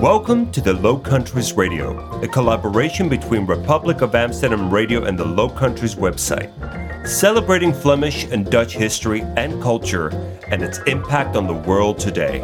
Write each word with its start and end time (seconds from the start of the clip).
Welcome 0.00 0.52
to 0.52 0.60
the 0.60 0.74
Low 0.74 0.96
Countries 0.96 1.54
Radio, 1.54 2.20
a 2.20 2.28
collaboration 2.28 3.08
between 3.08 3.44
Republic 3.44 4.00
of 4.00 4.14
Amsterdam 4.14 4.70
Radio 4.70 5.02
and 5.02 5.18
the 5.18 5.24
Low 5.24 5.48
Countries 5.48 5.96
website, 5.96 6.52
celebrating 7.04 7.72
Flemish 7.72 8.22
and 8.26 8.48
Dutch 8.48 8.74
history 8.74 9.22
and 9.36 9.60
culture 9.60 10.10
and 10.46 10.62
its 10.62 10.78
impact 10.86 11.34
on 11.34 11.48
the 11.48 11.52
world 11.52 11.98
today. 11.98 12.38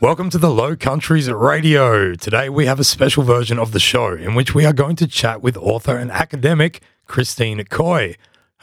Welcome 0.00 0.30
to 0.30 0.38
the 0.38 0.50
Low 0.50 0.76
Countries 0.76 1.28
Radio. 1.28 2.14
Today 2.14 2.48
we 2.48 2.66
have 2.66 2.78
a 2.78 2.84
special 2.84 3.24
version 3.24 3.58
of 3.58 3.72
the 3.72 3.80
show 3.80 4.14
in 4.14 4.36
which 4.36 4.54
we 4.54 4.64
are 4.64 4.72
going 4.72 4.94
to 4.96 5.08
chat 5.08 5.42
with 5.42 5.56
author 5.56 5.96
and 5.96 6.12
academic 6.12 6.80
Christine 7.08 7.58
Kooi. 7.64 8.14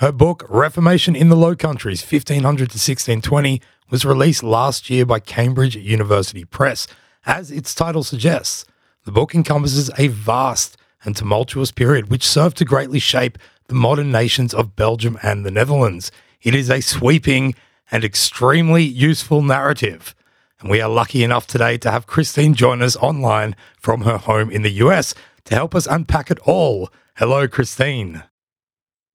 Her 0.04 0.12
book, 0.12 0.46
Reformation 0.50 1.16
in 1.16 1.30
the 1.30 1.36
Low 1.38 1.56
Countries, 1.56 2.02
1500 2.02 2.44
to 2.44 2.76
1620, 2.76 3.62
was 3.90 4.04
released 4.04 4.44
last 4.44 4.90
year 4.90 5.06
by 5.06 5.22
Cambridge 5.22 5.78
University 5.78 6.44
Press. 6.44 6.88
As 7.26 7.50
its 7.50 7.74
title 7.74 8.04
suggests, 8.04 8.66
the 9.06 9.14
book 9.14 9.34
encompasses 9.34 9.90
a 9.98 10.10
vast 10.10 10.76
and 11.06 11.16
tumultuous 11.16 11.72
period 11.72 12.10
which 12.10 12.28
served 12.28 12.58
to 12.58 12.66
greatly 12.66 13.00
shape 13.00 13.38
the 13.68 13.76
modern 13.76 14.12
nations 14.12 14.54
of 14.54 14.76
Belgium 14.76 15.18
and 15.24 15.46
the 15.46 15.52
Netherlands. 15.52 16.12
It 16.42 16.54
is 16.54 16.70
a 16.70 16.82
sweeping 16.82 17.56
and 17.90 18.04
extremely 18.04 18.84
useful 18.84 19.42
narrative. 19.42 20.14
And 20.60 20.70
we 20.70 20.82
are 20.82 20.90
lucky 20.90 21.24
enough 21.24 21.48
today 21.48 21.78
to 21.78 21.92
have 21.92 22.08
Christine 22.08 22.56
join 22.56 22.82
us 22.82 22.98
online 22.98 23.56
from 23.80 24.02
her 24.02 24.18
home 24.18 24.52
in 24.52 24.64
the 24.64 24.82
US 24.84 25.16
to 25.46 25.56
help 25.56 25.74
us 25.74 25.88
unpack 25.88 26.30
it 26.30 26.40
all. 26.40 26.90
Hello, 27.16 27.48
Christine. 27.48 28.24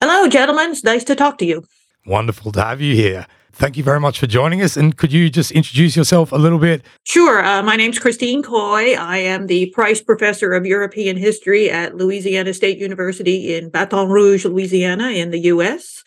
Hello, 0.01 0.29
gentlemen. 0.29 0.71
It's 0.71 0.83
nice 0.85 1.03
to 1.03 1.15
talk 1.15 1.37
to 1.39 1.45
you. 1.45 1.65
Wonderful 2.05 2.53
to 2.53 2.63
have 2.63 2.79
you 2.79 2.95
here. 2.95 3.27
Thank 3.51 3.75
you 3.75 3.83
very 3.83 3.99
much 3.99 4.17
for 4.17 4.27
joining 4.27 4.61
us. 4.61 4.77
And 4.77 4.95
could 4.95 5.11
you 5.11 5.29
just 5.29 5.51
introduce 5.51 5.97
yourself 5.97 6.31
a 6.31 6.37
little 6.37 6.57
bit? 6.57 6.85
Sure. 7.03 7.43
Uh, 7.43 7.61
my 7.63 7.75
name's 7.75 7.99
Christine 7.99 8.41
Kooi. 8.41 8.97
I 8.97 9.17
am 9.17 9.47
the 9.47 9.65
Price 9.71 10.01
Professor 10.01 10.53
of 10.53 10.65
European 10.65 11.17
History 11.17 11.69
at 11.69 11.97
Louisiana 11.97 12.53
State 12.53 12.77
University 12.77 13.53
in 13.53 13.69
Baton 13.69 14.07
Rouge, 14.07 14.45
Louisiana, 14.45 15.09
in 15.09 15.31
the 15.31 15.39
U.S. 15.39 16.01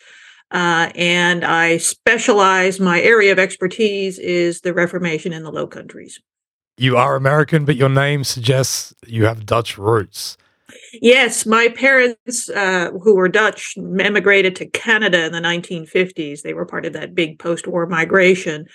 Uh, 0.49 0.89
and 0.95 1.45
I 1.45 1.77
specialize, 1.77 2.79
my 2.79 2.99
area 2.99 3.31
of 3.31 3.37
expertise 3.37 4.17
is 4.17 4.61
the 4.61 4.73
Reformation 4.73 5.33
in 5.33 5.43
the 5.43 5.51
Low 5.51 5.67
Countries. 5.67 6.19
You 6.77 6.97
are 6.97 7.15
American, 7.15 7.63
but 7.63 7.75
your 7.75 7.89
name 7.89 8.23
suggests 8.23 8.95
you 9.05 9.25
have 9.25 9.45
Dutch 9.45 9.77
roots. 9.77 10.35
Yes, 11.01 11.45
my 11.45 11.69
parents, 11.69 12.49
uh, 12.49 12.91
who 13.01 13.15
were 13.15 13.27
Dutch, 13.27 13.75
emigrated 13.77 14.55
to 14.57 14.65
Canada 14.67 15.25
in 15.25 15.31
the 15.31 15.39
1950s. 15.39 16.41
They 16.41 16.53
were 16.53 16.65
part 16.65 16.85
of 16.85 16.93
that 16.93 17.15
big 17.15 17.39
post 17.39 17.67
war 17.67 17.85
migration. 17.87 18.67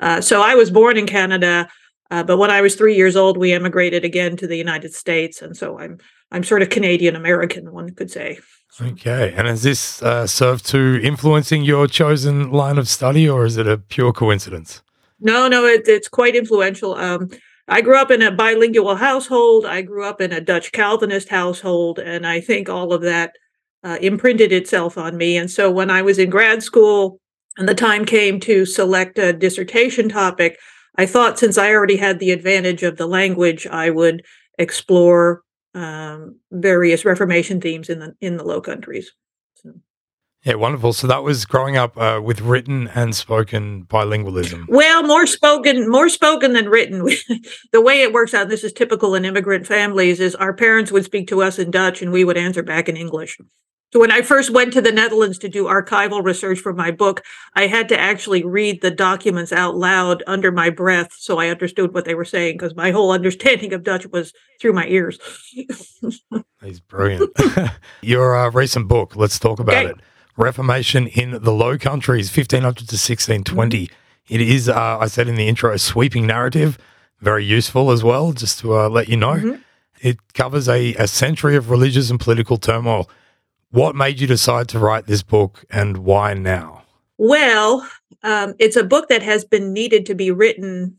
Uh, 0.00 0.20
so 0.20 0.40
I 0.40 0.54
was 0.54 0.70
born 0.70 0.96
in 0.96 1.06
Canada, 1.06 1.68
uh, 2.10 2.22
but 2.22 2.36
when 2.36 2.50
I 2.50 2.60
was 2.60 2.76
three 2.76 2.94
years 2.94 3.16
old, 3.16 3.36
we 3.36 3.52
emigrated 3.52 4.04
again 4.04 4.36
to 4.36 4.46
the 4.46 4.56
United 4.56 4.94
States. 4.94 5.42
And 5.42 5.56
so 5.56 5.78
I'm 5.78 5.98
I'm 6.30 6.44
sort 6.44 6.62
of 6.62 6.70
Canadian 6.70 7.16
American, 7.16 7.72
one 7.72 7.94
could 7.94 8.10
say. 8.10 8.38
Okay. 8.80 9.32
And 9.36 9.46
has 9.46 9.62
this 9.62 10.02
uh, 10.02 10.26
served 10.26 10.66
to 10.66 11.00
influencing 11.02 11.62
your 11.62 11.86
chosen 11.86 12.50
line 12.50 12.76
of 12.76 12.88
study, 12.88 13.28
or 13.28 13.44
is 13.44 13.56
it 13.56 13.68
a 13.68 13.78
pure 13.78 14.12
coincidence? 14.12 14.82
No, 15.20 15.46
no, 15.46 15.64
it, 15.64 15.82
it's 15.86 16.08
quite 16.08 16.34
influential. 16.34 16.94
Um, 16.94 17.30
I 17.66 17.80
grew 17.80 17.96
up 17.96 18.10
in 18.10 18.22
a 18.22 18.30
bilingual 18.30 18.96
household. 18.96 19.64
I 19.64 19.82
grew 19.82 20.04
up 20.04 20.20
in 20.20 20.32
a 20.32 20.40
Dutch 20.40 20.72
Calvinist 20.72 21.28
household, 21.28 21.98
and 21.98 22.26
I 22.26 22.40
think 22.40 22.68
all 22.68 22.92
of 22.92 23.02
that 23.02 23.34
uh, 23.82 23.98
imprinted 24.00 24.52
itself 24.52 24.98
on 24.98 25.16
me. 25.16 25.36
And 25.36 25.50
so 25.50 25.70
when 25.70 25.90
I 25.90 26.02
was 26.02 26.18
in 26.18 26.30
grad 26.30 26.62
school 26.62 27.20
and 27.56 27.68
the 27.68 27.74
time 27.74 28.04
came 28.04 28.38
to 28.40 28.66
select 28.66 29.18
a 29.18 29.32
dissertation 29.32 30.08
topic, 30.08 30.58
I 30.96 31.06
thought 31.06 31.38
since 31.38 31.58
I 31.58 31.72
already 31.72 31.96
had 31.96 32.18
the 32.18 32.30
advantage 32.30 32.82
of 32.82 32.96
the 32.96 33.06
language, 33.06 33.66
I 33.66 33.90
would 33.90 34.24
explore 34.58 35.42
um, 35.74 36.38
various 36.52 37.04
Reformation 37.04 37.60
themes 37.60 37.88
in 37.88 37.98
the 37.98 38.14
in 38.20 38.36
the 38.36 38.44
Low 38.44 38.60
Countries. 38.60 39.12
Yeah, 40.44 40.56
wonderful. 40.56 40.92
So 40.92 41.06
that 41.06 41.22
was 41.22 41.46
growing 41.46 41.78
up 41.78 41.96
uh, 41.96 42.20
with 42.22 42.42
written 42.42 42.88
and 42.88 43.14
spoken 43.14 43.86
bilingualism. 43.86 44.66
Well, 44.68 45.02
more 45.02 45.26
spoken, 45.26 45.88
more 45.88 46.10
spoken 46.10 46.52
than 46.52 46.68
written. 46.68 47.08
the 47.72 47.80
way 47.80 48.02
it 48.02 48.12
works 48.12 48.34
out, 48.34 48.50
this 48.50 48.62
is 48.62 48.72
typical 48.72 49.14
in 49.14 49.24
immigrant 49.24 49.66
families, 49.66 50.20
is 50.20 50.34
our 50.34 50.52
parents 50.52 50.92
would 50.92 51.06
speak 51.06 51.28
to 51.28 51.42
us 51.42 51.58
in 51.58 51.70
Dutch 51.70 52.02
and 52.02 52.12
we 52.12 52.24
would 52.24 52.36
answer 52.36 52.62
back 52.62 52.90
in 52.90 52.96
English. 52.96 53.38
So 53.94 54.00
when 54.00 54.10
I 54.10 54.20
first 54.20 54.50
went 54.50 54.72
to 54.74 54.82
the 54.82 54.92
Netherlands 54.92 55.38
to 55.38 55.48
do 55.48 55.64
archival 55.64 56.22
research 56.22 56.58
for 56.58 56.74
my 56.74 56.90
book, 56.90 57.22
I 57.54 57.68
had 57.68 57.88
to 57.90 57.98
actually 57.98 58.44
read 58.44 58.82
the 58.82 58.90
documents 58.90 59.52
out 59.52 59.76
loud 59.76 60.22
under 60.26 60.50
my 60.52 60.68
breath 60.68 61.14
so 61.16 61.38
I 61.38 61.48
understood 61.48 61.94
what 61.94 62.04
they 62.04 62.16
were 62.16 62.24
saying 62.24 62.56
because 62.56 62.74
my 62.74 62.90
whole 62.90 63.12
understanding 63.12 63.72
of 63.72 63.84
Dutch 63.84 64.04
was 64.08 64.32
through 64.60 64.72
my 64.74 64.86
ears. 64.88 65.18
He's 66.62 66.80
brilliant. 66.80 67.30
Your 68.02 68.36
uh, 68.36 68.50
recent 68.50 68.88
book, 68.88 69.16
let's 69.16 69.38
talk 69.38 69.60
about 69.60 69.76
okay. 69.76 69.90
it. 69.92 69.96
Reformation 70.36 71.06
in 71.08 71.42
the 71.42 71.52
Low 71.52 71.78
Countries, 71.78 72.34
1500 72.34 72.76
to 72.76 72.94
1620. 72.94 73.88
It 74.28 74.40
is, 74.40 74.68
uh, 74.68 74.98
I 74.98 75.06
said 75.06 75.28
in 75.28 75.36
the 75.36 75.48
intro, 75.48 75.72
a 75.72 75.78
sweeping 75.78 76.26
narrative, 76.26 76.78
very 77.20 77.44
useful 77.44 77.90
as 77.90 78.02
well, 78.02 78.32
just 78.32 78.60
to 78.60 78.76
uh, 78.76 78.88
let 78.88 79.08
you 79.08 79.16
know. 79.16 79.34
Mm-hmm. 79.34 79.62
It 80.00 80.18
covers 80.34 80.68
a, 80.68 80.94
a 80.94 81.06
century 81.06 81.56
of 81.56 81.70
religious 81.70 82.10
and 82.10 82.18
political 82.18 82.56
turmoil. 82.56 83.08
What 83.70 83.94
made 83.94 84.20
you 84.20 84.26
decide 84.26 84.68
to 84.68 84.78
write 84.78 85.06
this 85.06 85.22
book 85.22 85.64
and 85.70 85.98
why 85.98 86.34
now? 86.34 86.82
Well, 87.16 87.88
um, 88.22 88.54
it's 88.58 88.76
a 88.76 88.84
book 88.84 89.08
that 89.08 89.22
has 89.22 89.44
been 89.44 89.72
needed 89.72 90.06
to 90.06 90.14
be 90.14 90.30
written 90.30 90.98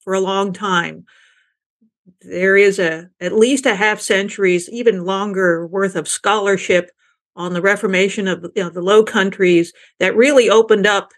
for 0.00 0.14
a 0.14 0.20
long 0.20 0.52
time. 0.52 1.04
There 2.20 2.56
is 2.56 2.78
a 2.78 3.10
at 3.20 3.32
least 3.32 3.66
a 3.66 3.74
half 3.74 4.00
century's, 4.00 4.68
even 4.70 5.04
longer 5.04 5.66
worth 5.66 5.96
of 5.96 6.06
scholarship 6.06 6.90
on 7.36 7.52
the 7.52 7.62
Reformation 7.62 8.26
of 8.26 8.44
you 8.54 8.64
know, 8.64 8.70
the 8.70 8.82
Low 8.82 9.04
Countries 9.04 9.72
that 10.00 10.16
really 10.16 10.50
opened 10.50 10.86
up 10.86 11.12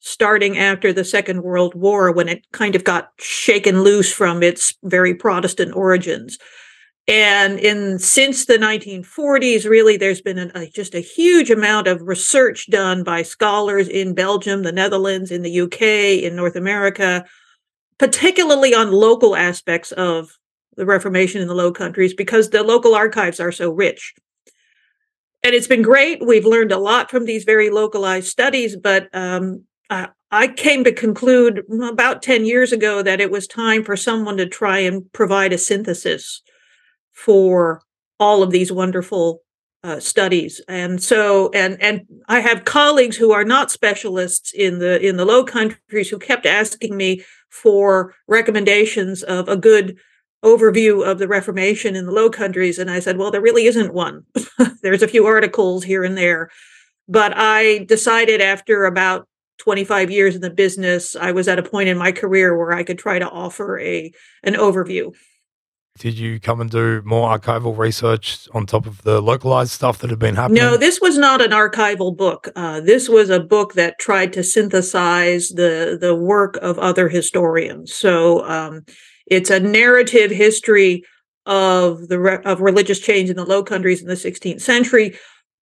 starting 0.00 0.58
after 0.58 0.92
the 0.92 1.04
Second 1.04 1.42
World 1.42 1.74
War 1.74 2.12
when 2.12 2.28
it 2.28 2.46
kind 2.52 2.76
of 2.76 2.84
got 2.84 3.10
shaken 3.18 3.82
loose 3.82 4.12
from 4.12 4.42
its 4.42 4.74
very 4.82 5.14
Protestant 5.14 5.74
origins. 5.74 6.38
And 7.08 7.58
in 7.58 7.98
since 7.98 8.46
the 8.46 8.54
1940s, 8.54 9.68
really, 9.68 9.96
there's 9.96 10.22
been 10.22 10.38
an, 10.38 10.52
a, 10.54 10.66
just 10.68 10.94
a 10.94 11.00
huge 11.00 11.50
amount 11.50 11.86
of 11.86 12.02
research 12.02 12.70
done 12.70 13.02
by 13.02 13.22
scholars 13.22 13.88
in 13.88 14.14
Belgium, 14.14 14.62
the 14.62 14.72
Netherlands, 14.72 15.30
in 15.30 15.42
the 15.42 15.60
UK, 15.60 16.22
in 16.22 16.36
North 16.36 16.56
America, 16.56 17.24
particularly 17.98 18.74
on 18.74 18.92
local 18.92 19.36
aspects 19.36 19.92
of 19.92 20.38
the 20.76 20.86
Reformation 20.86 21.42
in 21.42 21.48
the 21.48 21.54
Low 21.54 21.72
Countries, 21.72 22.14
because 22.14 22.50
the 22.50 22.62
local 22.62 22.94
archives 22.94 23.38
are 23.38 23.52
so 23.52 23.70
rich 23.70 24.14
and 25.44 25.54
it's 25.54 25.66
been 25.66 25.82
great. 25.82 26.26
We've 26.26 26.46
learned 26.46 26.72
a 26.72 26.78
lot 26.78 27.10
from 27.10 27.26
these 27.26 27.44
very 27.44 27.68
localized 27.68 28.28
studies, 28.28 28.76
but 28.76 29.08
um, 29.12 29.64
I, 29.90 30.08
I 30.30 30.48
came 30.48 30.82
to 30.84 30.92
conclude 30.92 31.62
about 31.82 32.22
10 32.22 32.46
years 32.46 32.72
ago 32.72 33.02
that 33.02 33.20
it 33.20 33.30
was 33.30 33.46
time 33.46 33.84
for 33.84 33.94
someone 33.94 34.38
to 34.38 34.46
try 34.46 34.78
and 34.78 35.12
provide 35.12 35.52
a 35.52 35.58
synthesis 35.58 36.42
for 37.12 37.82
all 38.18 38.42
of 38.42 38.50
these 38.50 38.72
wonderful 38.72 39.42
uh, 39.84 40.00
studies 40.00 40.62
and 40.66 41.02
so 41.02 41.50
and 41.52 41.76
and 41.82 42.06
i 42.26 42.40
have 42.40 42.64
colleagues 42.64 43.18
who 43.18 43.32
are 43.32 43.44
not 43.44 43.70
specialists 43.70 44.50
in 44.54 44.78
the 44.78 44.98
in 45.06 45.18
the 45.18 45.26
low 45.26 45.44
countries 45.44 46.08
who 46.08 46.18
kept 46.18 46.46
asking 46.46 46.96
me 46.96 47.22
for 47.50 48.14
recommendations 48.26 49.22
of 49.24 49.46
a 49.46 49.58
good 49.58 49.98
overview 50.44 51.04
of 51.04 51.18
the 51.18 51.26
Reformation 51.26 51.96
in 51.96 52.06
the 52.06 52.12
Low 52.12 52.30
Countries. 52.30 52.78
And 52.78 52.90
I 52.90 53.00
said, 53.00 53.16
well, 53.16 53.30
there 53.30 53.40
really 53.40 53.66
isn't 53.66 53.94
one. 53.94 54.24
There's 54.82 55.02
a 55.02 55.08
few 55.08 55.26
articles 55.26 55.84
here 55.84 56.04
and 56.04 56.16
there. 56.16 56.50
But 57.08 57.32
I 57.36 57.84
decided 57.84 58.40
after 58.40 58.84
about 58.84 59.28
25 59.58 60.10
years 60.10 60.34
in 60.34 60.40
the 60.40 60.50
business, 60.50 61.16
I 61.16 61.32
was 61.32 61.48
at 61.48 61.58
a 61.58 61.62
point 61.62 61.88
in 61.88 61.98
my 61.98 62.12
career 62.12 62.56
where 62.56 62.72
I 62.72 62.82
could 62.82 62.98
try 62.98 63.18
to 63.18 63.28
offer 63.28 63.78
a 63.78 64.12
an 64.42 64.54
overview. 64.54 65.14
Did 65.98 66.18
you 66.18 66.40
come 66.40 66.60
and 66.60 66.68
do 66.68 67.02
more 67.04 67.38
archival 67.38 67.76
research 67.78 68.48
on 68.52 68.66
top 68.66 68.84
of 68.84 69.02
the 69.02 69.22
localized 69.22 69.70
stuff 69.70 69.98
that 70.00 70.10
had 70.10 70.18
been 70.18 70.34
happening? 70.34 70.60
No, 70.60 70.76
this 70.76 71.00
was 71.00 71.16
not 71.16 71.40
an 71.40 71.52
archival 71.52 72.16
book. 72.16 72.48
Uh, 72.56 72.80
this 72.80 73.08
was 73.08 73.30
a 73.30 73.38
book 73.38 73.74
that 73.74 74.00
tried 74.00 74.32
to 74.32 74.42
synthesize 74.42 75.50
the 75.50 75.96
the 76.00 76.14
work 76.14 76.56
of 76.56 76.78
other 76.80 77.08
historians. 77.08 77.94
So 77.94 78.44
um, 78.44 78.84
it's 79.26 79.50
a 79.50 79.60
narrative 79.60 80.30
history 80.30 81.04
of 81.46 82.08
the 82.08 82.18
re- 82.18 82.42
of 82.44 82.60
religious 82.60 83.00
change 83.00 83.30
in 83.30 83.36
the 83.36 83.44
Low 83.44 83.62
Countries 83.62 84.02
in 84.02 84.08
the 84.08 84.14
16th 84.14 84.60
century, 84.60 85.16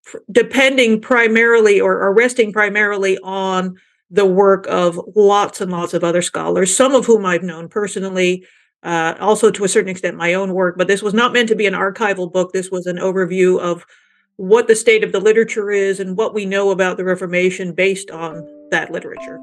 pr- 0.05 0.19
depending 0.31 1.01
primarily 1.01 1.81
or, 1.81 2.01
or 2.01 2.15
resting 2.15 2.53
primarily 2.53 3.19
on 3.23 3.77
the 4.11 4.27
work 4.27 4.67
of 4.69 5.01
lots 5.17 5.61
and 5.61 5.73
lots 5.73 5.95
of 5.95 6.05
other 6.05 6.23
scholars, 6.23 6.75
some 6.75 6.95
of 6.95 7.07
whom 7.07 7.25
I've 7.25 7.43
known 7.43 7.69
personally, 7.69 8.47
uh, 8.83 9.15
also 9.21 9.51
to 9.51 9.65
a 9.65 9.69
certain 9.69 9.89
extent 9.89 10.17
my 10.17 10.35
own 10.35 10.53
work. 10.53 10.77
But 10.77 10.87
this 10.87 11.03
was 11.03 11.15
not 11.15 11.33
meant 11.33 11.49
to 11.49 11.57
be 11.57 11.67
an 11.67 11.75
archival 11.75 12.31
book. 12.31 12.53
This 12.53 12.71
was 12.71 12.87
an 12.87 12.97
overview 12.97 13.59
of 13.59 13.87
what 14.37 14.69
the 14.69 14.77
state 14.77 15.05
of 15.05 15.13
the 15.13 15.21
literature 15.21 15.71
is 15.71 16.01
and 16.01 16.17
what 16.17 16.35
we 16.35 16.47
know 16.47 16.71
about 16.71 16.97
the 16.97 17.05
Reformation 17.05 17.75
based 17.75 18.11
on 18.11 18.47
that 18.71 18.91
literature. 18.91 19.39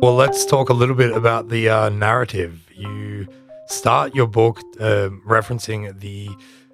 Well, 0.00 0.14
let's 0.14 0.46
talk 0.46 0.70
a 0.70 0.72
little 0.72 0.94
bit 0.94 1.12
about 1.12 1.50
the 1.50 1.68
uh, 1.68 1.90
narrative. 1.90 2.70
You 2.74 3.28
start 3.66 4.14
your 4.14 4.26
book 4.26 4.58
uh, 4.80 5.10
referencing 5.28 6.00
the 6.00 6.30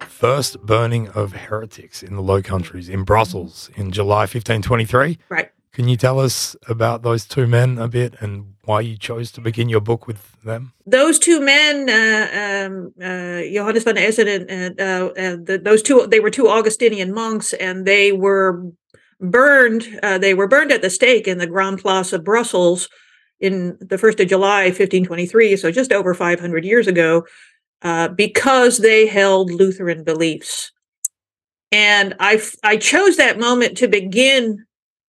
first 0.07 0.61
burning 0.61 1.09
of 1.09 1.33
heretics 1.33 2.01
in 2.01 2.15
the 2.15 2.21
Low 2.21 2.41
Countries 2.41 2.87
in 2.87 3.03
Brussels 3.03 3.69
in 3.75 3.91
July 3.91 4.21
1523. 4.21 5.19
Right. 5.27 5.51
Can 5.73 5.89
you 5.89 5.97
tell 5.97 6.21
us 6.21 6.55
about 6.69 7.01
those 7.01 7.25
two 7.25 7.47
men 7.47 7.77
a 7.77 7.89
bit 7.89 8.15
and 8.21 8.53
why 8.63 8.79
you 8.79 8.97
chose 8.97 9.29
to 9.33 9.41
begin 9.41 9.67
your 9.67 9.81
book 9.81 10.07
with 10.07 10.41
them? 10.43 10.71
Those 10.85 11.19
two 11.19 11.41
men, 11.41 11.89
uh, 11.89 12.65
um, 12.65 12.93
uh, 12.97 13.41
Johannes 13.41 13.83
van 13.83 13.97
Essen 13.97 14.29
and, 14.29 14.49
and, 14.49 14.79
uh, 14.79 15.11
and 15.17 15.45
the, 15.47 15.57
those 15.57 15.81
two, 15.81 16.07
they 16.07 16.21
were 16.21 16.29
two 16.29 16.47
Augustinian 16.47 17.13
monks, 17.13 17.51
and 17.51 17.85
they 17.85 18.13
were 18.13 18.71
burned. 19.19 19.99
Uh, 20.01 20.17
they 20.17 20.33
were 20.33 20.47
burned 20.47 20.71
at 20.71 20.81
the 20.81 20.89
stake 20.89 21.27
in 21.27 21.39
the 21.39 21.47
Grand 21.47 21.79
Place 21.79 22.13
of 22.13 22.23
Brussels 22.23 22.87
in 23.39 23.77
the 23.79 23.97
1st 23.97 24.21
of 24.21 24.27
July, 24.27 24.65
1523, 24.65 25.57
so 25.57 25.71
just 25.71 25.91
over 25.91 26.13
500 26.13 26.65
years 26.65 26.87
ago, 26.87 27.25
uh, 27.83 28.07
because 28.09 28.79
they 28.79 29.05
held 29.05 29.51
Lutheran 29.51 30.03
beliefs. 30.03 30.71
And 31.71 32.15
I, 32.19 32.41
I 32.63 32.77
chose 32.77 33.17
that 33.17 33.39
moment 33.39 33.77
to 33.77 33.87
begin 33.87 34.65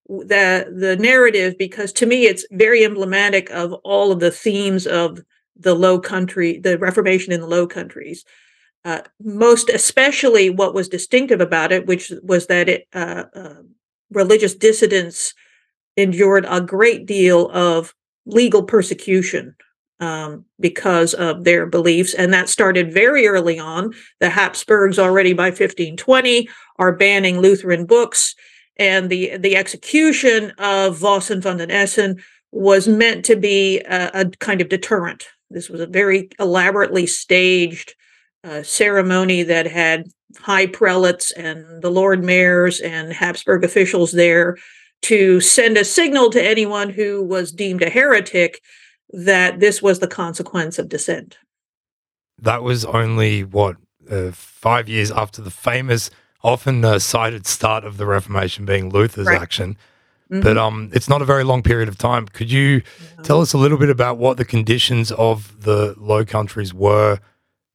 the, 0.08 0.72
the 0.74 0.96
narrative 0.96 1.56
because 1.58 1.92
to 1.94 2.06
me 2.06 2.24
it's 2.24 2.46
very 2.50 2.84
emblematic 2.84 3.50
of 3.50 3.72
all 3.84 4.10
of 4.10 4.20
the 4.20 4.30
themes 4.30 4.86
of 4.86 5.20
the 5.56 5.74
low 5.74 5.98
country, 5.98 6.58
the 6.58 6.78
Reformation 6.78 7.32
in 7.32 7.40
the 7.40 7.46
low 7.46 7.66
countries. 7.66 8.24
Uh, 8.84 9.00
most 9.20 9.68
especially 9.68 10.48
what 10.48 10.72
was 10.72 10.88
distinctive 10.88 11.40
about 11.40 11.72
it, 11.72 11.86
which 11.86 12.12
was 12.22 12.46
that 12.46 12.68
it, 12.68 12.86
uh, 12.94 13.24
uh 13.34 13.54
religious 14.10 14.54
dissidents 14.54 15.34
endured 15.96 16.46
a 16.48 16.60
great 16.60 17.04
deal 17.04 17.50
of 17.50 17.92
legal 18.28 18.62
persecution 18.62 19.56
um, 20.00 20.44
because 20.60 21.14
of 21.14 21.44
their 21.44 21.66
beliefs. 21.66 22.14
And 22.14 22.32
that 22.32 22.48
started 22.48 22.92
very 22.92 23.26
early 23.26 23.58
on. 23.58 23.92
The 24.20 24.30
Habsburgs 24.30 24.98
already 24.98 25.32
by 25.32 25.46
1520 25.46 26.48
are 26.78 26.92
banning 26.92 27.40
Lutheran 27.40 27.84
books. 27.84 28.34
And 28.76 29.10
the, 29.10 29.36
the 29.36 29.56
execution 29.56 30.52
of 30.58 30.98
Vos 30.98 31.30
and 31.30 31.42
van 31.42 31.56
den 31.56 31.70
Essen 31.70 32.22
was 32.52 32.86
meant 32.86 33.24
to 33.24 33.36
be 33.36 33.80
a, 33.80 34.10
a, 34.14 34.30
kind 34.38 34.60
of 34.60 34.68
deterrent. 34.68 35.26
This 35.50 35.68
was 35.68 35.80
a 35.80 35.86
very 35.86 36.28
elaborately 36.38 37.06
staged 37.06 37.94
uh, 38.44 38.62
ceremony 38.62 39.42
that 39.42 39.66
had 39.66 40.06
high 40.38 40.66
prelates 40.66 41.32
and 41.32 41.82
the 41.82 41.90
Lord 41.90 42.22
mayors 42.22 42.80
and 42.80 43.12
Habsburg 43.12 43.64
officials 43.64 44.12
there 44.12 44.56
to 45.02 45.40
send 45.40 45.76
a 45.76 45.84
signal 45.84 46.30
to 46.30 46.42
anyone 46.42 46.90
who 46.90 47.22
was 47.22 47.52
deemed 47.52 47.82
a 47.82 47.90
heretic 47.90 48.60
that 49.10 49.60
this 49.60 49.80
was 49.80 50.00
the 50.00 50.08
consequence 50.08 50.78
of 50.78 50.88
dissent. 50.88 51.38
That 52.40 52.62
was 52.62 52.84
only 52.84 53.42
what 53.42 53.76
uh, 54.10 54.30
five 54.32 54.88
years 54.88 55.10
after 55.10 55.42
the 55.42 55.50
famous, 55.50 56.10
often 56.42 56.84
uh, 56.84 56.98
cited 56.98 57.46
start 57.46 57.84
of 57.84 57.96
the 57.96 58.06
Reformation 58.06 58.64
being 58.64 58.90
Luther's 58.90 59.26
right. 59.26 59.40
action. 59.40 59.76
Mm-hmm. 60.30 60.42
But 60.42 60.58
um, 60.58 60.90
it's 60.92 61.08
not 61.08 61.22
a 61.22 61.24
very 61.24 61.42
long 61.42 61.62
period 61.62 61.88
of 61.88 61.96
time. 61.96 62.26
Could 62.28 62.52
you 62.52 62.82
no. 63.16 63.22
tell 63.22 63.40
us 63.40 63.54
a 63.54 63.58
little 63.58 63.78
bit 63.78 63.88
about 63.88 64.18
what 64.18 64.36
the 64.36 64.44
conditions 64.44 65.10
of 65.12 65.62
the 65.62 65.94
Low 65.96 66.24
Countries 66.24 66.74
were 66.74 67.18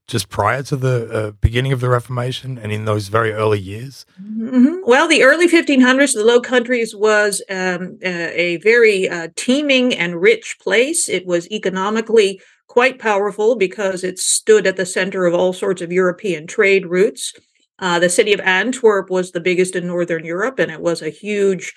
just 0.07 0.29
prior 0.29 0.61
to 0.63 0.75
the 0.75 1.09
uh, 1.11 1.31
beginning 1.31 1.71
of 1.71 1.79
the 1.79 1.89
Reformation 1.89 2.57
and 2.57 2.71
in 2.71 2.85
those 2.85 3.07
very 3.07 3.31
early 3.31 3.59
years? 3.59 4.05
Mm-hmm. 4.21 4.77
Well, 4.85 5.07
the 5.07 5.23
early 5.23 5.47
1500s, 5.47 6.13
the 6.13 6.23
Low 6.23 6.41
Countries 6.41 6.95
was 6.95 7.41
um, 7.49 7.97
a, 8.03 8.39
a 8.39 8.57
very 8.57 9.07
uh, 9.07 9.29
teeming 9.35 9.93
and 9.93 10.21
rich 10.21 10.57
place. 10.61 11.07
It 11.07 11.25
was 11.25 11.49
economically 11.51 12.41
quite 12.67 12.99
powerful 12.99 13.55
because 13.55 14.03
it 14.03 14.19
stood 14.19 14.67
at 14.67 14.75
the 14.75 14.85
center 14.85 15.25
of 15.25 15.33
all 15.33 15.53
sorts 15.53 15.81
of 15.81 15.91
European 15.91 16.47
trade 16.47 16.85
routes. 16.85 17.33
Uh, 17.79 17.99
the 17.99 18.09
city 18.09 18.33
of 18.33 18.39
Antwerp 18.41 19.09
was 19.09 19.31
the 19.31 19.39
biggest 19.39 19.75
in 19.75 19.87
Northern 19.87 20.25
Europe, 20.25 20.59
and 20.59 20.71
it 20.71 20.81
was 20.81 21.01
a 21.01 21.09
huge 21.09 21.73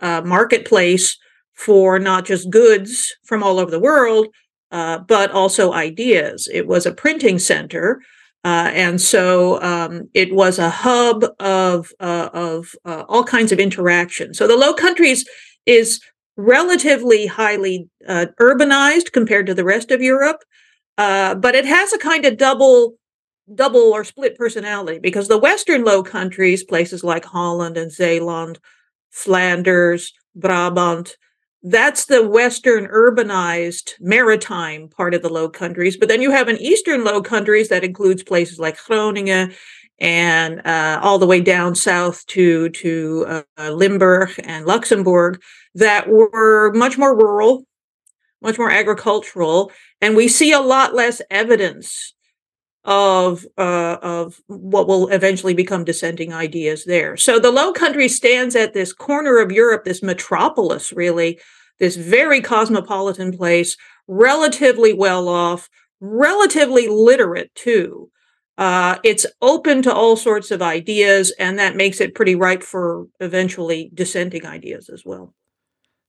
uh, 0.00 0.22
marketplace 0.24 1.18
for 1.54 1.98
not 1.98 2.24
just 2.26 2.50
goods 2.50 3.14
from 3.24 3.42
all 3.42 3.58
over 3.58 3.70
the 3.70 3.80
world, 3.80 4.28
uh, 4.72 4.98
but 4.98 5.30
also 5.30 5.72
ideas. 5.72 6.48
It 6.52 6.66
was 6.66 6.86
a 6.86 6.92
printing 6.92 7.38
center. 7.38 8.00
Uh, 8.44 8.70
and 8.74 9.00
so 9.00 9.60
um, 9.62 10.08
it 10.14 10.32
was 10.32 10.58
a 10.58 10.70
hub 10.70 11.24
of 11.40 11.90
uh, 11.98 12.28
of 12.32 12.74
uh, 12.84 13.04
all 13.08 13.24
kinds 13.24 13.50
of 13.50 13.58
interaction. 13.58 14.34
So 14.34 14.46
the 14.46 14.56
Low 14.56 14.72
Countries 14.72 15.26
is 15.66 16.00
relatively 16.36 17.26
highly 17.26 17.88
uh, 18.06 18.26
urbanized 18.40 19.10
compared 19.12 19.46
to 19.46 19.54
the 19.54 19.64
rest 19.64 19.90
of 19.90 20.00
Europe, 20.00 20.44
but 20.96 21.54
it 21.56 21.64
has 21.64 21.92
a 21.92 21.98
kind 21.98 22.24
of 22.24 22.36
double 22.36 22.94
double 23.54 23.92
or 23.92 24.04
split 24.04 24.36
personality 24.36 24.98
because 24.98 25.28
the 25.28 25.38
Western 25.38 25.84
Low 25.84 26.02
Countries, 26.02 26.64
places 26.64 27.04
like 27.04 27.24
Holland 27.24 27.76
and 27.76 27.90
Zeeland, 27.90 28.58
Flanders, 29.10 30.12
Brabant, 30.34 31.16
that's 31.68 32.04
the 32.04 32.24
western 32.26 32.86
urbanized 32.86 33.94
maritime 33.98 34.88
part 34.88 35.14
of 35.14 35.22
the 35.22 35.28
low 35.28 35.48
countries 35.48 35.96
but 35.96 36.08
then 36.08 36.22
you 36.22 36.30
have 36.30 36.46
an 36.46 36.56
eastern 36.58 37.02
low 37.02 37.20
countries 37.20 37.68
that 37.68 37.82
includes 37.82 38.22
places 38.22 38.60
like 38.60 38.78
groningen 38.84 39.52
and 39.98 40.64
uh, 40.64 41.00
all 41.02 41.18
the 41.18 41.26
way 41.26 41.40
down 41.40 41.74
south 41.74 42.24
to 42.26 42.68
to 42.68 43.42
uh, 43.58 43.70
limburg 43.72 44.30
and 44.44 44.64
luxembourg 44.64 45.42
that 45.74 46.08
were 46.08 46.72
much 46.72 46.96
more 46.96 47.16
rural 47.16 47.64
much 48.42 48.58
more 48.58 48.70
agricultural 48.70 49.72
and 50.00 50.14
we 50.14 50.28
see 50.28 50.52
a 50.52 50.60
lot 50.60 50.94
less 50.94 51.20
evidence 51.30 52.14
of 52.86 53.44
uh, 53.58 53.98
of 54.00 54.40
what 54.46 54.86
will 54.86 55.08
eventually 55.08 55.54
become 55.54 55.84
dissenting 55.84 56.32
ideas 56.32 56.84
there. 56.84 57.16
So 57.16 57.38
the 57.38 57.50
Low 57.50 57.72
Country 57.72 58.08
stands 58.08 58.54
at 58.54 58.74
this 58.74 58.92
corner 58.92 59.38
of 59.38 59.52
Europe, 59.52 59.84
this 59.84 60.02
metropolis, 60.02 60.92
really, 60.92 61.40
this 61.78 61.96
very 61.96 62.40
cosmopolitan 62.40 63.36
place, 63.36 63.76
relatively 64.06 64.92
well 64.92 65.28
off, 65.28 65.68
relatively 66.00 66.86
literate 66.86 67.54
too. 67.54 68.10
Uh, 68.56 68.96
it's 69.04 69.26
open 69.42 69.82
to 69.82 69.92
all 69.92 70.16
sorts 70.16 70.50
of 70.50 70.62
ideas, 70.62 71.34
and 71.38 71.58
that 71.58 71.76
makes 71.76 72.00
it 72.00 72.14
pretty 72.14 72.34
ripe 72.34 72.62
for 72.62 73.06
eventually 73.20 73.90
dissenting 73.92 74.46
ideas 74.46 74.88
as 74.88 75.02
well. 75.04 75.34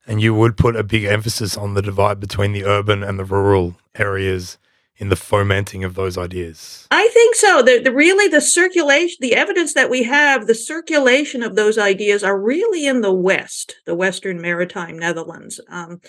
And 0.05 0.22
you 0.22 0.34
would 0.34 0.55
put 0.55 0.77
a 0.77 0.84
big 0.84 1.03
emphasis 1.03 1.57
on 1.57 1.74
the 1.74 1.81
divide 1.81 2.22
between 2.22 2.53
the 2.53 2.63
urban 2.63 3.03
and 3.03 3.19
the 3.19 3.25
rural 3.25 3.75
areas 3.96 4.57
in 4.97 5.09
the 5.09 5.15
fomenting 5.15 5.83
of 5.83 5.95
those 5.95 6.17
ideas? 6.17 6.87
I 6.91 7.07
think 7.09 7.35
so. 7.35 7.61
The, 7.61 7.79
the, 7.79 7.91
really 7.91 8.27
the 8.27 8.41
circulation, 8.41 9.17
the 9.21 9.35
evidence 9.35 9.73
that 9.73 9.89
we 9.89 10.03
have, 10.03 10.47
the 10.47 10.55
circulation 10.55 11.43
of 11.43 11.55
those 11.55 11.77
ideas 11.77 12.23
are 12.23 12.39
really 12.39 12.87
in 12.87 13.01
the 13.01 13.13
West, 13.13 13.75
the 13.85 13.95
Western 13.95 14.41
Maritime 14.41 14.97
Netherlands, 14.97 15.59
um, 15.69 16.01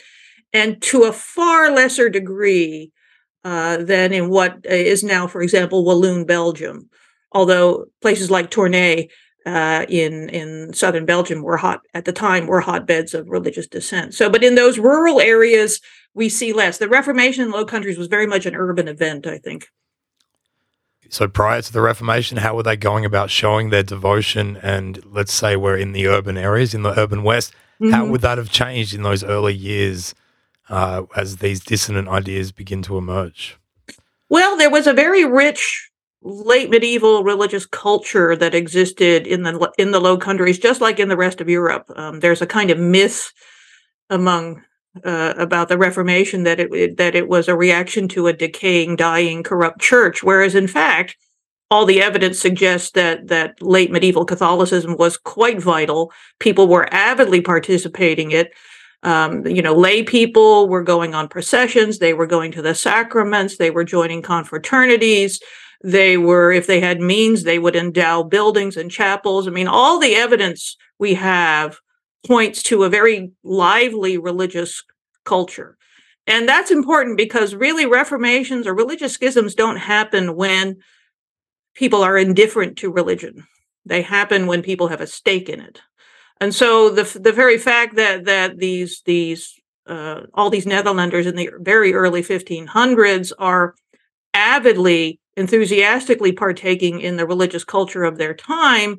and 0.53 0.81
to 0.83 1.05
a 1.05 1.13
far 1.13 1.71
lesser 1.71 2.09
degree 2.09 2.93
uh, 3.45 3.77
than 3.79 4.13
in 4.13 4.31
what 4.31 4.65
is 4.65 5.05
now, 5.05 5.27
for 5.27 5.43
example, 5.43 5.85
Walloon, 5.85 6.25
Belgium. 6.25 6.89
Although 7.33 7.87
places 8.01 8.31
like 8.31 8.51
Tournai 8.51 9.09
uh, 9.47 9.87
in 9.89 10.29
in 10.31 10.73
southern 10.73 11.07
Belgium 11.07 11.43
were 11.43 11.57
hot 11.57 11.81
at 11.95 12.05
the 12.05 12.13
time 12.13 12.47
were 12.47 12.61
hotbeds 12.61 13.15
of 13.15 13.29
religious 13.29 13.67
dissent. 13.67 14.15
So, 14.15 14.29
but 14.29 14.43
in 14.43 14.55
those 14.55 14.79
rural 14.79 15.21
areas, 15.21 15.81
we 16.19 16.29
see 16.29 16.53
less. 16.53 16.79
The 16.79 16.89
Reformation 16.89 17.45
in 17.45 17.51
the 17.51 17.57
Low 17.57 17.65
Countries 17.65 17.97
was 17.97 18.09
very 18.09 18.27
much 18.27 18.45
an 18.45 18.55
urban 18.55 18.89
event, 18.89 19.27
I 19.27 19.39
think. 19.39 19.69
So 21.09 21.27
prior 21.29 21.63
to 21.63 21.73
the 21.73 21.81
Reformation, 21.81 22.37
how 22.39 22.55
were 22.55 22.65
they 22.65 22.77
going 22.77 23.05
about 23.07 23.31
showing 23.31 23.71
their 23.71 23.85
devotion? 23.85 24.59
And 24.59 25.03
let's 25.07 25.33
say 25.33 25.57
we're 25.57 25.79
in 25.79 25.93
the 25.93 26.09
urban 26.09 26.37
areas, 26.37 26.75
in 26.75 26.83
the 26.83 26.99
urban 26.99 27.23
West, 27.23 27.55
mm-hmm. 27.81 27.93
how 27.93 28.05
would 28.07 28.21
that 28.21 28.37
have 28.37 28.51
changed 28.51 28.93
in 28.93 29.03
those 29.03 29.25
early 29.25 29.55
years 29.55 30.15
uh, 30.69 31.05
as 31.17 31.37
these 31.37 31.61
dissonant 31.61 32.09
ideas 32.09 32.53
begin 32.53 32.83
to 32.83 32.99
emerge? 32.99 33.57
Well, 34.29 34.59
there 34.59 34.71
was 34.71 34.87
a 34.87 34.93
very 34.93 35.25
rich 35.25 35.89
late 36.21 36.69
medieval 36.69 37.23
religious 37.23 37.65
culture 37.65 38.35
that 38.35 38.55
existed 38.55 39.25
in 39.27 39.45
the 39.45 39.73
in 39.79 39.93
the 39.93 40.01
Low 40.01 40.19
Countries, 40.19 40.59
just 40.59 40.81
like 40.81 40.99
in 40.99 41.09
the 41.09 41.17
rest 41.17 41.41
of 41.41 41.49
Europe. 41.49 41.91
Um, 41.95 42.21
there's 42.21 42.43
a 42.43 42.47
kind 42.47 42.71
of 42.71 42.79
myth 42.79 43.33
among 44.11 44.65
uh, 45.05 45.35
about 45.37 45.69
the 45.69 45.79
Reformation 45.79 46.43
that 46.45 46.61
it 46.61 46.97
that 46.97 47.15
it 47.15 47.29
was 47.29 47.49
a 47.49 47.57
reaction 47.57 48.09
to 48.09 48.27
a 48.27 48.33
decaying, 48.33 48.97
dying, 48.97 49.43
corrupt 49.43 49.81
church, 49.81 50.23
whereas 50.23 50.55
in 50.55 50.67
fact, 50.67 51.17
all 51.71 51.85
the 51.85 52.03
evidence 52.03 52.39
suggests 52.39 52.91
that 52.93 53.29
that 53.29 53.61
late 53.63 53.91
medieval 53.91 54.25
Catholicism 54.25 54.97
was 54.97 55.17
quite 55.17 55.61
vital. 55.61 56.13
People 56.39 56.69
were 56.69 56.93
avidly 56.93 57.41
participating 57.41 58.31
it. 58.31 58.53
Um, 59.03 59.47
you 59.47 59.63
know, 59.63 59.75
lay 59.75 60.03
people 60.03 60.69
were 60.69 60.83
going 60.83 61.15
on 61.15 61.29
processions. 61.29 61.99
They 61.99 62.15
were 62.15 62.27
going 62.27 62.53
to 62.53 62.63
the 62.63 62.75
sacraments. 62.75 63.57
They 63.57 63.71
were 63.71 63.85
joining 63.85 64.23
confraternities. 64.23 65.41
They 65.85 66.17
were, 66.17 66.51
if 66.51 66.67
they 66.67 66.81
had 66.81 67.01
means, 67.01 67.45
they 67.45 67.61
would 67.61 67.77
endow 67.77 68.25
buildings 68.25 68.77
and 68.77 68.91
chapels. 68.91 69.47
I 69.47 69.53
mean, 69.53 69.69
all 69.69 70.01
the 70.01 70.17
evidence 70.17 70.77
we 70.99 71.15
have 71.15 71.79
points 72.27 72.63
to 72.65 72.85
a 72.85 72.89
very 72.89 73.31
lively 73.43 74.19
religious 74.19 74.83
culture. 75.25 75.77
And 76.27 76.49
that's 76.49 76.71
important 76.71 77.17
because 77.17 77.55
really 77.55 77.87
reformations 77.87 78.67
or 78.67 78.75
religious 78.75 79.15
schisms 79.15 79.55
don't 79.55 79.77
happen 79.77 80.37
when 80.37 80.77
people 81.75 82.03
are 82.03 82.19
indifferent 82.19 82.77
to 82.79 82.93
religion. 82.93 83.47
They 83.87 84.03
happen 84.03 84.47
when 84.47 84.63
people 84.63 84.89
have 84.89 85.01
a 85.01 85.07
stake 85.07 85.49
in 85.49 85.61
it. 85.61 85.81
And 86.41 86.55
so 86.55 86.91
the 86.91 87.19
the 87.19 87.33
very 87.33 87.59
fact 87.59 87.97
that 87.97 88.27
that 88.27 88.59
these 88.59 89.03
these 89.07 89.59
uh, 89.87 90.23
all 90.35 90.51
these 90.51 90.67
Netherlanders 90.67 91.27
in 91.27 91.35
the 91.35 91.51
very 91.61 91.95
early 91.95 92.23
1500s 92.23 93.33
are 93.39 93.75
avidly, 94.35 95.19
enthusiastically 95.37 96.33
partaking 96.33 97.01
in 97.01 97.17
the 97.17 97.27
religious 97.27 97.65
culture 97.65 98.05
of 98.05 98.19
their 98.19 98.35
time 98.35 98.99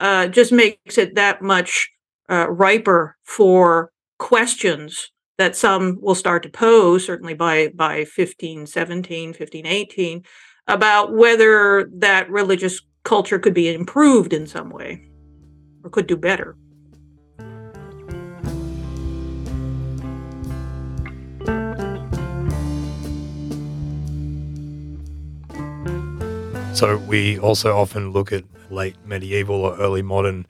uh, 0.00 0.26
just 0.28 0.52
makes 0.52 0.96
it 0.96 1.16
that 1.16 1.42
much 1.42 1.90
uh, 2.30 2.48
riper 2.50 3.16
for 3.24 3.92
questions 4.18 5.10
that 5.38 5.56
some 5.56 5.98
will 6.00 6.14
start 6.14 6.42
to 6.42 6.48
pose, 6.48 7.04
certainly 7.04 7.34
by, 7.34 7.68
by 7.74 7.98
1517, 7.98 9.28
1518, 9.28 10.22
about 10.68 11.12
whether 11.12 11.90
that 11.94 12.30
religious 12.30 12.80
culture 13.02 13.38
could 13.38 13.54
be 13.54 13.72
improved 13.72 14.32
in 14.32 14.46
some 14.46 14.70
way 14.70 15.08
or 15.82 15.90
could 15.90 16.06
do 16.06 16.16
better. 16.16 16.56
So 26.74 26.96
we 26.96 27.38
also 27.38 27.76
often 27.76 28.12
look 28.12 28.32
at 28.32 28.44
late 28.70 28.96
medieval 29.04 29.56
or 29.56 29.76
early 29.76 30.02
modern 30.02 30.46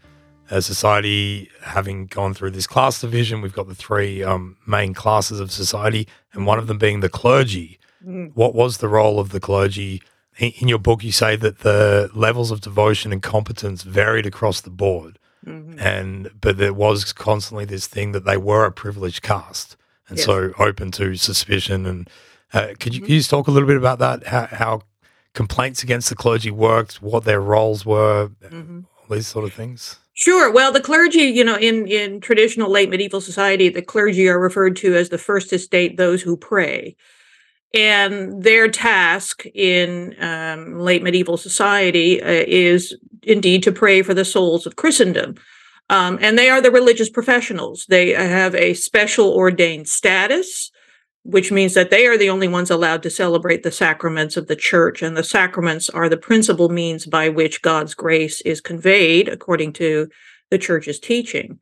uh, 0.53 0.61
society 0.61 1.49
having 1.63 2.07
gone 2.07 2.35
through 2.35 2.51
this 2.51 2.67
class 2.67 3.01
division. 3.01 3.41
We've 3.41 3.55
got 3.55 3.69
the 3.69 3.75
three 3.75 4.23
um, 4.23 4.59
main 4.67 4.93
classes 4.93 5.41
of 5.41 5.51
society, 5.51 6.07
and 6.33 6.47
one 6.47 6.59
of 6.59 6.67
them 6.67 6.79
being 6.79 7.01
the 7.01 7.09
clergy. 7.09 7.79
Mm. 8.07 8.33
What 8.35 8.55
was 8.55 8.79
the 8.79 8.89
role 8.89 9.19
of 9.19 9.31
the 9.31 9.41
clergy? 9.41 10.03
In 10.39 10.69
your 10.69 10.79
book, 10.79 11.03
you 11.03 11.13
say 11.13 11.37
that 11.37 11.61
the 11.61 12.11
levels 12.15 12.51
of 12.51 12.61
devotion 12.61 13.13
and 13.13 13.23
competence 13.23 13.83
varied 13.83 14.27
across 14.27 14.61
the 14.61 14.71
board, 14.71 15.19
mm-hmm. 15.47 15.79
and 15.79 16.31
but 16.39 16.59
there 16.59 16.75
was 16.75 17.13
constantly 17.13 17.65
this 17.65 17.87
thing 17.87 18.13
that 18.13 18.25
they 18.25 18.37
were 18.37 18.65
a 18.65 18.73
privileged 18.73 19.23
caste, 19.23 19.77
and 20.09 20.19
yes. 20.19 20.27
so 20.27 20.53
open 20.59 20.91
to 20.93 21.17
suspicion. 21.17 21.87
And 21.87 22.11
uh, 22.53 22.69
could 22.79 22.95
you, 22.95 23.01
mm-hmm. 23.01 23.07
could 23.07 23.13
you 23.13 23.21
just 23.21 23.31
talk 23.31 23.47
a 23.47 23.51
little 23.51 23.69
bit 23.69 23.77
about 23.77 23.99
that? 24.01 24.27
How, 24.27 24.47
how 24.47 24.83
complaints 25.35 25.83
against 25.83 26.09
the 26.09 26.15
clergy 26.15 26.51
worked, 26.51 27.01
what 27.03 27.25
their 27.25 27.41
roles 27.41 27.87
were, 27.87 28.31
mm-hmm. 28.45 28.81
These 29.13 29.27
sort 29.27 29.45
of 29.45 29.53
things? 29.53 29.99
Sure. 30.15 30.53
Well, 30.53 30.73
the 30.73 30.81
clergy, 30.81 31.23
you 31.23 31.45
know, 31.45 31.57
in, 31.57 31.87
in 31.87 32.21
traditional 32.21 32.71
late 32.71 32.91
medieval 32.91 33.21
society, 33.21 33.69
the 33.69 33.83
clergy 33.83 34.29
are 34.29 34.39
referred 34.39 34.77
to 34.77 34.95
as 34.95 35.09
the 35.09 35.19
first 35.19 35.53
estate, 35.53 35.97
those 35.97 36.21
who 36.21 36.37
pray. 36.37 36.97
And 37.75 38.43
their 38.43 38.69
task 38.69 39.47
in 39.55 40.15
um, 40.23 40.79
late 40.79 41.03
medieval 41.03 41.39
society 41.39 42.23
uh, 42.23 42.45
is 42.47 42.95
indeed 43.23 43.63
to 43.63 43.73
pray 43.73 44.03
for 44.03 44.13
the 44.13 44.25
souls 44.25 44.67
of 44.67 44.77
Christendom. 44.77 45.37
Um, 45.89 46.19
and 46.21 46.39
they 46.39 46.51
are 46.51 46.61
the 46.61 46.71
religious 46.71 47.09
professionals. 47.09 47.87
They 47.89 48.11
have 48.11 48.55
a 48.55 48.75
special 48.75 49.33
ordained 49.33 49.89
status 49.89 50.71
which 51.25 51.53
means 51.53 51.75
that 51.75 51.91
they 51.91 52.07
are 52.07 52.19
the 52.19 52.31
only 52.31 52.49
ones 52.49 52.71
allowed 52.71 53.03
to 53.03 53.11
celebrate 53.11 53.63
the 53.63 53.71
sacraments 53.71 54.37
of 54.37 54.49
the 54.49 54.57
church. 54.57 55.03
And 55.03 55.17
the 55.17 55.25
sacraments 55.25 55.89
are 55.89 56.09
the 56.09 56.17
principal 56.17 56.69
means 56.69 57.07
by 57.07 57.29
which 57.29 57.63
God's 57.63 57.95
grace 57.95 58.41
is 58.41 58.61
conveyed 58.61 59.29
according 59.29 59.73
to 59.75 60.09
the 60.51 60.59
church's 60.59 60.99
teaching. 60.99 61.59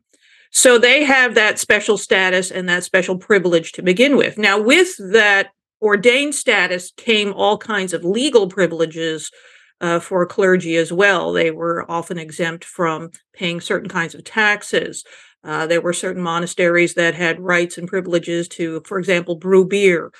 So 0.50 0.78
they 0.78 1.04
have 1.04 1.34
that 1.34 1.58
special 1.58 1.96
status 1.96 2.50
and 2.50 2.68
that 2.68 2.84
special 2.84 3.16
privilege 3.18 3.72
to 3.72 3.82
begin 3.82 4.16
with. 4.16 4.38
Now, 4.38 4.60
with 4.60 4.96
that 5.12 5.50
ordained 5.80 6.34
status 6.34 6.92
came 6.96 7.32
all 7.32 7.56
kinds 7.56 7.92
of 7.92 8.04
legal 8.04 8.48
privileges 8.48 9.30
uh, 9.80 10.00
for 10.00 10.24
clergy 10.26 10.76
as 10.76 10.92
well. 10.92 11.32
They 11.32 11.50
were 11.50 11.90
often 11.90 12.18
exempt 12.18 12.64
from 12.64 13.10
paying 13.34 13.60
certain 13.60 13.88
kinds 13.88 14.14
of 14.14 14.24
taxes. 14.24 15.04
Uh, 15.42 15.66
there 15.66 15.80
were 15.80 15.92
certain 15.94 16.22
monasteries 16.22 16.94
that 16.94 17.14
had 17.14 17.40
rights 17.40 17.78
and 17.78 17.88
privileges 17.88 18.46
to, 18.48 18.82
for 18.86 18.98
example, 18.98 19.36
brew 19.36 19.64
beer. 19.66 20.12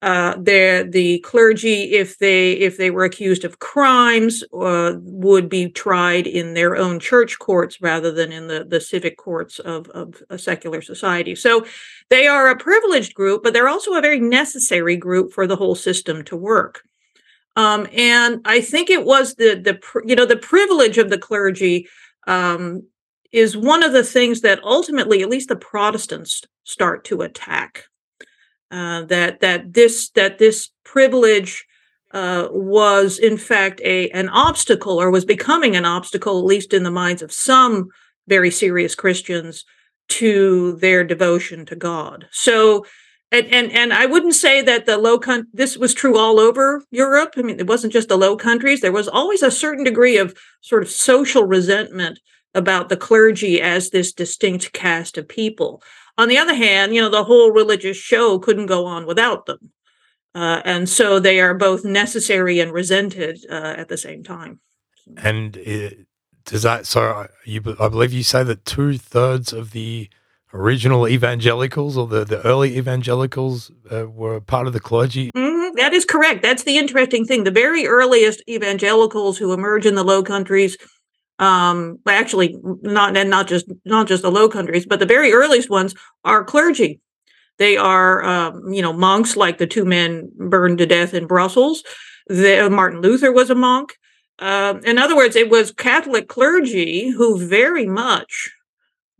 Uh, 0.00 0.34
the 0.36 0.88
the 0.90 1.20
clergy, 1.20 1.92
if 1.92 2.18
they 2.18 2.52
if 2.54 2.76
they 2.76 2.90
were 2.90 3.04
accused 3.04 3.44
of 3.44 3.60
crimes, 3.60 4.42
uh, 4.52 4.94
would 5.00 5.48
be 5.48 5.68
tried 5.68 6.26
in 6.26 6.54
their 6.54 6.74
own 6.76 6.98
church 6.98 7.38
courts 7.38 7.80
rather 7.80 8.10
than 8.10 8.32
in 8.32 8.48
the 8.48 8.64
the 8.64 8.80
civic 8.80 9.16
courts 9.16 9.60
of 9.60 9.88
of 9.90 10.20
a 10.28 10.38
secular 10.38 10.82
society. 10.82 11.36
So, 11.36 11.64
they 12.10 12.26
are 12.26 12.48
a 12.48 12.56
privileged 12.56 13.14
group, 13.14 13.44
but 13.44 13.52
they're 13.52 13.68
also 13.68 13.94
a 13.94 14.00
very 14.00 14.18
necessary 14.18 14.96
group 14.96 15.32
for 15.32 15.46
the 15.46 15.56
whole 15.56 15.76
system 15.76 16.24
to 16.24 16.36
work. 16.36 16.82
Um, 17.56 17.86
and 17.92 18.40
I 18.44 18.60
think 18.60 18.88
it 18.88 19.04
was 19.04 19.34
the 19.34 19.54
the 19.54 19.78
you 20.06 20.16
know 20.16 20.26
the 20.26 20.36
privilege 20.36 20.98
of 20.98 21.10
the 21.10 21.18
clergy 21.18 21.88
um, 22.26 22.84
is 23.30 23.56
one 23.56 23.82
of 23.82 23.92
the 23.92 24.04
things 24.04 24.40
that 24.40 24.62
ultimately, 24.62 25.22
at 25.22 25.28
least 25.28 25.48
the 25.48 25.56
Protestants, 25.56 26.42
start 26.64 27.04
to 27.04 27.22
attack. 27.22 27.84
Uh, 28.70 29.02
that 29.04 29.40
that 29.40 29.74
this 29.74 30.10
that 30.10 30.38
this 30.38 30.70
privilege 30.82 31.66
uh, 32.12 32.48
was 32.50 33.18
in 33.18 33.36
fact 33.36 33.80
a 33.84 34.08
an 34.10 34.30
obstacle, 34.30 35.00
or 35.00 35.10
was 35.10 35.26
becoming 35.26 35.76
an 35.76 35.84
obstacle, 35.84 36.38
at 36.38 36.44
least 36.44 36.72
in 36.72 36.84
the 36.84 36.90
minds 36.90 37.20
of 37.20 37.32
some 37.32 37.88
very 38.28 38.50
serious 38.50 38.94
Christians, 38.94 39.64
to 40.08 40.76
their 40.76 41.04
devotion 41.04 41.66
to 41.66 41.76
God. 41.76 42.28
So. 42.30 42.86
And, 43.32 43.46
and 43.46 43.72
and 43.72 43.92
I 43.94 44.04
wouldn't 44.04 44.34
say 44.34 44.60
that 44.60 44.84
the 44.84 44.98
low 44.98 45.18
country 45.18 45.48
this 45.54 45.78
was 45.78 45.94
true 45.94 46.18
all 46.18 46.38
over 46.38 46.84
Europe. 46.90 47.32
I 47.36 47.42
mean, 47.42 47.58
it 47.58 47.66
wasn't 47.66 47.94
just 47.94 48.10
the 48.10 48.18
low 48.18 48.36
countries. 48.36 48.82
There 48.82 48.92
was 48.92 49.08
always 49.08 49.42
a 49.42 49.50
certain 49.50 49.84
degree 49.84 50.18
of 50.18 50.36
sort 50.60 50.82
of 50.82 50.90
social 50.90 51.44
resentment 51.44 52.20
about 52.54 52.90
the 52.90 52.96
clergy 52.96 53.60
as 53.60 53.88
this 53.88 54.12
distinct 54.12 54.74
caste 54.74 55.16
of 55.16 55.26
people. 55.26 55.82
On 56.18 56.28
the 56.28 56.36
other 56.36 56.54
hand, 56.54 56.94
you 56.94 57.00
know, 57.00 57.08
the 57.08 57.24
whole 57.24 57.50
religious 57.50 57.96
show 57.96 58.38
couldn't 58.38 58.66
go 58.66 58.84
on 58.84 59.06
without 59.06 59.46
them. 59.46 59.70
Uh, 60.34 60.60
and 60.66 60.86
so 60.88 61.18
they 61.18 61.40
are 61.40 61.54
both 61.54 61.84
necessary 61.84 62.60
and 62.60 62.70
resented 62.70 63.38
uh, 63.50 63.74
at 63.78 63.88
the 63.88 63.96
same 63.96 64.22
time. 64.22 64.60
And 65.16 65.56
it, 65.56 66.06
does 66.44 66.62
that, 66.64 66.86
so 66.86 67.28
you, 67.44 67.62
I 67.80 67.88
believe 67.88 68.12
you 68.12 68.22
say 68.22 68.42
that 68.44 68.66
two 68.66 68.98
thirds 68.98 69.54
of 69.54 69.70
the 69.70 70.10
original 70.52 71.08
evangelicals 71.08 71.96
or 71.96 72.06
the, 72.06 72.24
the 72.24 72.44
early 72.46 72.76
evangelicals 72.76 73.70
uh, 73.90 74.06
were 74.06 74.40
part 74.40 74.66
of 74.66 74.72
the 74.72 74.80
clergy? 74.80 75.30
Mm-hmm, 75.32 75.76
that 75.76 75.92
is 75.92 76.04
correct. 76.04 76.42
That's 76.42 76.64
the 76.64 76.78
interesting 76.78 77.24
thing. 77.24 77.44
The 77.44 77.50
very 77.50 77.86
earliest 77.86 78.42
evangelicals 78.48 79.38
who 79.38 79.52
emerge 79.52 79.86
in 79.86 79.94
the 79.94 80.04
Low 80.04 80.22
Countries 80.22 80.76
um 81.38 81.98
actually 82.06 82.56
not 82.82 83.16
and 83.16 83.30
not 83.30 83.48
just 83.48 83.66
not 83.84 84.06
just 84.06 84.22
the 84.22 84.30
low 84.30 84.48
countries 84.48 84.86
but 84.86 85.00
the 85.00 85.06
very 85.06 85.32
earliest 85.32 85.70
ones 85.70 85.94
are 86.24 86.44
clergy 86.44 87.00
they 87.58 87.76
are 87.76 88.22
um, 88.22 88.72
you 88.72 88.82
know 88.82 88.92
monks 88.92 89.36
like 89.36 89.58
the 89.58 89.66
two 89.66 89.84
men 89.84 90.30
burned 90.36 90.78
to 90.78 90.86
death 90.86 91.14
in 91.14 91.26
brussels 91.26 91.82
the, 92.28 92.68
martin 92.70 93.00
luther 93.00 93.32
was 93.32 93.50
a 93.50 93.54
monk 93.54 93.96
uh, 94.38 94.74
in 94.84 94.98
other 94.98 95.16
words 95.16 95.34
it 95.34 95.50
was 95.50 95.72
catholic 95.72 96.28
clergy 96.28 97.08
who 97.08 97.38
very 97.38 97.86
much 97.86 98.52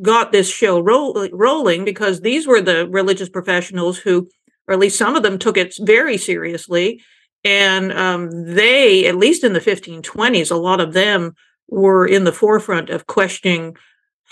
got 0.01 0.33
this 0.33 0.51
show 0.51 0.81
roll, 0.81 1.29
rolling 1.33 1.85
because 1.85 2.21
these 2.21 2.47
were 2.47 2.61
the 2.61 2.89
religious 2.89 3.29
professionals 3.29 3.99
who 3.99 4.29
or 4.69 4.75
at 4.75 4.81
least 4.81 4.99
some 4.99 5.17
of 5.17 5.23
them 5.23 5.39
took 5.39 5.57
it 5.57 5.75
very 5.81 6.17
seriously 6.17 7.03
and 7.45 7.93
um, 7.93 8.31
they 8.55 9.07
at 9.07 9.17
least 9.17 9.45
in 9.45 9.53
the 9.53 9.61
1520s 9.61 10.51
a 10.51 10.57
lot 10.57 10.81
of 10.81 10.93
them 10.93 11.35
were 11.69 12.07
in 12.07 12.25
the 12.25 12.33
forefront 12.33 12.91
of 12.91 13.07
questioning 13.07 13.77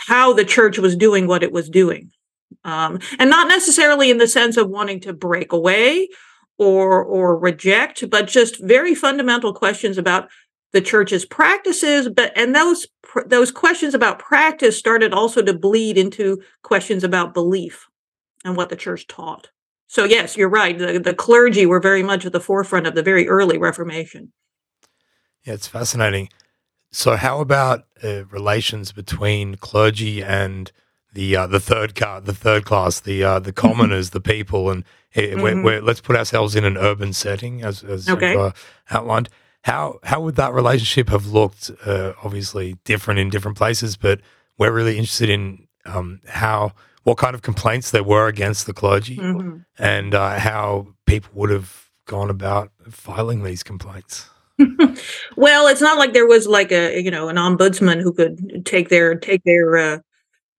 how 0.07 0.33
the 0.33 0.45
church 0.45 0.79
was 0.79 0.97
doing 0.97 1.27
what 1.27 1.43
it 1.43 1.53
was 1.53 1.69
doing. 1.69 2.11
Um, 2.65 2.99
and 3.19 3.31
not 3.31 3.49
necessarily 3.49 4.11
in 4.11 4.19
the 4.19 4.27
sense 4.27 4.57
of 4.57 4.69
wanting 4.69 5.01
to 5.01 5.13
break 5.13 5.53
away 5.53 6.09
or 6.59 7.03
or 7.03 7.39
reject, 7.39 8.09
but 8.11 8.27
just 8.27 8.63
very 8.63 8.95
fundamental 8.95 9.55
questions 9.55 9.97
about 9.99 10.29
the 10.73 10.81
church's 10.81 11.25
practices. 11.25 12.09
But 12.09 12.33
and 12.37 12.55
those 12.55 12.87
those 13.27 13.51
questions 13.51 13.95
about 13.95 14.19
practice 14.19 14.79
started 14.79 15.13
also 15.13 15.43
to 15.43 15.55
bleed 15.55 15.99
into 15.99 16.43
questions 16.63 17.05
about 17.05 17.35
belief 17.35 17.89
and 18.45 18.57
what 18.57 18.69
the 18.69 18.77
church 18.77 19.07
taught. 19.07 19.51
So 19.87 20.05
yes, 20.05 20.37
you're 20.37 20.49
right. 20.49 20.79
The, 20.79 21.01
the 21.01 21.15
clergy 21.15 21.67
were 21.67 21.81
very 21.81 22.03
much 22.03 22.25
at 22.25 22.33
the 22.33 22.41
forefront 22.41 22.87
of 22.87 22.95
the 22.95 23.03
very 23.03 23.29
early 23.29 23.59
Reformation. 23.59 24.33
Yeah, 25.45 25.55
it's 25.55 25.67
fascinating. 25.67 26.29
So, 26.93 27.17
how 27.17 27.41
about 27.41 27.85
uh, 28.03 28.25
relations 28.27 28.93
between 28.93 29.57
clergy 29.57 30.23
and 30.23 30.71
the 31.13 31.37
uh, 31.37 31.47
the 31.47 31.61
third 31.61 31.95
car, 31.95 32.21
the 32.21 32.35
third 32.35 32.65
class, 32.65 33.01
the 33.01 33.23
uh, 33.25 33.39
the 33.39 33.53
commoners, 33.53 34.11
the 34.11 34.21
people, 34.21 34.71
and 34.71 34.85
uh, 35.17 35.21
mm-hmm. 35.21 35.41
we're, 35.41 35.63
we're, 35.63 35.83
let's 35.83 36.01
put 36.01 36.17
ourselves 36.17 36.55
in 36.55 36.65
an 36.65 36.77
urban 36.77 37.13
setting, 37.13 37.63
as, 37.63 37.83
as 37.83 38.09
okay. 38.09 38.37
uh, 38.37 38.53
outlined. 38.91 39.29
How 39.63 39.99
how 40.03 40.21
would 40.23 40.37
that 40.37 40.53
relationship 40.53 41.11
have 41.11 41.27
looked? 41.27 41.71
Uh, 41.85 42.13
obviously, 42.23 42.79
different 42.85 43.21
in 43.21 43.29
different 43.29 43.57
places, 43.57 43.97
but 43.97 44.21
we're 44.59 44.73
really 44.73 44.97
interested 44.97 45.29
in 45.29 45.67
um, 45.85 46.21
how 46.27 46.73
what 47.05 47.19
kind 47.19 47.35
of 47.35 47.43
complaints 47.43 47.91
there 47.91 48.05
were 48.05 48.27
against 48.29 48.67
the 48.67 48.73
clergy 48.73 49.17
mm-hmm. 49.17 49.59
and 49.79 50.15
uh, 50.15 50.39
how 50.39 50.89
people 51.07 51.31
would 51.35 51.51
have 51.51 51.91
gone 52.07 52.31
about 52.31 52.71
filing 52.91 53.43
these 53.43 53.63
complaints. 53.63 54.29
well, 55.37 55.67
it's 55.69 55.81
not 55.81 55.97
like 55.97 56.13
there 56.13 56.27
was 56.27 56.47
like 56.47 56.73
a 56.73 57.01
you 57.01 57.11
know 57.11 57.29
an 57.29 57.37
ombudsman 57.37 58.01
who 58.01 58.13
could 58.13 58.65
take 58.65 58.89
their 58.89 59.15
take 59.15 59.43
their 59.45 59.77
uh, 59.77 59.99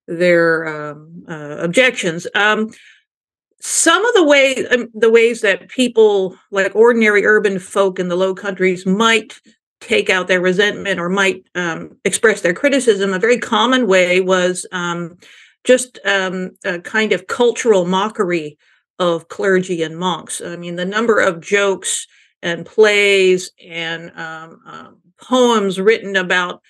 their 0.07 0.91
um, 0.91 1.23
uh, 1.27 1.57
objections. 1.59 2.27
Um, 2.35 2.71
some 3.61 4.03
of 4.03 4.13
the 4.15 4.23
way 4.23 4.65
um, 4.67 4.89
the 4.93 5.09
ways 5.09 5.41
that 5.41 5.69
people 5.69 6.35
like 6.49 6.75
ordinary 6.75 7.25
urban 7.25 7.59
folk 7.59 7.99
in 7.99 8.07
the 8.07 8.15
low 8.15 8.33
countries 8.33 8.85
might 8.85 9.39
take 9.79 10.09
out 10.09 10.27
their 10.27 10.41
resentment 10.41 10.99
or 10.99 11.09
might 11.09 11.45
um, 11.55 11.97
express 12.03 12.41
their 12.41 12.53
criticism 12.53 13.13
a 13.13 13.19
very 13.19 13.37
common 13.37 13.87
way 13.87 14.19
was 14.19 14.65
um, 14.71 15.17
just 15.63 15.99
um, 16.05 16.51
a 16.65 16.79
kind 16.79 17.13
of 17.13 17.27
cultural 17.27 17.85
mockery 17.85 18.57
of 18.99 19.27
clergy 19.27 19.83
and 19.83 19.97
monks. 19.97 20.41
I 20.41 20.55
mean 20.55 20.75
the 20.75 20.85
number 20.85 21.19
of 21.19 21.41
jokes 21.41 22.07
and 22.41 22.65
plays 22.65 23.51
and 23.63 24.11
um, 24.15 24.59
um, 24.65 24.97
poems 25.21 25.79
written 25.79 26.15
about 26.15 26.61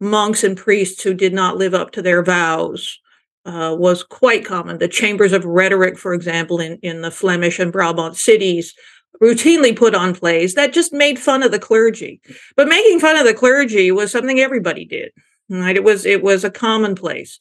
monks 0.00 0.44
and 0.44 0.56
priests 0.56 1.02
who 1.02 1.14
did 1.14 1.32
not 1.32 1.56
live 1.56 1.72
up 1.72 1.92
to 1.92 2.02
their 2.02 2.22
vows 2.22 2.98
uh, 3.44 3.76
was 3.78 4.02
quite 4.02 4.44
common. 4.44 4.78
The 4.78 4.88
chambers 4.88 5.32
of 5.32 5.44
rhetoric, 5.44 5.98
for 5.98 6.14
example, 6.14 6.60
in, 6.60 6.78
in 6.82 7.02
the 7.02 7.10
Flemish 7.10 7.58
and 7.58 7.72
Brabant 7.72 8.16
cities, 8.16 8.74
routinely 9.22 9.76
put 9.76 9.94
on 9.94 10.14
plays 10.14 10.54
that 10.54 10.72
just 10.72 10.92
made 10.92 11.18
fun 11.18 11.42
of 11.42 11.50
the 11.50 11.58
clergy. 11.58 12.20
But 12.56 12.68
making 12.68 13.00
fun 13.00 13.16
of 13.16 13.24
the 13.24 13.34
clergy 13.34 13.90
was 13.92 14.10
something 14.10 14.40
everybody 14.40 14.84
did. 14.84 15.12
Right? 15.48 15.76
It 15.76 15.84
was 15.84 16.06
it 16.06 16.22
was 16.22 16.42
a 16.42 16.50
commonplace. 16.50 17.38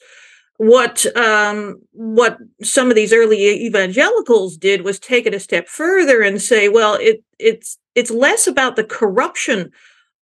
What 0.57 1.05
um, 1.17 1.81
what 1.93 2.37
some 2.61 2.89
of 2.89 2.95
these 2.95 3.13
early 3.13 3.65
evangelicals 3.65 4.57
did 4.57 4.83
was 4.83 4.99
take 4.99 5.25
it 5.25 5.33
a 5.33 5.39
step 5.39 5.67
further 5.67 6.21
and 6.21 6.41
say, 6.41 6.69
well, 6.69 6.95
it 6.95 7.23
it's 7.39 7.77
it's 7.95 8.11
less 8.11 8.45
about 8.45 8.75
the 8.75 8.83
corruption 8.83 9.71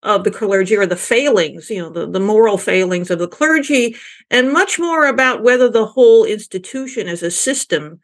of 0.03 0.23
the 0.23 0.31
clergy 0.31 0.75
or 0.75 0.85
the 0.85 0.95
failings, 0.95 1.69
you 1.69 1.79
know, 1.79 1.89
the, 1.89 2.09
the 2.09 2.19
moral 2.19 2.57
failings 2.57 3.11
of 3.11 3.19
the 3.19 3.27
clergy, 3.27 3.95
and 4.29 4.51
much 4.51 4.79
more 4.79 5.05
about 5.05 5.43
whether 5.43 5.69
the 5.69 5.85
whole 5.85 6.25
institution 6.25 7.07
as 7.07 7.21
a 7.21 7.31
system 7.31 7.99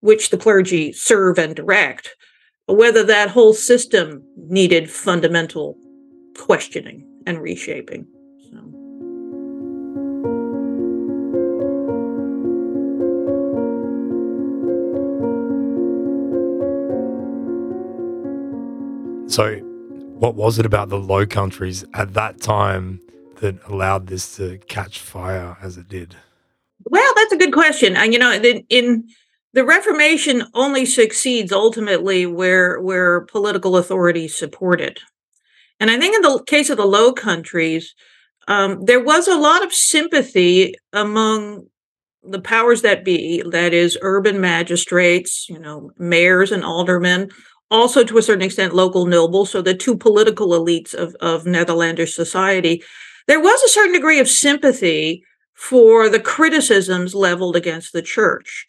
which 0.00 0.30
the 0.30 0.38
clergy 0.38 0.92
serve 0.92 1.38
and 1.38 1.56
direct, 1.56 2.14
whether 2.66 3.02
that 3.02 3.30
whole 3.30 3.52
system 3.52 4.22
needed 4.36 4.90
fundamental 4.90 5.76
questioning 6.36 7.04
and 7.26 7.40
reshaping. 7.42 8.06
So 19.26 19.67
what 20.18 20.34
was 20.34 20.58
it 20.58 20.66
about 20.66 20.88
the 20.88 20.98
Low 20.98 21.26
Countries 21.26 21.84
at 21.94 22.14
that 22.14 22.40
time 22.40 23.00
that 23.36 23.56
allowed 23.66 24.08
this 24.08 24.36
to 24.36 24.58
catch 24.66 24.98
fire 24.98 25.56
as 25.62 25.76
it 25.76 25.88
did? 25.88 26.16
Well, 26.84 27.12
that's 27.16 27.32
a 27.32 27.36
good 27.36 27.52
question. 27.52 27.96
And 27.96 28.12
you 28.12 28.18
know, 28.18 28.32
in, 28.32 28.64
in 28.68 29.08
the 29.52 29.64
Reformation 29.64 30.44
only 30.54 30.84
succeeds 30.84 31.52
ultimately 31.52 32.26
where 32.26 32.80
where 32.80 33.22
political 33.22 33.76
authorities 33.76 34.36
support 34.36 34.80
it. 34.80 35.00
And 35.80 35.90
I 35.90 35.98
think 35.98 36.16
in 36.16 36.22
the 36.22 36.42
case 36.46 36.70
of 36.70 36.76
the 36.76 36.86
Low 36.86 37.12
Countries, 37.12 37.94
um, 38.48 38.84
there 38.84 39.02
was 39.02 39.28
a 39.28 39.38
lot 39.38 39.62
of 39.62 39.72
sympathy 39.72 40.74
among 40.92 41.66
the 42.24 42.40
powers 42.40 42.82
that 42.82 43.04
be, 43.04 43.42
that 43.50 43.72
is, 43.72 43.96
urban 44.02 44.40
magistrates, 44.40 45.48
you 45.48 45.58
know, 45.58 45.92
mayors 45.98 46.50
and 46.50 46.64
aldermen, 46.64 47.30
also 47.70 48.04
to 48.04 48.18
a 48.18 48.22
certain 48.22 48.42
extent 48.42 48.74
local 48.74 49.06
nobles, 49.06 49.50
so 49.50 49.62
the 49.62 49.74
two 49.74 49.96
political 49.96 50.48
elites 50.48 50.94
of, 50.94 51.14
of 51.20 51.46
Netherlandish 51.46 52.14
society, 52.14 52.82
there 53.26 53.40
was 53.40 53.62
a 53.62 53.68
certain 53.68 53.92
degree 53.92 54.20
of 54.20 54.28
sympathy 54.28 55.22
for 55.54 56.08
the 56.08 56.20
criticisms 56.20 57.14
leveled 57.14 57.56
against 57.56 57.92
the 57.92 58.02
church. 58.02 58.66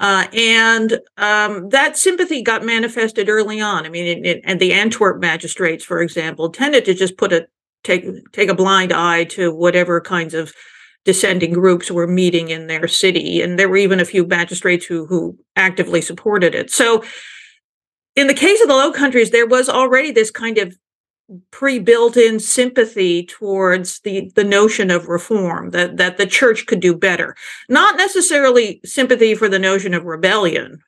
Uh, 0.00 0.26
and 0.34 1.00
um, 1.16 1.68
that 1.68 1.96
sympathy 1.96 2.42
got 2.42 2.64
manifested 2.64 3.28
early 3.28 3.60
on. 3.60 3.86
I 3.86 3.88
mean, 3.88 4.06
it, 4.06 4.26
it, 4.26 4.40
and 4.44 4.58
the 4.58 4.72
Antwerp 4.72 5.20
magistrates, 5.20 5.84
for 5.84 6.02
example, 6.02 6.50
tended 6.50 6.84
to 6.86 6.94
just 6.94 7.16
put 7.16 7.32
a 7.32 7.46
take 7.84 8.04
take 8.32 8.48
a 8.48 8.54
blind 8.54 8.92
eye 8.92 9.24
to 9.24 9.54
whatever 9.54 10.00
kinds 10.00 10.34
of 10.34 10.52
dissenting 11.04 11.52
groups 11.52 11.90
were 11.90 12.08
meeting 12.08 12.48
in 12.48 12.66
their 12.66 12.88
city, 12.88 13.40
and 13.40 13.58
there 13.58 13.68
were 13.68 13.76
even 13.76 14.00
a 14.00 14.04
few 14.04 14.26
magistrates 14.26 14.84
who 14.84 15.06
who 15.06 15.38
actively 15.54 16.00
supported 16.00 16.54
it. 16.54 16.70
So 16.70 17.04
in 18.16 18.26
the 18.26 18.34
case 18.34 18.60
of 18.60 18.68
the 18.68 18.74
Low 18.74 18.92
Countries, 18.92 19.30
there 19.30 19.46
was 19.46 19.68
already 19.68 20.10
this 20.10 20.30
kind 20.30 20.58
of 20.58 20.76
pre-built-in 21.50 22.38
sympathy 22.38 23.24
towards 23.24 24.00
the 24.00 24.30
the 24.34 24.44
notion 24.44 24.90
of 24.90 25.08
reform 25.08 25.70
that 25.70 25.96
that 25.96 26.18
the 26.18 26.26
church 26.26 26.66
could 26.66 26.80
do 26.80 26.94
better. 26.94 27.34
Not 27.68 27.96
necessarily 27.96 28.80
sympathy 28.84 29.34
for 29.34 29.48
the 29.48 29.58
notion 29.58 29.94
of 29.94 30.04
rebellion 30.04 30.82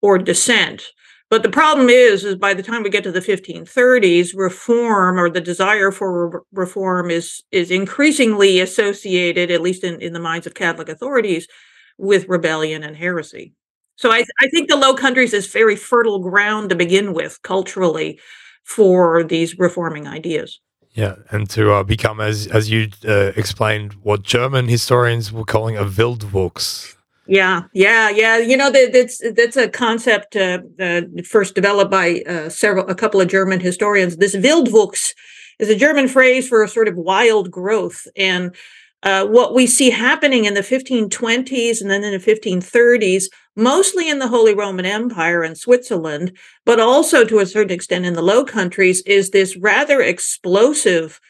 or 0.00 0.18
dissent 0.18 0.92
but 1.32 1.42
the 1.42 1.48
problem 1.48 1.88
is 1.88 2.24
is 2.24 2.36
by 2.36 2.52
the 2.52 2.62
time 2.62 2.82
we 2.82 2.90
get 2.90 3.02
to 3.04 3.10
the 3.10 3.20
1530s 3.20 4.32
reform 4.36 5.18
or 5.18 5.30
the 5.30 5.40
desire 5.40 5.90
for 5.90 6.28
re- 6.28 6.40
reform 6.52 7.10
is 7.10 7.42
is 7.50 7.70
increasingly 7.70 8.60
associated 8.60 9.50
at 9.50 9.62
least 9.62 9.82
in, 9.82 9.98
in 10.02 10.12
the 10.12 10.20
minds 10.20 10.46
of 10.46 10.52
catholic 10.52 10.90
authorities 10.90 11.48
with 11.96 12.28
rebellion 12.28 12.82
and 12.82 12.96
heresy 12.96 13.54
so 13.96 14.10
I, 14.10 14.24
I 14.40 14.48
think 14.48 14.68
the 14.68 14.76
Low 14.76 14.94
Countries 14.94 15.32
is 15.32 15.46
very 15.46 15.76
fertile 15.76 16.18
ground 16.18 16.70
to 16.70 16.76
begin 16.76 17.12
with 17.12 17.40
culturally 17.42 18.18
for 18.64 19.24
these 19.24 19.58
reforming 19.58 20.06
ideas. 20.06 20.60
Yeah, 20.94 21.16
and 21.30 21.48
to 21.50 21.72
uh, 21.72 21.82
become, 21.84 22.20
as 22.20 22.46
as 22.48 22.70
you 22.70 22.88
uh, 23.08 23.32
explained, 23.34 23.94
what 24.02 24.22
German 24.22 24.68
historians 24.68 25.32
were 25.32 25.44
calling 25.44 25.76
a 25.76 25.84
Wildwuchs. 25.84 26.96
Yeah, 27.26 27.62
yeah, 27.72 28.10
yeah. 28.10 28.36
You 28.36 28.56
know 28.58 28.70
that 28.70 28.92
that's 28.92 29.22
that's 29.34 29.56
a 29.56 29.68
concept 29.68 30.36
uh, 30.36 30.58
uh, 30.78 31.02
first 31.24 31.54
developed 31.54 31.90
by 31.90 32.22
uh, 32.26 32.50
several 32.50 32.86
a 32.88 32.94
couple 32.94 33.22
of 33.22 33.28
German 33.28 33.60
historians. 33.60 34.18
This 34.18 34.36
Wildwuchs 34.36 35.14
is 35.58 35.70
a 35.70 35.76
German 35.76 36.08
phrase 36.08 36.46
for 36.46 36.62
a 36.62 36.68
sort 36.68 36.88
of 36.88 36.96
wild 36.96 37.50
growth, 37.50 38.06
and 38.14 38.54
uh, 39.02 39.26
what 39.26 39.54
we 39.54 39.66
see 39.66 39.90
happening 39.90 40.44
in 40.44 40.54
the 40.54 40.60
1520s 40.60 41.80
and 41.80 41.90
then 41.90 42.04
in 42.04 42.12
the 42.12 42.18
1530s, 42.18 43.24
mostly 43.56 44.08
in 44.08 44.18
the 44.18 44.28
Holy 44.28 44.54
Roman 44.54 44.86
Empire 44.86 45.42
and 45.42 45.56
Switzerland, 45.56 46.36
but 46.64 46.80
also 46.80 47.24
to 47.24 47.40
a 47.40 47.46
certain 47.46 47.72
extent 47.72 48.06
in 48.06 48.14
the 48.14 48.22
Low 48.22 48.44
Countries, 48.44 49.02
is 49.02 49.30
this 49.30 49.56
rather 49.56 50.00
explosive 50.00 51.20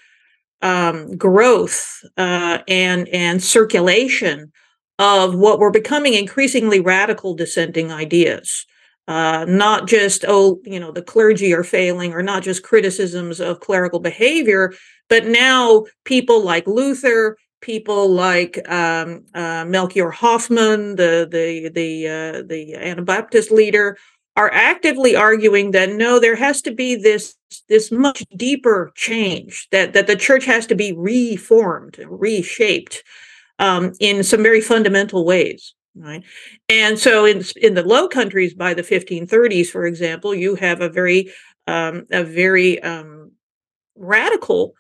um, 0.63 1.17
growth 1.17 2.03
uh, 2.17 2.59
and 2.69 3.09
and 3.09 3.43
circulation 3.43 4.53
of 4.99 5.35
what 5.35 5.59
were 5.59 5.71
becoming 5.71 6.15
increasingly 6.15 6.81
radical 6.81 7.35
dissenting 7.35 7.91
ideas. 7.91 8.67
Uh, 9.09 9.45
not 9.49 9.89
just 9.89 10.25
oh 10.29 10.61
you 10.63 10.79
know 10.79 10.93
the 10.93 11.03
clergy 11.03 11.53
are 11.53 11.65
failing 11.65 12.13
or 12.13 12.23
not 12.23 12.45
just 12.45 12.63
criticisms 12.63 13.41
of 13.41 13.59
clerical 13.59 13.99
behavior 13.99 14.73
but 15.09 15.27
now 15.27 15.85
people 16.05 16.41
like 16.41 16.65
luther 16.69 17.37
people 17.63 18.11
like 18.11 18.61
um, 18.69 19.25
uh, 19.35 19.65
Melchior 19.65 20.11
Hoffman, 20.11 20.97
the 20.97 21.27
the 21.31 21.71
the 21.71 22.09
uh, 22.09 22.43
the 22.47 22.75
Anabaptist 22.75 23.51
leader, 23.51 23.97
are 24.37 24.53
actively 24.53 25.17
arguing 25.17 25.71
that 25.71 25.91
no, 25.91 26.19
there 26.19 26.37
has 26.37 26.61
to 26.63 26.73
be 26.73 26.97
this 26.97 27.35
this 27.69 27.91
much 27.91 28.25
deeper 28.37 28.93
change 28.95 29.69
that 29.71 29.95
that 29.95 30.07
the 30.07 30.17
church 30.17 30.45
has 30.45 30.67
to 30.67 30.75
be 30.75 30.93
reformed, 30.93 31.99
reshaped 32.07 33.03
um, 33.59 33.93
in 34.01 34.23
some 34.23 34.43
very 34.43 34.61
fundamental 34.61 35.25
ways. 35.25 35.75
Right, 35.95 36.25
and 36.69 36.99
so 36.99 37.25
in 37.25 37.45
in 37.61 37.75
the 37.75 37.83
Low 37.83 38.09
Countries 38.09 38.55
by 38.55 38.75
the 38.75 38.83
1530s, 38.83 39.69
for 39.69 39.87
example, 39.87 40.35
you 40.35 40.55
have 40.57 40.81
a 40.81 40.89
very 40.89 41.33
um, 41.67 42.07
a 42.11 42.25
very 42.25 42.83
um, 42.83 43.33
radical 43.95 44.75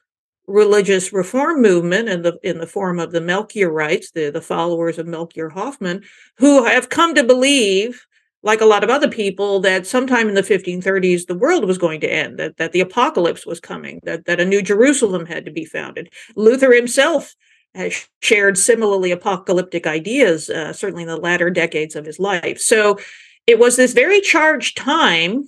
religious 0.52 1.12
reform 1.12 1.62
movement 1.62 2.08
in 2.08 2.22
the 2.22 2.38
in 2.42 2.58
the 2.58 2.66
form 2.66 3.00
of 3.00 3.10
the 3.10 3.20
Melchiorites, 3.20 4.12
the, 4.12 4.30
the 4.30 4.40
followers 4.40 4.98
of 4.98 5.06
Melchior 5.06 5.48
Hoffman, 5.48 6.02
who 6.36 6.64
have 6.64 6.90
come 6.90 7.14
to 7.14 7.24
believe, 7.24 8.06
like 8.42 8.60
a 8.60 8.66
lot 8.66 8.84
of 8.84 8.90
other 8.90 9.08
people, 9.08 9.60
that 9.60 9.86
sometime 9.86 10.28
in 10.28 10.34
the 10.34 10.42
1530s 10.42 11.26
the 11.26 11.34
world 11.34 11.64
was 11.64 11.78
going 11.78 12.00
to 12.00 12.12
end, 12.12 12.38
that, 12.38 12.58
that 12.58 12.72
the 12.72 12.80
apocalypse 12.80 13.46
was 13.46 13.60
coming, 13.60 14.00
that, 14.04 14.26
that 14.26 14.40
a 14.40 14.44
new 14.44 14.62
Jerusalem 14.62 15.26
had 15.26 15.44
to 15.46 15.50
be 15.50 15.64
founded. 15.64 16.12
Luther 16.36 16.72
himself 16.72 17.34
has 17.74 18.06
shared 18.20 18.58
similarly 18.58 19.10
apocalyptic 19.10 19.86
ideas, 19.86 20.50
uh, 20.50 20.72
certainly 20.74 21.04
in 21.04 21.08
the 21.08 21.16
latter 21.16 21.48
decades 21.48 21.96
of 21.96 22.04
his 22.04 22.18
life. 22.18 22.58
So 22.58 22.98
it 23.46 23.58
was 23.58 23.76
this 23.76 23.94
very 23.94 24.20
charged 24.20 24.76
time 24.76 25.44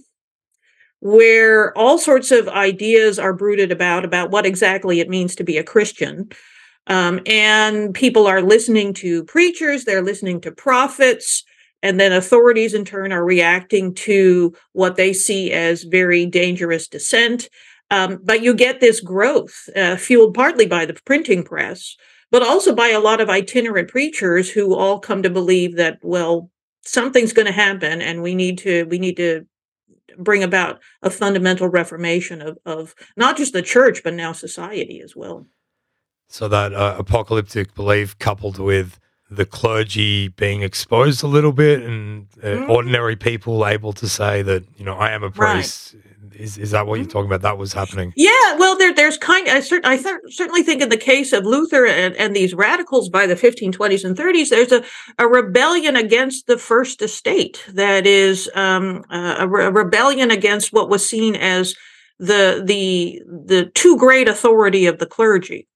where 1.05 1.77
all 1.77 1.99
sorts 1.99 2.31
of 2.31 2.49
ideas 2.49 3.19
are 3.19 3.35
brooded 3.35 3.71
about 3.71 4.07
about 4.07 4.31
what 4.31 4.47
exactly 4.47 5.01
it 5.01 5.09
means 5.11 5.35
to 5.37 5.45
be 5.45 5.59
a 5.59 5.63
Christian. 5.63 6.31
Um, 6.87 7.21
and 7.27 7.95
people 7.95 8.27
are 8.27 8.41
listening 8.41 8.95
to 8.95 9.23
preachers, 9.25 9.85
they're 9.85 10.03
listening 10.03 10.41
to 10.41 10.51
prophets, 10.51 11.45
and 11.83 12.01
then 12.01 12.13
authorities 12.13 12.73
in 12.73 12.87
turn 12.87 13.13
are 13.13 13.25
reacting 13.25 13.93
to 13.97 14.55
what 14.73 14.97
they 14.97 15.13
see 15.13 15.53
as 15.53 15.83
very 15.83 16.25
dangerous 16.25 16.89
dissent. 16.89 17.51
Um, 17.91 18.19
but 18.25 18.43
you 18.43 18.55
get 18.55 18.81
this 18.81 19.01
growth 19.01 19.69
uh, 19.77 19.97
fueled 19.97 20.33
partly 20.33 20.67
by 20.67 20.87
the 20.87 20.95
printing 21.05 21.45
press, 21.45 21.97
but 22.31 22.43
also 22.43 22.75
by 22.75 22.89
a 22.89 23.01
lot 23.01 23.21
of 23.21 23.29
itinerant 23.29 23.89
preachers 23.89 24.51
who 24.51 24.75
all 24.75 25.01
come 25.01 25.23
to 25.23 25.29
believe 25.29 25.77
that, 25.77 25.99
well, 26.01 26.51
something's 26.83 27.35
going 27.35 27.47
to 27.47 27.53
happen 27.53 28.01
and 28.01 28.23
we 28.23 28.35
need 28.35 28.59
to 28.59 28.85
we 28.85 28.99
need 28.99 29.17
to 29.17 29.47
bring 30.19 30.43
about 30.43 30.81
a 31.03 31.11
fundamental 31.11 31.69
reformation 31.69 32.41
of, 32.43 32.59
of 32.65 32.95
not 33.17 33.37
just 33.37 33.53
the 33.53 33.63
church, 33.63 34.03
but 34.03 34.15
now 34.15 34.33
society 34.33 35.01
as 35.01 35.15
well. 35.15 35.47
So 36.29 36.49
that 36.49 36.73
uh, 36.73 36.97
apocalyptic 36.99 37.75
belief 37.75 38.19
coupled 38.19 38.59
with 38.59 38.99
the 39.31 39.47
clergy 39.47 40.29
being 40.29 40.63
exposed 40.63 41.23
a 41.23 41.27
little 41.27 41.53
bit 41.53 41.83
and 41.83 42.29
uh, 42.43 42.47
mm-hmm. 42.47 42.71
ordinary 42.71 43.17
people 43.17 43.67
able 43.67 43.93
to 43.95 44.09
say 44.09 44.43
that, 44.43 44.65
you 44.77 44.85
know, 44.85 44.95
I 44.95 45.11
am 45.11 45.23
a 45.23 45.31
priest. 45.31 45.95
Right. 45.95 46.14
Is, 46.37 46.59
is 46.59 46.71
that 46.73 46.87
what 46.87 46.99
you're 46.99 47.09
talking 47.09 47.27
about? 47.27 47.43
That 47.43 47.59
was 47.59 47.73
happening. 47.73 48.13
Yeah, 48.17 48.57
well, 48.57 48.77
there, 48.77 48.93
there's 48.93 49.17
kind. 49.17 49.49
I, 49.49 49.59
cert, 49.59 49.81
I 49.85 49.97
certainly 50.29 50.63
think 50.63 50.83
in 50.83 50.89
the 50.89 50.97
case 50.97 51.33
of 51.33 51.45
Luther 51.45 51.87
and, 51.87 52.15
and 52.17 52.35
these 52.35 52.55
radicals 52.55 53.09
by 53.09 53.27
the 53.27 53.35
1520s 53.35 54.05
and 54.05 54.17
30s, 54.17 54.51
there's 54.51 54.73
a, 54.73 54.85
a 55.19 55.29
rebellion 55.29 55.97
against 55.97 56.47
the 56.47 56.59
first 56.59 57.03
estate. 57.03 57.65
That 57.73 58.07
is 58.07 58.51
um, 58.55 59.05
a, 59.11 59.47
a 59.47 59.71
rebellion 59.71 60.31
against 60.31 60.73
what 60.73 60.89
was 60.89 61.09
seen 61.09 61.37
as 61.37 61.75
the 62.19 62.63
the 62.65 63.23
the 63.27 63.71
too 63.75 63.97
great 63.97 64.29
authority 64.29 64.87
of 64.87 64.99
the 64.99 65.07
clergy 65.07 65.67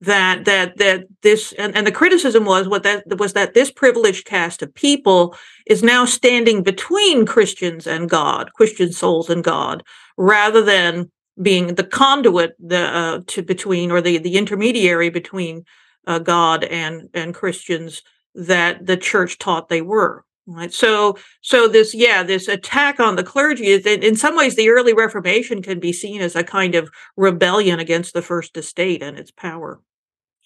that 0.00 0.44
that 0.46 0.78
that 0.78 1.06
this 1.22 1.52
and, 1.52 1.76
and 1.76 1.86
the 1.86 1.92
criticism 1.92 2.44
was 2.44 2.66
what 2.66 2.82
that 2.82 3.04
was 3.18 3.34
that 3.34 3.54
this 3.54 3.70
privileged 3.70 4.24
caste 4.24 4.62
of 4.62 4.74
people 4.74 5.36
is 5.70 5.82
now 5.84 6.04
standing 6.04 6.64
between 6.64 7.24
Christians 7.24 7.86
and 7.86 8.10
God, 8.10 8.52
Christian 8.54 8.92
souls 8.92 9.30
and 9.30 9.44
God, 9.44 9.84
rather 10.18 10.62
than 10.62 11.10
being 11.40 11.76
the 11.76 11.84
conduit 11.84 12.56
the 12.58 12.80
uh, 12.80 13.20
to 13.28 13.42
between 13.42 13.90
or 13.92 14.00
the 14.02 14.18
the 14.18 14.36
intermediary 14.36 15.10
between 15.10 15.64
uh, 16.06 16.18
God 16.18 16.64
and 16.64 17.08
and 17.14 17.34
Christians 17.34 18.02
that 18.34 18.84
the 18.84 18.96
church 18.96 19.38
taught 19.38 19.68
they 19.68 19.80
were. 19.80 20.24
Right. 20.46 20.74
So 20.74 21.16
so 21.40 21.68
this 21.68 21.94
yeah 21.94 22.24
this 22.24 22.48
attack 22.48 22.98
on 22.98 23.14
the 23.14 23.22
clergy 23.22 23.66
is 23.66 23.86
in, 23.86 24.16
some 24.16 24.36
ways 24.36 24.56
the 24.56 24.70
early 24.70 24.92
Reformation 24.92 25.62
can 25.62 25.78
be 25.78 25.92
seen 25.92 26.20
as 26.20 26.34
a 26.34 26.42
kind 26.42 26.74
of 26.74 26.90
rebellion 27.16 27.78
against 27.78 28.12
the 28.12 28.22
first 28.22 28.56
estate 28.56 29.02
and 29.02 29.16
its 29.16 29.30
power. 29.30 29.80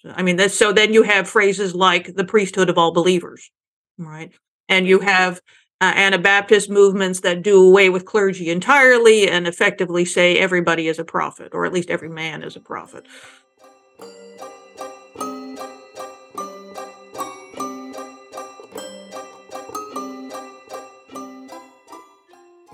I 0.05 0.23
mean, 0.23 0.37
that's, 0.37 0.55
so 0.55 0.71
then 0.71 0.93
you 0.93 1.03
have 1.03 1.27
phrases 1.27 1.75
like 1.75 2.15
the 2.15 2.25
priesthood 2.25 2.69
of 2.69 2.77
all 2.77 2.93
believers, 2.93 3.51
right? 3.97 4.33
And 4.69 4.87
you 4.87 5.01
have 5.01 5.41
uh, 5.81 5.93
Anabaptist 5.95 6.71
movements 6.71 7.21
that 7.21 7.43
do 7.43 7.63
away 7.63 7.91
with 7.91 8.05
clergy 8.05 8.51
entirely 8.51 9.29
and 9.29 9.47
effectively 9.47 10.05
say 10.05 10.39
everybody 10.39 10.89
is 10.89 10.99
a 10.99 11.05
prophet, 11.05 11.51
or 11.53 11.67
at 11.67 11.73
least 11.73 11.91
every 11.91 12.09
man 12.09 12.43
is 12.43 12.57
a 12.57 12.61
prophet. 12.61 13.07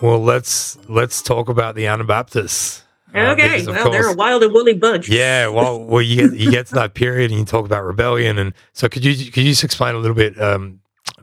Well, 0.01 0.23
let's 0.23 0.79
let's 0.89 1.21
talk 1.21 1.49
about 1.49 1.75
the 1.75 1.87
Anabaptists. 1.87 2.85
Uh, 3.15 3.33
okay, 3.33 3.67
well, 3.67 3.83
course, 3.83 3.93
they're 3.93 4.09
a 4.09 4.15
wild 4.15 4.43
and 4.43 4.53
woolly 4.53 4.73
bunch. 4.75 5.09
Yeah, 5.09 5.49
well, 5.49 5.83
well, 5.83 6.01
you 6.01 6.29
get 6.29 6.39
you 6.39 6.51
get 6.51 6.67
to 6.69 6.75
that 6.77 6.95
period 6.95 7.31
and 7.31 7.41
you 7.41 7.45
talk 7.45 7.67
about 7.67 7.85
rebellion, 7.85 8.39
and 8.39 8.55
so 8.73 8.89
could 8.89 9.05
you 9.05 9.15
could 9.31 9.43
you 9.43 9.51
just 9.51 9.65
explain 9.65 9.95
a 9.95 9.99
little 9.99 10.15
bit 10.15 10.41
um, 10.41 10.81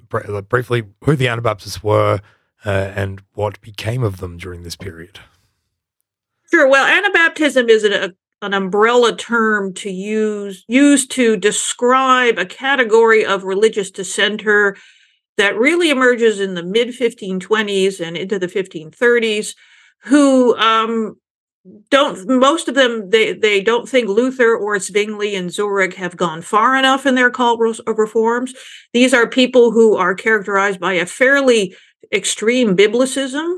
briefly 0.10 0.84
who 1.04 1.16
the 1.16 1.28
Anabaptists 1.28 1.84
were 1.84 2.22
uh, 2.66 2.70
and 2.70 3.22
what 3.34 3.62
became 3.62 4.04
of 4.04 4.18
them 4.18 4.38
during 4.38 4.64
this 4.64 4.76
period? 4.76 5.20
Sure. 6.50 6.68
Well, 6.68 6.86
Anabaptism 6.86 7.70
is 7.70 7.84
an, 7.84 8.16
an 8.42 8.54
umbrella 8.54 9.16
term 9.16 9.74
to 9.76 9.90
use 9.90 10.64
used 10.68 11.12
to 11.12 11.38
describe 11.38 12.38
a 12.38 12.46
category 12.46 13.26
of 13.26 13.44
religious 13.44 13.92
dissenter 13.92 14.78
that 15.38 15.58
really 15.58 15.90
emerges 15.90 16.40
in 16.40 16.56
the 16.56 16.64
mid 16.64 16.90
1520s 16.90 18.06
and 18.06 18.18
into 18.18 18.40
the 18.40 18.48
1530s, 18.48 19.56
who 20.04 20.56
um, 20.58 21.16
don't 21.90 22.28
most 22.28 22.68
of 22.68 22.76
them 22.76 23.10
they 23.10 23.34
they 23.34 23.62
don't 23.62 23.88
think 23.88 24.10
Luther 24.10 24.56
or 24.56 24.80
Zwingli 24.80 25.36
and 25.36 25.52
Zurich 25.52 25.94
have 25.96 26.18
gone 26.18 26.42
far 26.42 26.76
enough 26.76 27.06
in 27.06 27.16
their 27.16 27.30
call 27.30 27.58
reforms. 27.58 28.54
These 28.94 29.14
are 29.14 29.28
people 29.28 29.72
who 29.72 29.96
are 29.96 30.16
characterized 30.16 30.80
by 30.80 30.94
a 30.94 31.06
fairly 31.06 31.76
extreme 32.12 32.76
biblicism. 32.76 33.58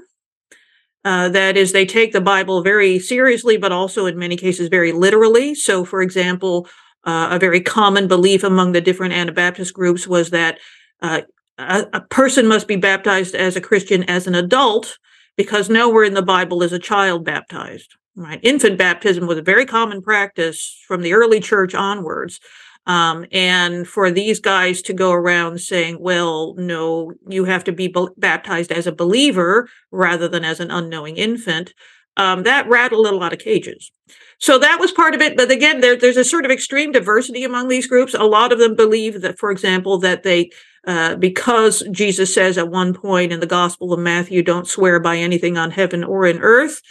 Uh, 1.05 1.29
that 1.29 1.55
is, 1.55 1.71
they 1.71 1.85
take 1.85 2.11
the 2.11 2.21
Bible 2.21 2.61
very 2.61 2.99
seriously, 2.99 3.57
but 3.57 3.71
also 3.71 4.05
in 4.05 4.17
many 4.17 4.35
cases 4.35 4.67
very 4.67 4.91
literally. 4.91 5.55
So, 5.55 5.85
for 5.85 6.01
example, 6.01 6.67
uh, 7.05 7.29
a 7.31 7.39
very 7.39 7.61
common 7.61 8.07
belief 8.07 8.43
among 8.43 8.73
the 8.73 8.81
different 8.81 9.13
Anabaptist 9.13 9.73
groups 9.73 10.05
was 10.07 10.31
that 10.31 10.59
uh, 11.01 11.21
a, 11.57 11.85
a 11.93 12.01
person 12.01 12.47
must 12.47 12.67
be 12.67 12.75
baptized 12.75 13.33
as 13.33 13.55
a 13.55 13.61
Christian 13.61 14.03
as 14.03 14.27
an 14.27 14.35
adult 14.35 14.97
because 15.37 15.69
nowhere 15.69 16.03
in 16.03 16.15
the 16.15 16.21
Bible 16.21 16.63
is 16.63 16.73
a 16.73 16.79
child 16.79 17.23
baptized. 17.23 17.95
Right, 18.19 18.41
infant 18.43 18.77
baptism 18.77 19.27
was 19.27 19.37
a 19.37 19.41
very 19.41 19.65
common 19.65 20.01
practice 20.01 20.77
from 20.85 21.03
the 21.03 21.13
early 21.13 21.39
church 21.39 21.73
onwards. 21.73 22.41
Um, 22.85 23.25
and 23.31 23.87
for 23.87 24.11
these 24.11 24.41
guys 24.41 24.81
to 24.83 24.93
go 24.93 25.13
around 25.13 25.61
saying, 25.61 26.01
well, 26.01 26.53
no, 26.57 27.13
you 27.29 27.45
have 27.45 27.63
to 27.63 27.71
be 27.71 27.87
b- 27.87 28.09
baptized 28.17 28.73
as 28.73 28.87
a 28.87 28.91
believer 28.91 29.69
rather 29.91 30.27
than 30.27 30.43
as 30.43 30.59
an 30.59 30.69
unknowing 30.69 31.15
infant, 31.15 31.73
um, 32.17 32.43
that 32.43 32.67
rattled 32.67 33.07
a 33.07 33.15
lot 33.15 33.31
of 33.31 33.39
cages. 33.39 33.89
So 34.37 34.59
that 34.59 34.81
was 34.81 34.91
part 34.91 35.15
of 35.15 35.21
it. 35.21 35.37
But 35.37 35.49
again, 35.49 35.79
there, 35.79 35.95
there's 35.95 36.17
a 36.17 36.25
sort 36.25 36.43
of 36.43 36.51
extreme 36.51 36.91
diversity 36.91 37.45
among 37.45 37.69
these 37.69 37.87
groups. 37.87 38.13
A 38.13 38.23
lot 38.23 38.51
of 38.51 38.59
them 38.59 38.75
believe 38.75 39.21
that, 39.21 39.39
for 39.39 39.49
example, 39.49 39.97
that 39.99 40.23
they 40.23 40.49
uh, 40.87 41.15
because 41.15 41.83
Jesus 41.91 42.33
says 42.33 42.57
at 42.57 42.69
one 42.69 42.93
point 42.93 43.31
in 43.31 43.39
the 43.39 43.45
Gospel 43.45 43.93
of 43.93 43.99
Matthew, 43.99 44.41
don't 44.41 44.67
swear 44.67 44.99
by 44.99 45.17
anything 45.17 45.57
on 45.57 45.71
heaven 45.71 46.03
or 46.03 46.25
in 46.25 46.39
earth, 46.39 46.81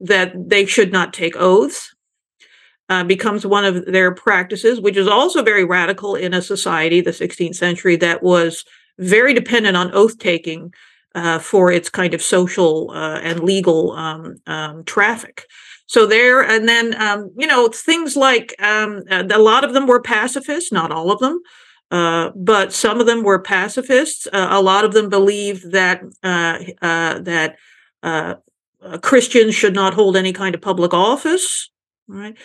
that 0.00 0.32
they 0.48 0.66
should 0.66 0.92
not 0.92 1.12
take 1.12 1.36
oaths. 1.36 1.92
Uh, 2.88 3.02
becomes 3.02 3.44
one 3.44 3.64
of 3.64 3.84
their 3.86 4.14
practices, 4.14 4.80
which 4.80 4.96
is 4.96 5.08
also 5.08 5.42
very 5.42 5.64
radical 5.64 6.14
in 6.14 6.32
a 6.32 6.40
society, 6.40 7.00
the 7.00 7.10
16th 7.10 7.56
century, 7.56 7.96
that 7.96 8.22
was 8.22 8.64
very 8.98 9.34
dependent 9.34 9.76
on 9.76 9.92
oath 9.92 10.18
taking 10.18 10.72
uh, 11.16 11.38
for 11.38 11.72
its 11.72 11.88
kind 11.88 12.14
of 12.14 12.22
social 12.22 12.90
uh, 12.92 13.18
and 13.20 13.40
legal 13.40 13.92
um, 13.92 14.36
um, 14.46 14.84
traffic. 14.84 15.46
So 15.86 16.06
there, 16.06 16.42
and 16.42 16.68
then 16.68 17.00
um, 17.00 17.30
you 17.36 17.46
know 17.46 17.68
things 17.68 18.16
like 18.16 18.54
um, 18.60 19.02
a 19.10 19.38
lot 19.38 19.64
of 19.64 19.72
them 19.72 19.86
were 19.86 20.00
pacifists, 20.00 20.70
not 20.70 20.92
all 20.92 21.10
of 21.10 21.18
them. 21.20 21.40
Uh, 21.90 22.30
but 22.34 22.72
some 22.72 23.00
of 23.00 23.06
them 23.06 23.22
were 23.22 23.38
pacifists. 23.38 24.26
Uh, 24.32 24.48
a 24.50 24.60
lot 24.60 24.84
of 24.84 24.92
them 24.92 25.08
believed 25.08 25.70
that 25.70 26.02
uh, 26.22 26.58
uh 26.82 27.20
that 27.20 27.56
uh, 28.82 28.98
Christians 28.98 29.54
should 29.54 29.74
not 29.74 29.94
hold 29.94 30.16
any 30.16 30.32
kind 30.32 30.54
of 30.54 30.60
public 30.60 30.92
office. 30.94 31.70
Right. 32.08 32.36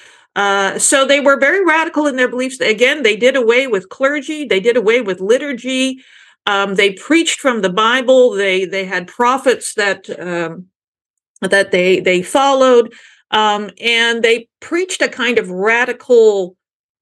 so 0.81 1.05
they 1.05 1.19
were 1.19 1.39
very 1.39 1.63
radical 1.63 2.07
in 2.07 2.15
their 2.15 2.27
beliefs. 2.27 2.59
Again, 2.59 3.03
they 3.03 3.15
did 3.15 3.35
away 3.35 3.67
with 3.67 3.89
clergy. 3.89 4.45
They 4.45 4.59
did 4.59 4.75
away 4.75 5.01
with 5.01 5.21
liturgy. 5.21 6.03
Um, 6.47 6.75
they 6.75 6.93
preached 6.93 7.39
from 7.39 7.61
the 7.61 7.69
Bible. 7.69 8.31
They 8.31 8.65
they 8.65 8.85
had 8.85 9.07
prophets 9.07 9.75
that 9.75 10.09
um, 10.19 10.67
that 11.41 11.71
they 11.71 11.99
they 11.99 12.23
followed, 12.23 12.93
um, 13.29 13.69
and 13.79 14.23
they 14.23 14.47
preached 14.59 15.01
a 15.01 15.07
kind 15.07 15.37
of 15.37 15.49
radical 15.49 16.57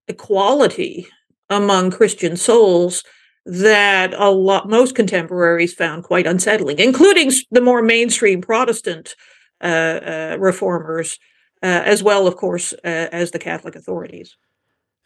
equality 0.07 1.07
among 1.49 1.91
Christian 1.91 2.35
souls 2.35 3.03
that 3.45 4.13
a 4.13 4.29
lot 4.29 4.69
most 4.69 4.95
contemporaries 4.95 5.73
found 5.73 6.03
quite 6.03 6.27
unsettling, 6.27 6.79
including 6.79 7.31
the 7.51 7.61
more 7.61 7.81
mainstream 7.81 8.41
Protestant 8.41 9.15
uh, 9.61 9.65
uh, 9.65 10.37
reformers, 10.39 11.19
uh, 11.61 11.81
as 11.85 12.03
well, 12.03 12.27
of 12.27 12.35
course, 12.35 12.73
uh, 12.73 13.07
as 13.11 13.31
the 13.31 13.39
Catholic 13.39 13.75
authorities. 13.75 14.37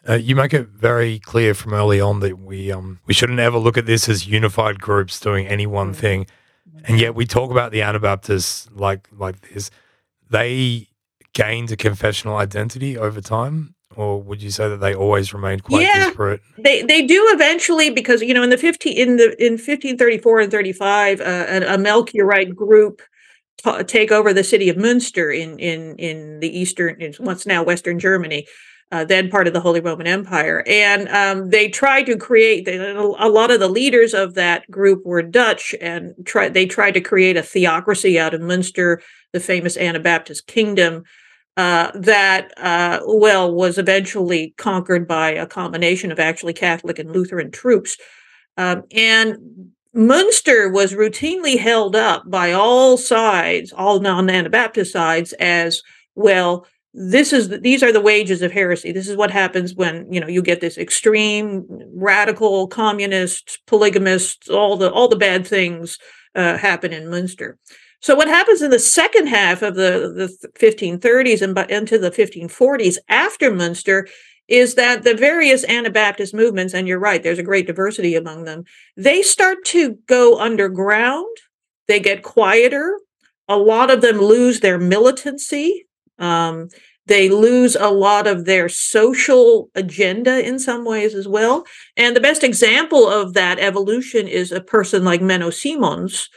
Uh, 0.07 0.15
you 0.15 0.35
make 0.35 0.53
it 0.53 0.67
very 0.67 1.19
clear 1.19 1.53
from 1.53 1.73
early 1.73 2.01
on 2.01 2.19
that 2.19 2.37
we 2.37 2.71
um, 2.71 2.99
we 3.05 3.13
shouldn't 3.13 3.39
ever 3.39 3.57
look 3.57 3.77
at 3.77 3.85
this 3.85 4.09
as 4.09 4.27
unified 4.27 4.79
groups 4.79 5.19
doing 5.19 5.47
any 5.47 5.65
one 5.65 5.91
mm-hmm. 5.91 6.01
thing, 6.01 6.27
and 6.83 6.99
yet 6.99 7.15
we 7.15 7.25
talk 7.25 7.51
about 7.51 7.71
the 7.71 7.81
Anabaptists 7.81 8.69
like 8.73 9.07
like 9.17 9.49
this. 9.49 9.71
They 10.29 10.89
gained 11.33 11.71
a 11.71 11.77
confessional 11.77 12.35
identity 12.35 12.97
over 12.97 13.21
time 13.21 13.72
or 13.95 14.21
would 14.21 14.41
you 14.41 14.51
say 14.51 14.69
that 14.69 14.77
they 14.77 14.95
always 14.95 15.33
remained 15.33 15.63
quite 15.63 15.83
yeah, 15.83 16.05
disparate? 16.05 16.41
They 16.57 16.81
they 16.81 17.05
do 17.05 17.25
eventually 17.33 17.89
because 17.89 18.21
you 18.21 18.33
know 18.33 18.43
in 18.43 18.49
the 18.49 18.57
fifteen 18.57 18.97
in 18.97 19.17
the 19.17 19.35
in 19.43 19.57
fifteen 19.57 19.97
thirty 19.97 20.17
four 20.17 20.39
and 20.39 20.51
thirty 20.51 20.73
five 20.73 21.21
uh, 21.21 21.45
a, 21.47 21.75
a 21.75 21.77
Melchiorite 21.77 22.55
group 22.55 23.01
t- 23.57 23.83
take 23.83 24.11
over 24.11 24.33
the 24.33 24.43
city 24.43 24.69
of 24.69 24.77
Münster 24.77 25.35
in 25.35 25.59
in 25.59 25.95
in 25.97 26.39
the 26.39 26.57
eastern, 26.57 27.01
in 27.01 27.13
what's 27.19 27.45
now 27.45 27.63
Western 27.63 27.99
Germany, 27.99 28.45
uh, 28.91 29.03
then 29.03 29.29
part 29.29 29.47
of 29.47 29.53
the 29.53 29.59
Holy 29.59 29.79
Roman 29.79 30.07
Empire. 30.07 30.63
And 30.67 31.07
um, 31.09 31.49
they 31.49 31.69
tried 31.69 32.05
to 32.05 32.17
create 32.17 32.67
a 32.67 33.29
lot 33.29 33.51
of 33.51 33.59
the 33.59 33.67
leaders 33.67 34.13
of 34.13 34.35
that 34.35 34.69
group 34.69 35.05
were 35.05 35.23
Dutch, 35.23 35.73
and 35.81 36.13
try, 36.25 36.49
they 36.49 36.65
tried 36.65 36.93
to 36.93 37.01
create 37.01 37.37
a 37.37 37.43
theocracy 37.43 38.19
out 38.19 38.33
of 38.33 38.41
Münster, 38.41 39.01
the 39.31 39.39
famous 39.39 39.77
Anabaptist 39.77 40.47
kingdom. 40.47 41.03
Uh, 41.55 41.91
that 41.93 42.51
uh, 42.57 42.99
well 43.05 43.53
was 43.53 43.77
eventually 43.77 44.55
conquered 44.57 45.07
by 45.07 45.29
a 45.29 45.45
combination 45.45 46.11
of 46.11 46.19
actually 46.19 46.53
Catholic 46.53 46.97
and 46.97 47.11
Lutheran 47.11 47.51
troops, 47.51 47.95
um, 48.57 48.83
and 48.91 49.37
Münster 49.95 50.73
was 50.73 50.93
routinely 50.93 51.59
held 51.59 51.95
up 51.95 52.23
by 52.27 52.53
all 52.53 52.97
sides, 52.97 53.71
all 53.71 53.99
non-Anabaptist 53.99 54.91
sides, 54.91 55.33
as 55.33 55.83
well 56.15 56.65
this 56.93 57.33
is 57.33 57.49
the, 57.49 57.57
these 57.57 57.81
are 57.81 57.91
the 57.91 58.01
wages 58.01 58.41
of 58.41 58.51
heresy. 58.51 58.91
This 58.91 59.07
is 59.07 59.17
what 59.17 59.31
happens 59.31 59.73
when 59.73 60.11
you 60.11 60.19
know 60.19 60.27
you 60.27 60.41
get 60.41 60.61
this 60.61 60.77
extreme 60.77 61.65
radical 61.95 62.67
communist 62.67 63.59
polygamist 63.65 64.49
all 64.49 64.77
the 64.77 64.91
all 64.91 65.07
the 65.07 65.15
bad 65.15 65.45
things 65.47 65.97
uh, 66.35 66.57
happen 66.57 66.93
in 66.93 67.05
Münster 67.05 67.55
so 68.03 68.15
what 68.15 68.27
happens 68.27 68.61
in 68.61 68.69
the 68.69 68.79
second 68.79 69.27
half 69.27 69.61
of 69.61 69.75
the, 69.75 70.11
the 70.13 70.49
1530s 70.59 71.41
and 71.41 71.57
into 71.71 71.97
the 71.97 72.11
1540s 72.11 72.97
after 73.07 73.49
Münster 73.49 74.09
is 74.49 74.75
that 74.75 75.03
the 75.03 75.13
various 75.15 75.63
Anabaptist 75.63 76.33
movements, 76.33 76.73
and 76.73 76.85
you're 76.85 76.99
right, 76.99 77.23
there's 77.23 77.39
a 77.39 77.43
great 77.43 77.65
diversity 77.65 78.13
among 78.15 78.43
them, 78.43 78.65
they 78.97 79.21
start 79.21 79.63
to 79.67 79.97
go 80.07 80.37
underground. 80.37 81.33
They 81.87 82.01
get 82.01 82.23
quieter. 82.23 82.99
A 83.47 83.55
lot 83.55 83.89
of 83.89 84.01
them 84.01 84.19
lose 84.19 84.59
their 84.59 84.77
militancy. 84.77 85.87
Um, 86.19 86.67
they 87.05 87.29
lose 87.29 87.77
a 87.77 87.89
lot 87.89 88.27
of 88.27 88.43
their 88.43 88.67
social 88.67 89.69
agenda 89.75 90.45
in 90.45 90.59
some 90.59 90.83
ways 90.83 91.15
as 91.15 91.27
well. 91.27 91.65
And 91.95 92.17
the 92.17 92.21
best 92.21 92.43
example 92.43 93.07
of 93.07 93.33
that 93.35 93.59
evolution 93.59 94.27
is 94.27 94.51
a 94.51 94.59
person 94.59 95.05
like 95.05 95.21
Menno 95.21 95.53
Simons, 95.53 96.29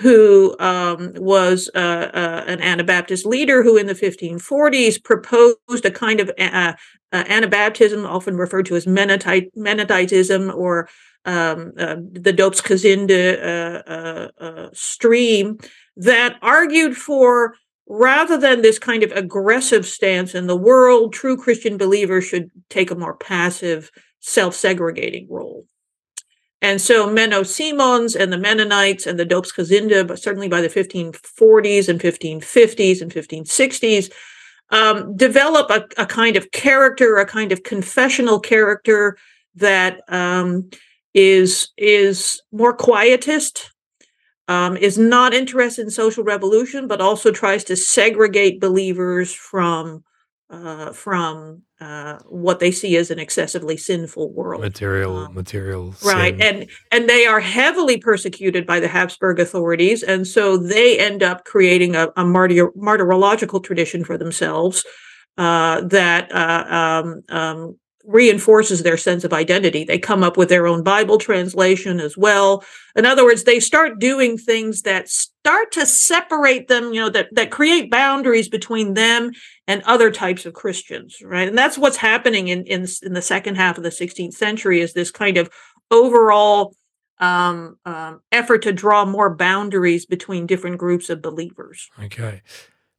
who 0.00 0.56
um, 0.58 1.12
was 1.16 1.68
uh, 1.74 2.10
uh, 2.14 2.44
an 2.46 2.62
Anabaptist 2.62 3.26
leader 3.26 3.62
who 3.62 3.76
in 3.76 3.86
the 3.86 3.94
1540s 3.94 5.02
proposed 5.02 5.84
a 5.84 5.90
kind 5.90 6.20
of 6.20 6.30
uh, 6.38 6.72
uh, 7.12 7.24
Anabaptism, 7.24 8.08
often 8.08 8.36
referred 8.36 8.66
to 8.66 8.76
as 8.76 8.86
Mennonite, 8.86 9.50
or 10.50 10.88
um, 11.26 11.72
uh, 11.78 11.96
the 12.12 12.32
Doopsgezinde 12.32 14.30
uh, 14.40 14.68
stream, 14.72 15.58
that 15.96 16.38
argued 16.40 16.96
for 16.96 17.54
rather 17.86 18.38
than 18.38 18.62
this 18.62 18.78
kind 18.78 19.02
of 19.02 19.12
aggressive 19.12 19.84
stance 19.84 20.34
in 20.34 20.46
the 20.46 20.56
world, 20.56 21.12
true 21.12 21.36
Christian 21.36 21.76
believers 21.76 22.24
should 22.24 22.50
take 22.70 22.90
a 22.90 22.94
more 22.94 23.16
passive, 23.16 23.90
self 24.20 24.54
segregating 24.54 25.26
role. 25.28 25.66
And 26.62 26.80
so 26.80 27.08
Menno 27.08 27.46
Simons 27.46 28.14
and 28.14 28.32
the 28.32 28.38
Mennonites 28.38 29.06
and 29.06 29.18
the 29.18 29.24
Doopsgezinde, 29.24 30.06
but 30.06 30.18
certainly 30.18 30.48
by 30.48 30.60
the 30.60 30.68
1540s 30.68 31.88
and 31.88 32.00
1550s 32.00 33.00
and 33.00 33.12
1560s, 33.12 34.12
um, 34.70 35.16
develop 35.16 35.70
a, 35.70 35.86
a, 36.00 36.06
kind 36.06 36.36
of 36.36 36.50
character, 36.52 37.16
a 37.16 37.26
kind 37.26 37.50
of 37.50 37.62
confessional 37.62 38.38
character 38.38 39.16
that 39.56 40.00
um, 40.08 40.70
is 41.12 41.70
is 41.76 42.40
more 42.52 42.76
quietist, 42.76 43.70
um, 44.46 44.76
is 44.76 44.96
not 44.96 45.34
interested 45.34 45.82
in 45.82 45.90
social 45.90 46.22
revolution, 46.22 46.86
but 46.86 47.00
also 47.00 47.32
tries 47.32 47.64
to 47.64 47.74
segregate 47.74 48.60
believers 48.60 49.32
from 49.32 50.04
uh, 50.50 50.92
from 50.92 51.62
uh, 51.80 52.18
what 52.26 52.60
they 52.60 52.70
see 52.70 52.96
as 52.96 53.10
an 53.10 53.18
excessively 53.18 53.76
sinful 53.76 54.32
world. 54.32 54.60
Material, 54.60 55.16
um, 55.16 55.34
material, 55.34 55.94
right? 56.04 56.38
Sin. 56.38 56.42
And 56.42 56.70
and 56.92 57.08
they 57.08 57.26
are 57.26 57.40
heavily 57.40 57.96
persecuted 57.98 58.66
by 58.66 58.80
the 58.80 58.88
Habsburg 58.88 59.40
authorities, 59.40 60.02
and 60.02 60.26
so 60.26 60.56
they 60.56 60.98
end 60.98 61.22
up 61.22 61.44
creating 61.44 61.96
a, 61.96 62.08
a 62.16 62.24
martyr, 62.24 62.70
martyrological 62.76 63.60
tradition 63.60 64.04
for 64.04 64.18
themselves 64.18 64.84
uh, 65.38 65.80
that 65.82 66.30
uh, 66.32 67.02
um, 67.02 67.22
um, 67.30 67.78
reinforces 68.10 68.82
their 68.82 68.96
sense 68.96 69.22
of 69.22 69.32
identity. 69.32 69.84
They 69.84 69.98
come 69.98 70.24
up 70.24 70.36
with 70.36 70.48
their 70.48 70.66
own 70.66 70.82
Bible 70.82 71.16
translation 71.16 72.00
as 72.00 72.16
well. 72.16 72.64
In 72.96 73.06
other 73.06 73.24
words, 73.24 73.44
they 73.44 73.60
start 73.60 74.00
doing 74.00 74.36
things 74.36 74.82
that 74.82 75.08
start 75.08 75.70
to 75.72 75.86
separate 75.86 76.66
them, 76.66 76.92
you 76.92 77.00
know, 77.00 77.08
that, 77.10 77.28
that 77.32 77.52
create 77.52 77.88
boundaries 77.88 78.48
between 78.48 78.94
them 78.94 79.30
and 79.68 79.82
other 79.82 80.10
types 80.10 80.44
of 80.44 80.54
Christians, 80.54 81.22
right? 81.22 81.46
And 81.46 81.56
that's 81.56 81.78
what's 81.78 81.96
happening 81.96 82.48
in, 82.48 82.64
in, 82.64 82.86
in 83.02 83.12
the 83.12 83.22
second 83.22 83.54
half 83.54 83.78
of 83.78 83.84
the 83.84 83.90
16th 83.90 84.34
century 84.34 84.80
is 84.80 84.92
this 84.92 85.12
kind 85.12 85.36
of 85.36 85.48
overall 85.92 86.74
um, 87.18 87.78
um, 87.84 88.22
effort 88.32 88.62
to 88.62 88.72
draw 88.72 89.04
more 89.04 89.34
boundaries 89.34 90.04
between 90.04 90.46
different 90.46 90.78
groups 90.78 91.10
of 91.10 91.22
believers. 91.22 91.88
Okay. 92.02 92.42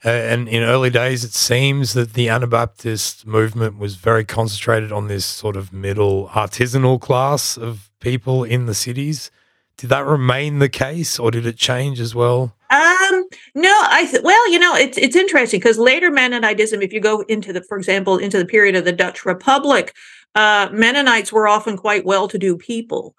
Uh, 0.03 0.09
and 0.09 0.47
in 0.47 0.63
early 0.63 0.89
days, 0.89 1.23
it 1.23 1.33
seems 1.33 1.93
that 1.93 2.13
the 2.13 2.27
Anabaptist 2.27 3.27
movement 3.27 3.77
was 3.77 3.95
very 3.95 4.25
concentrated 4.25 4.91
on 4.91 5.07
this 5.07 5.25
sort 5.25 5.55
of 5.55 5.71
middle 5.71 6.27
artisanal 6.29 6.99
class 6.99 7.55
of 7.55 7.91
people 7.99 8.43
in 8.43 8.65
the 8.65 8.73
cities. 8.73 9.29
Did 9.77 9.91
that 9.91 10.05
remain 10.05 10.59
the 10.59 10.69
case, 10.69 11.19
or 11.19 11.29
did 11.29 11.45
it 11.45 11.57
change 11.57 11.99
as 11.99 12.15
well? 12.15 12.55
Um, 12.71 13.25
no, 13.53 13.73
I 13.83 14.07
th- 14.09 14.23
well, 14.23 14.51
you 14.51 14.59
know, 14.59 14.75
it's 14.75 14.97
it's 14.97 15.15
interesting 15.15 15.59
because 15.59 15.77
later 15.77 16.09
Mennonitism, 16.09 16.81
if 16.81 16.93
you 16.93 16.99
go 16.99 17.21
into 17.21 17.53
the, 17.53 17.61
for 17.63 17.77
example, 17.77 18.17
into 18.17 18.37
the 18.37 18.45
period 18.45 18.75
of 18.75 18.85
the 18.85 18.91
Dutch 18.91 19.25
Republic, 19.25 19.93
uh, 20.35 20.69
Mennonites 20.71 21.31
were 21.31 21.47
often 21.47 21.77
quite 21.77 22.05
well-to-do 22.05 22.57
people. 22.57 23.15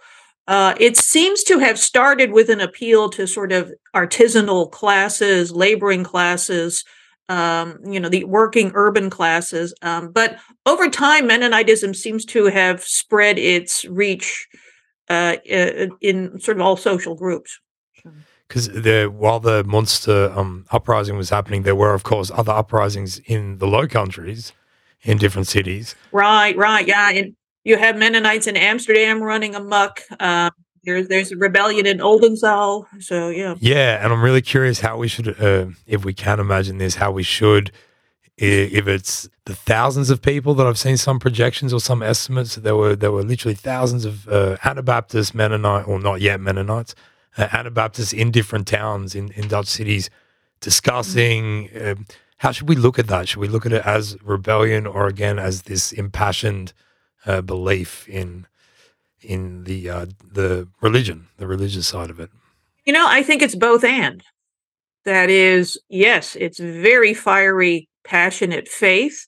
Uh, 0.49 0.75
it 0.81 0.97
seems 0.97 1.45
to 1.45 1.59
have 1.59 1.79
started 1.79 2.33
with 2.33 2.49
an 2.51 2.61
appeal 2.61 3.09
to 3.09 3.27
sort 3.27 3.53
of 3.53 3.73
artisanal 3.95 4.71
classes, 4.71 5.53
laboring 5.53 6.03
classes, 6.03 6.85
um, 7.29 7.79
you 7.85 8.01
know, 8.01 8.09
the 8.09 8.25
working 8.25 8.73
urban 8.75 9.09
classes. 9.09 9.73
Um, 9.83 10.11
but 10.11 10.39
over 10.67 10.89
time, 10.89 11.29
Mennonitism 11.29 11.95
seems 11.95 12.25
to 12.27 12.47
have 12.47 12.83
spread 12.83 13.39
its 13.39 13.85
reach 13.85 14.49
uh, 15.09 15.37
in 16.01 16.39
sort 16.41 16.57
of 16.57 16.63
all 16.63 16.77
social 16.77 17.15
groups. 17.15 17.61
Because 18.49 18.69
while 19.11 19.41
the 19.41 19.65
Munster 19.65 20.31
um, 20.37 20.67
uprising 20.73 21.17
was 21.17 21.31
happening, 21.31 21.63
there 21.63 21.77
were, 21.77 21.95
of 21.95 22.03
course, 22.03 22.31
other 22.31 22.53
uprisings 22.53 23.19
in 23.21 23.59
the 23.59 23.67
Low 23.67 23.87
Countries, 23.87 24.53
in 25.03 25.19
different 25.19 25.49
cities. 25.49 25.95
Right, 26.13 26.57
right, 26.57 26.87
yeah. 26.87 27.11
In 27.11 27.37
you 27.65 27.77
have 27.77 27.97
Mennonites 27.97 28.47
in 28.47 28.57
Amsterdam 28.57 29.23
running 29.23 29.55
amok. 29.55 30.03
Uh, 30.19 30.51
there's 30.85 31.09
there's 31.09 31.33
a 31.33 31.37
rebellion 31.37 31.87
in 31.87 31.99
Oldenzaal. 31.99 32.87
So 33.01 33.29
yeah. 33.29 33.55
Yeah, 33.61 34.03
and 34.03 34.13
I'm 34.13 34.23
really 34.23 34.43
curious 34.43 34.81
how 34.81 34.97
we 34.97 35.09
should, 35.09 35.41
uh, 35.41 35.67
if 35.87 36.05
we 36.05 36.13
can 36.13 36.41
imagine 36.41 36.79
this, 36.79 36.97
how 36.97 37.13
we 37.13 37.23
should, 37.23 37.71
if 38.37 38.89
it's 38.89 39.29
the 39.45 39.55
thousands 39.55 40.11
of 40.11 40.23
people 40.23 40.55
that 40.55 40.67
I've 40.67 40.79
seen 40.79 40.97
some 40.97 41.19
projections 41.19 41.73
or 41.73 41.81
some 41.81 42.03
estimates. 42.03 42.57
There 42.57 42.77
were 42.77 42.97
there 42.97 43.13
were 43.13 43.23
literally 43.23 43.55
thousands 43.55 44.05
of 44.05 44.29
uh, 44.29 44.57
Anabaptist 44.65 45.35
Mennonite, 45.35 45.87
or 45.87 46.01
not 46.01 46.21
yet 46.21 46.41
Mennonites, 46.41 46.95
uh, 47.39 47.49
Anabaptists 47.53 48.13
in 48.13 48.31
different 48.31 48.67
towns 48.67 49.15
in 49.15 49.31
in 49.33 49.49
Dutch 49.49 49.67
cities 49.67 50.11
discussing. 50.61 51.69
Mm-hmm. 51.69 52.03
how 52.39 52.53
should 52.53 52.69
we 52.69 52.77
look 52.77 52.99
at 52.99 53.09
that? 53.09 53.29
Should 53.29 53.41
we 53.41 53.49
look 53.49 53.67
at 53.67 53.73
it 53.73 53.85
as 53.87 54.17
rebellion, 54.23 54.87
or 54.87 55.07
again 55.07 55.39
as 55.39 55.63
this 55.63 55.93
impassioned? 55.93 56.73
Uh, 57.27 57.41
belief 57.41 58.09
in 58.09 58.47
in 59.21 59.65
the 59.65 59.89
uh, 59.89 60.07
the 60.33 60.69
religion, 60.81 61.29
the 61.37 61.47
religious 61.47 61.87
side 61.87 62.11
of 62.11 62.19
it? 62.21 62.31
You 62.85 62.93
know, 62.93 63.07
I 63.09 63.23
think 63.23 63.43
it's 63.43 63.55
both 63.55 63.85
and. 63.85 64.23
That 65.05 65.31
is, 65.31 65.81
yes, 65.89 66.37
it's 66.39 66.61
very 66.61 67.13
fiery, 67.13 67.89
passionate 68.05 68.69
faith, 68.69 69.27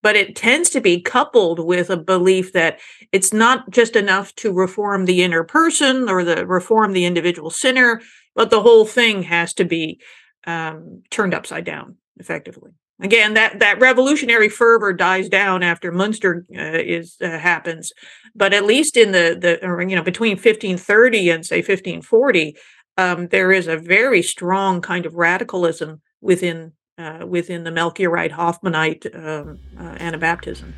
but 0.00 0.14
it 0.14 0.36
tends 0.36 0.70
to 0.70 0.80
be 0.80 1.00
coupled 1.00 1.58
with 1.58 1.90
a 1.90 1.96
belief 1.96 2.52
that 2.52 2.78
it's 3.10 3.32
not 3.32 3.70
just 3.70 3.96
enough 3.96 4.32
to 4.36 4.52
reform 4.52 5.04
the 5.04 5.24
inner 5.24 5.42
person 5.42 6.08
or 6.08 6.22
the 6.22 6.46
reform 6.46 6.92
the 6.92 7.06
individual 7.06 7.50
sinner, 7.50 8.00
but 8.36 8.50
the 8.50 8.60
whole 8.62 8.84
thing 8.84 9.24
has 9.24 9.52
to 9.54 9.64
be 9.64 10.00
um, 10.46 11.02
turned 11.10 11.34
upside 11.34 11.64
down 11.64 11.96
effectively. 12.18 12.70
Again, 13.00 13.34
that, 13.34 13.58
that 13.58 13.78
revolutionary 13.78 14.48
fervor 14.48 14.94
dies 14.94 15.28
down 15.28 15.62
after 15.62 15.92
Munster 15.92 16.46
uh, 16.56 16.78
is 16.78 17.16
uh, 17.20 17.38
happens, 17.38 17.92
but 18.34 18.54
at 18.54 18.64
least 18.64 18.96
in 18.96 19.12
the 19.12 19.36
the 19.38 19.62
or, 19.66 19.82
you 19.82 19.94
know 19.94 20.02
between 20.02 20.36
1530 20.36 21.30
and 21.30 21.44
say 21.44 21.58
1540, 21.58 22.56
um, 22.96 23.28
there 23.28 23.52
is 23.52 23.66
a 23.66 23.76
very 23.76 24.22
strong 24.22 24.80
kind 24.80 25.04
of 25.04 25.14
radicalism 25.14 26.00
within 26.22 26.72
uh, 26.96 27.26
within 27.26 27.64
the 27.64 27.70
Melchiorite 27.70 28.32
Hoffmanite 28.32 29.14
um, 29.14 29.58
uh, 29.78 29.94
Anabaptism. 29.96 30.72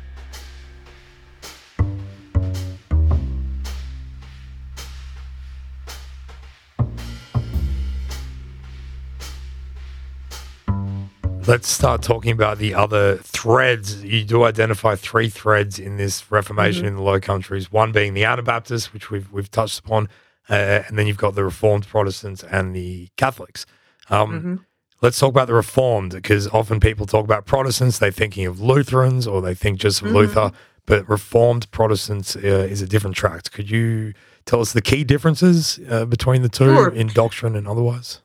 Let's 11.47 11.67
start 11.67 12.03
talking 12.03 12.31
about 12.31 12.57
the 12.59 12.73
other 12.75 13.17
threads. 13.17 14.03
You 14.03 14.23
do 14.23 14.43
identify 14.43 14.95
three 14.95 15.29
threads 15.29 15.79
in 15.79 15.97
this 15.97 16.31
Reformation 16.31 16.81
mm-hmm. 16.81 16.89
in 16.89 16.95
the 16.95 17.01
Low 17.01 17.19
Countries. 17.19 17.71
One 17.71 17.91
being 17.91 18.13
the 18.13 18.23
Anabaptists, 18.25 18.93
which 18.93 19.09
we've 19.09 19.31
we've 19.31 19.49
touched 19.49 19.79
upon, 19.79 20.09
uh, 20.49 20.83
and 20.87 20.97
then 20.97 21.07
you've 21.07 21.17
got 21.17 21.35
the 21.35 21.43
Reformed 21.43 21.87
Protestants 21.87 22.43
and 22.43 22.75
the 22.75 23.09
Catholics. 23.17 23.65
Um, 24.09 24.31
mm-hmm. 24.31 24.55
Let's 25.01 25.17
talk 25.17 25.29
about 25.29 25.47
the 25.47 25.53
Reformed 25.53 26.11
because 26.11 26.47
often 26.49 26.79
people 26.79 27.05
talk 27.05 27.23
about 27.23 27.45
Protestants, 27.45 27.99
they're 27.99 28.11
thinking 28.11 28.45
of 28.45 28.59
Lutherans 28.59 29.25
or 29.25 29.41
they 29.41 29.55
think 29.55 29.79
just 29.79 30.01
of 30.01 30.07
mm-hmm. 30.07 30.17
Luther, 30.17 30.51
but 30.85 31.07
Reformed 31.07 31.71
Protestants 31.71 32.35
uh, 32.35 32.39
is 32.39 32.81
a 32.81 32.87
different 32.87 33.15
tract. 33.15 33.53
Could 33.53 33.71
you 33.71 34.13
tell 34.45 34.59
us 34.59 34.73
the 34.73 34.81
key 34.81 35.03
differences 35.05 35.79
uh, 35.89 36.05
between 36.05 36.41
the 36.41 36.49
two 36.49 36.75
sure. 36.75 36.89
in 36.89 37.07
doctrine 37.07 37.55
and 37.55 37.67
otherwise? 37.67 38.21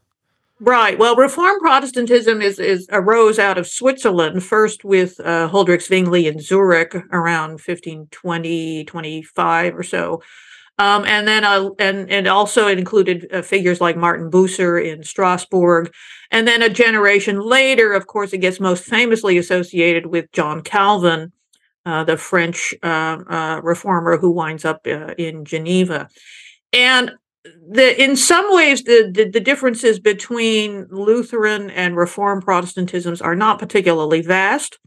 Right. 0.61 0.97
Well, 0.99 1.17
Reformed 1.17 1.61
Protestantism 1.61 2.41
is, 2.41 2.59
is 2.61 2.87
arose 2.93 3.41
out 3.41 3.59
of 3.59 3.67
Switzerland, 3.67 4.45
first 4.45 4.85
with 4.85 5.19
uh, 5.21 5.49
Huldrych 5.49 5.83
Zwingli 5.83 6.27
in 6.27 6.39
Zurich 6.39 6.95
around 7.11 7.53
1520, 7.53 8.85
25 8.85 9.77
or 9.77 9.83
so. 9.83 10.23
Um, 10.79 11.05
and 11.05 11.27
then 11.29 11.45
uh, 11.45 11.71
and 11.79 12.11
and 12.11 12.27
also 12.27 12.67
it 12.67 12.79
included 12.79 13.29
uh, 13.33 13.43
figures 13.43 13.81
like 13.81 13.97
Martin 13.97 14.29
Bucer 14.29 14.85
in 14.85 15.05
Strasbourg, 15.05 15.93
and 16.33 16.49
then 16.49 16.63
a 16.63 16.69
generation 16.69 17.41
later, 17.41 17.93
of 17.93 18.09
course, 18.09 18.33
it 18.33 18.39
gets 18.39 18.59
most 18.59 18.83
famously 18.83 19.39
associated 19.39 20.07
with 20.07 20.33
John 20.33 20.63
Calvin, 20.63 21.31
uh, 21.87 22.03
the 22.03 22.17
French 22.17 22.75
uh, 22.83 23.19
uh, 23.29 23.61
reformer 23.63 24.19
who 24.19 24.33
winds 24.33 24.65
up 24.65 24.85
uh, 24.89 25.15
in 25.17 25.45
Geneva, 25.45 26.09
and 26.73 27.13
the 27.45 28.03
in 28.03 28.17
some 28.17 28.47
ways 28.55 28.85
the, 28.85 29.11
the, 29.13 29.29
the 29.29 29.41
differences 29.41 29.99
between 29.99 30.87
Lutheran 30.91 31.71
and 31.71 31.97
Reformed 31.97 32.45
Protestantisms 32.45 33.21
are 33.23 33.37
not 33.37 33.59
particularly 33.59 34.23
vast. 34.23 34.79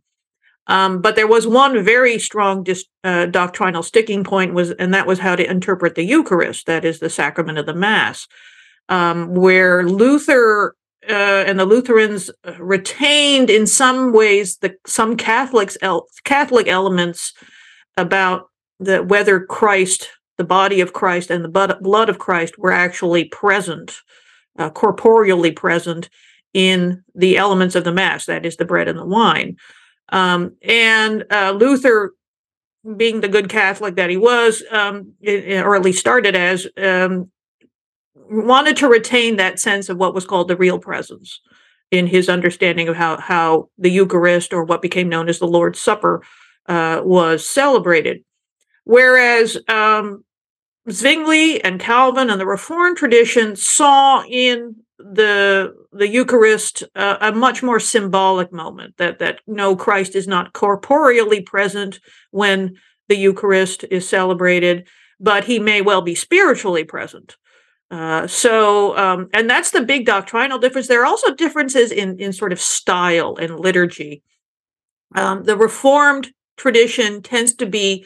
Um, 0.70 1.02
but 1.02 1.16
there 1.16 1.28
was 1.28 1.48
one 1.48 1.82
very 1.84 2.20
strong 2.20 2.64
dis, 2.64 2.84
uh, 3.06 3.28
doctrinal 3.28 3.84
sticking 3.84 4.26
point 4.26 4.54
was, 4.54 4.72
and 4.72 4.94
that 4.94 5.08
was 5.08 5.20
how 5.20 5.36
to 5.36 5.50
interpret 5.50 5.96
the 5.96 6.04
Eucharist, 6.04 6.66
that 6.66 6.84
is 6.84 7.00
the 7.00 7.10
sacrament 7.10 7.58
of 7.58 7.66
the 7.66 7.74
Mass, 7.74 8.28
um, 8.90 9.34
where 9.34 9.84
Luther 9.84 10.76
uh, 11.10 11.46
and 11.48 11.58
the 11.58 11.66
Lutherans 11.66 12.30
uh, 12.44 12.54
retained, 12.60 13.50
in 13.50 13.66
some 13.66 14.12
ways, 14.12 14.58
the 14.58 14.76
some 14.86 15.16
Catholics 15.16 15.78
el- 15.82 16.08
Catholic 16.26 16.68
elements 16.68 17.32
about 17.96 18.50
the 18.80 19.02
whether 19.04 19.40
Christ, 19.40 20.10
the 20.38 20.44
body 20.44 20.82
of 20.82 20.94
Christ, 20.94 21.30
and 21.32 21.44
the 21.44 21.78
blood 21.82 22.10
of 22.10 22.20
Christ 22.20 22.58
were 22.58 22.72
actually 22.72 23.26
present, 23.26 23.98
uh, 24.58 24.70
corporeally 24.70 25.52
present 25.52 26.10
in 26.54 27.04
the 27.14 27.38
elements 27.38 27.76
of 27.76 27.84
the 27.84 27.92
Mass, 27.92 28.26
that 28.26 28.46
is 28.46 28.58
the 28.58 28.66
bread 28.66 28.88
and 28.88 28.98
the 28.98 29.06
wine. 29.06 29.58
Um, 30.10 30.56
and 30.62 31.26
uh, 31.32 31.52
Luther, 31.52 32.14
being 32.96 33.22
the 33.22 33.28
good 33.28 33.50
Catholic 33.50 33.96
that 33.96 34.10
he 34.10 34.18
was, 34.18 34.64
um, 34.72 35.14
or 35.26 35.76
at 35.76 35.82
least 35.82 36.00
started 36.00 36.36
as, 36.36 36.68
um, 36.78 37.30
wanted 38.30 38.78
to 38.78 38.88
retain 38.88 39.38
that 39.38 39.60
sense 39.60 39.90
of 39.90 39.98
what 39.98 40.14
was 40.14 40.26
called 40.26 40.48
the 40.48 40.56
real 40.58 40.80
presence 40.80 41.42
in 41.92 42.08
his 42.08 42.30
understanding 42.30 42.88
of 42.88 42.96
how 42.96 43.18
how 43.18 43.70
the 43.78 43.90
Eucharist 43.90 44.54
or 44.54 44.64
what 44.64 44.82
became 44.82 45.10
known 45.10 45.30
as 45.30 45.40
the 45.40 45.48
Lord's 45.48 45.80
Supper 45.80 46.22
uh, 46.68 47.02
was 47.04 47.48
celebrated. 47.48 48.24
Whereas 48.84 49.58
um, 49.68 50.24
Zwingli 50.90 51.64
and 51.64 51.80
Calvin 51.80 52.30
and 52.30 52.40
the 52.40 52.46
Reformed 52.46 52.98
tradition 52.98 53.56
saw 53.56 54.24
in 54.28 54.76
the 54.98 55.76
the 55.92 56.08
Eucharist 56.08 56.84
uh, 56.96 57.18
a 57.22 57.32
much 57.32 57.62
more 57.62 57.80
symbolic 57.80 58.52
moment 58.52 58.98
that 58.98 59.20
that 59.20 59.42
no 59.46 59.76
Christ 59.76 60.16
is 60.16 60.28
not 60.28 60.54
corporeally 60.54 61.42
present 61.42 62.00
when 62.32 62.76
the 63.08 63.16
Eucharist 63.16 63.86
is 63.92 64.08
celebrated, 64.08 64.88
but 65.20 65.44
he 65.44 65.60
may 65.60 65.82
well 65.82 66.02
be 66.02 66.16
spiritually 66.16 66.84
present. 66.84 67.38
Uh, 67.90 68.28
so, 68.28 68.98
um, 68.98 69.30
and 69.34 69.50
that's 69.50 69.72
the 69.72 69.82
big 69.82 70.06
doctrinal 70.06 70.58
difference. 70.58 70.88
There 70.88 71.02
are 71.02 71.06
also 71.06 71.34
differences 71.34 71.92
in 71.92 72.20
in 72.20 72.34
sort 72.34 72.52
of 72.52 72.60
style 72.60 73.38
and 73.38 73.60
liturgy. 73.60 74.24
Um, 75.16 75.44
the 75.44 75.56
Reformed 75.58 76.34
tradition 76.58 77.22
tends 77.22 77.54
to 77.56 77.66
be 77.66 78.06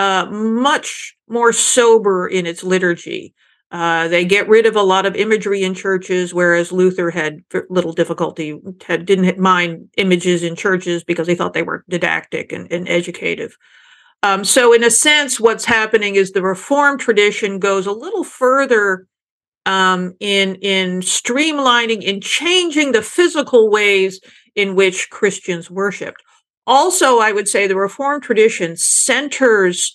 uh, 0.00 0.24
much 0.30 1.14
more 1.28 1.52
sober 1.52 2.26
in 2.26 2.46
its 2.46 2.64
liturgy. 2.64 3.34
Uh, 3.70 4.08
they 4.08 4.24
get 4.24 4.48
rid 4.48 4.64
of 4.64 4.74
a 4.74 4.82
lot 4.82 5.04
of 5.04 5.14
imagery 5.14 5.62
in 5.62 5.74
churches, 5.74 6.32
whereas 6.32 6.72
Luther 6.72 7.10
had 7.10 7.44
little 7.68 7.92
difficulty, 7.92 8.58
had, 8.86 9.04
didn't 9.04 9.38
mind 9.38 9.90
images 9.98 10.42
in 10.42 10.56
churches 10.56 11.04
because 11.04 11.28
he 11.28 11.34
thought 11.34 11.52
they 11.52 11.62
were 11.62 11.84
didactic 11.90 12.50
and, 12.50 12.72
and 12.72 12.88
educative. 12.88 13.58
Um, 14.22 14.42
so, 14.42 14.72
in 14.72 14.82
a 14.82 14.90
sense, 14.90 15.38
what's 15.38 15.66
happening 15.66 16.14
is 16.14 16.30
the 16.30 16.42
Reformed 16.42 17.00
tradition 17.00 17.58
goes 17.58 17.86
a 17.86 17.92
little 17.92 18.24
further 18.24 19.06
um, 19.66 20.14
in 20.18 20.54
in 20.56 21.00
streamlining, 21.00 22.02
in 22.02 22.22
changing 22.22 22.92
the 22.92 23.02
physical 23.02 23.68
ways 23.70 24.18
in 24.54 24.74
which 24.74 25.10
Christians 25.10 25.70
worshipped. 25.70 26.22
Also, 26.70 27.18
I 27.18 27.32
would 27.32 27.48
say 27.48 27.66
the 27.66 27.74
Reformed 27.74 28.22
tradition 28.22 28.76
centers 28.76 29.92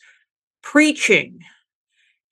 preaching 0.61 1.39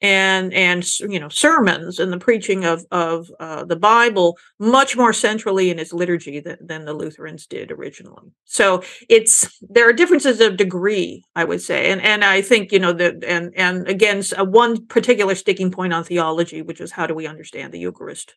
and 0.01 0.53
and 0.53 0.85
you 0.99 1.17
know 1.17 1.29
sermons 1.29 1.97
and 1.97 2.11
the 2.11 2.19
preaching 2.19 2.65
of 2.65 2.85
of 2.91 3.31
uh, 3.39 3.63
the 3.63 3.77
Bible 3.77 4.37
much 4.59 4.97
more 4.97 5.13
centrally 5.13 5.69
in 5.69 5.79
its 5.79 5.93
liturgy 5.93 6.41
than, 6.41 6.57
than 6.59 6.83
the 6.83 6.93
Lutherans 6.93 7.47
did 7.47 7.71
originally. 7.71 8.33
So 8.43 8.83
it's 9.07 9.61
there 9.61 9.87
are 9.87 9.93
differences 9.93 10.41
of 10.41 10.57
degree, 10.57 11.23
I 11.37 11.45
would 11.45 11.61
say, 11.61 11.89
and 11.89 12.01
and 12.01 12.25
I 12.25 12.41
think 12.41 12.73
you 12.73 12.79
know 12.79 12.91
that 12.91 13.23
and 13.23 13.53
and 13.55 13.87
again 13.87 14.21
uh, 14.37 14.43
one 14.43 14.85
particular 14.87 15.35
sticking 15.35 15.71
point 15.71 15.93
on 15.93 16.03
theology, 16.03 16.61
which 16.61 16.81
is 16.81 16.91
how 16.91 17.07
do 17.07 17.15
we 17.15 17.27
understand 17.27 17.71
the 17.71 17.79
Eucharist 17.79 18.35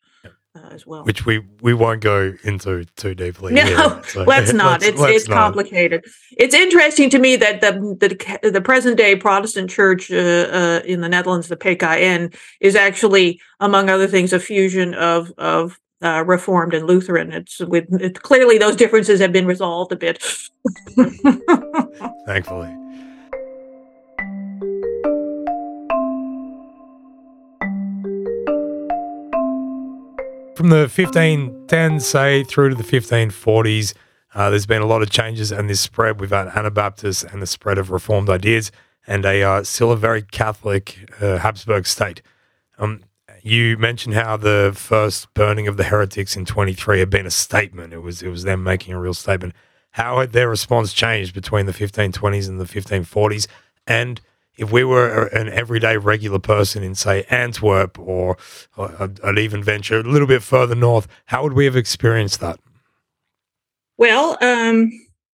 uh, 0.57 0.69
as 0.73 0.87
well, 0.87 1.05
which 1.05 1.27
we 1.27 1.45
we 1.61 1.75
won't 1.75 2.01
go 2.01 2.35
into 2.45 2.85
too 2.97 3.15
deeply. 3.15 3.53
No, 3.53 3.65
here, 3.65 4.03
so. 4.09 4.25
let's 4.25 4.53
not. 4.53 4.81
let's, 4.81 4.87
it's 4.87 5.01
let's 5.01 5.17
it's 5.17 5.29
not. 5.29 5.37
complicated. 5.37 6.05
It's 6.33 6.55
interesting 6.55 7.11
to 7.11 7.19
me 7.19 7.37
that 7.37 7.61
the 7.61 7.73
the 8.01 8.51
the 8.51 8.61
present 8.61 8.97
day 8.97 9.17
Protestant 9.17 9.71
Church 9.71 10.11
uh, 10.11 10.17
uh, 10.17 10.81
in 10.85 11.01
the 11.01 11.09
Netherlands, 11.09 11.49
the 11.49 11.57
PKN, 11.57 12.35
is 12.61 12.75
actually, 12.75 13.41
among 13.61 13.91
other 13.91 14.07
things, 14.07 14.33
a 14.33 14.41
fusion 14.41 14.95
of 14.95 15.33
of 15.39 15.79
uh, 16.03 16.25
Reformed 16.27 16.75
and 16.75 16.87
Lutheran. 16.87 17.33
It's 17.33 17.61
with 17.61 17.93
it, 18.01 18.23
clearly 18.23 18.59
those 18.59 18.77
differences 18.77 19.21
have 19.21 19.33
been 19.33 19.47
resolved 19.47 19.93
a 19.93 19.97
bit. 19.97 20.23
Thankfully. 22.27 22.86
From 30.57 30.71
the 30.71 30.87
1510s, 30.87 32.01
say, 32.01 32.43
through 32.43 32.71
to 32.71 32.75
the 32.75 32.83
1540s, 32.83 33.93
uh, 34.35 34.49
there's 34.49 34.65
been 34.65 34.81
a 34.81 34.87
lot 34.87 35.03
of 35.03 35.11
changes 35.11 35.53
and 35.53 35.69
this 35.69 35.83
spread. 35.83 36.19
Had 36.19 36.49
Anabaptists 36.49 37.23
and 37.25 37.43
the 37.43 37.47
spread 37.47 37.77
of 37.77 37.91
Reformed 37.91 38.31
ideas 38.31 38.73
and 39.07 39.27
a 39.27 39.43
uh, 39.43 39.63
still 39.65 39.93
a 39.93 39.99
very 39.99 40.23
Catholic 40.23 41.11
uh, 41.21 41.37
Habsburg 41.37 41.87
state. 41.87 42.23
Um, 42.79 43.03
you 43.43 43.77
mentioned 43.77 44.15
how 44.15 44.39
the 44.39 44.73
first 44.75 45.33
burning 45.35 45.69
of 45.69 45.77
the 45.77 45.85
heretics 45.85 46.39
in 46.39 46.47
23 46.47 47.01
had 47.01 47.11
been 47.11 47.27
a 47.27 47.31
statement. 47.31 47.93
It 47.93 47.99
was 47.99 48.23
it 48.23 48.29
was 48.29 48.45
them 48.45 48.65
making 48.65 48.95
a 48.95 48.99
real 48.99 49.13
statement. 49.13 49.55
How 49.91 50.21
had 50.21 50.33
their 50.33 50.49
response 50.49 50.95
changed 50.95 51.35
between 51.35 51.67
the 51.67 51.73
1520s 51.73 52.49
and 52.49 52.59
the 52.59 52.65
1540s? 52.65 53.47
And 53.87 54.23
if 54.57 54.73
we 54.73 54.85
were 54.85 55.27
an 55.29 55.49
everyday 55.49 55.97
regular 55.97 56.39
person 56.39 56.83
in, 56.83 56.95
say, 56.95 57.25
Antwerp 57.31 57.99
or, 57.99 58.37
or 58.77 59.11
I'd 59.23 59.39
even 59.39 59.63
venture 59.63 60.01
a 60.01 60.03
little 60.03 60.29
bit 60.29 60.43
further 60.43 60.75
north, 60.75 61.07
how 61.27 61.43
would 61.43 61.53
we 61.53 61.65
have 61.67 61.77
experienced 61.77 62.41
that? 62.41 62.59
Well, 63.99 64.37
um, 64.41 64.91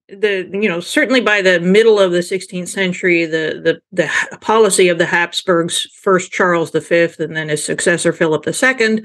the 0.08 0.48
you 0.52 0.68
know 0.68 0.80
certainly 0.80 1.20
by 1.20 1.42
the 1.42 1.58
middle 1.60 1.98
of 1.98 2.12
the 2.12 2.18
16th 2.18 2.68
century, 2.68 3.24
the 3.24 3.60
the 3.64 3.80
the 3.92 4.38
policy 4.40 4.88
of 4.88 4.98
the 4.98 5.06
Habsburgs, 5.06 5.86
first 6.00 6.32
Charles 6.32 6.70
V 6.70 7.08
and 7.18 7.36
then 7.36 7.48
his 7.48 7.64
successor 7.64 8.12
Philip 8.12 8.46
II, 8.46 9.04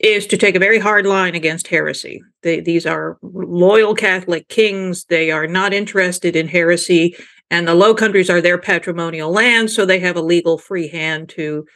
is 0.00 0.26
to 0.26 0.36
take 0.36 0.54
a 0.54 0.60
very 0.60 0.78
hard 0.78 1.06
line 1.06 1.34
against 1.34 1.68
heresy. 1.68 2.22
They, 2.42 2.60
these 2.60 2.86
are 2.86 3.18
loyal 3.22 3.94
Catholic 3.94 4.48
kings. 4.48 5.04
They 5.04 5.30
are 5.30 5.46
not 5.46 5.72
interested 5.72 6.36
in 6.36 6.48
heresy 6.48 7.16
and 7.50 7.66
the 7.66 7.74
Low 7.74 7.94
Countries 7.94 8.30
are 8.30 8.40
their 8.40 8.58
patrimonial 8.58 9.30
land, 9.30 9.70
so 9.70 9.84
they 9.84 9.98
have 10.00 10.16
a 10.16 10.22
legal 10.22 10.58
free 10.58 10.88
hand 10.88 11.28
to 11.30 11.66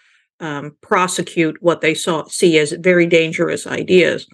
um, 0.41 0.77
prosecute 0.81 1.57
what 1.61 1.81
they 1.81 1.95
saw, 1.95 2.25
see 2.27 2.59
as 2.59 2.73
very 2.73 3.07
dangerous 3.07 3.67
ideas. 3.67 4.27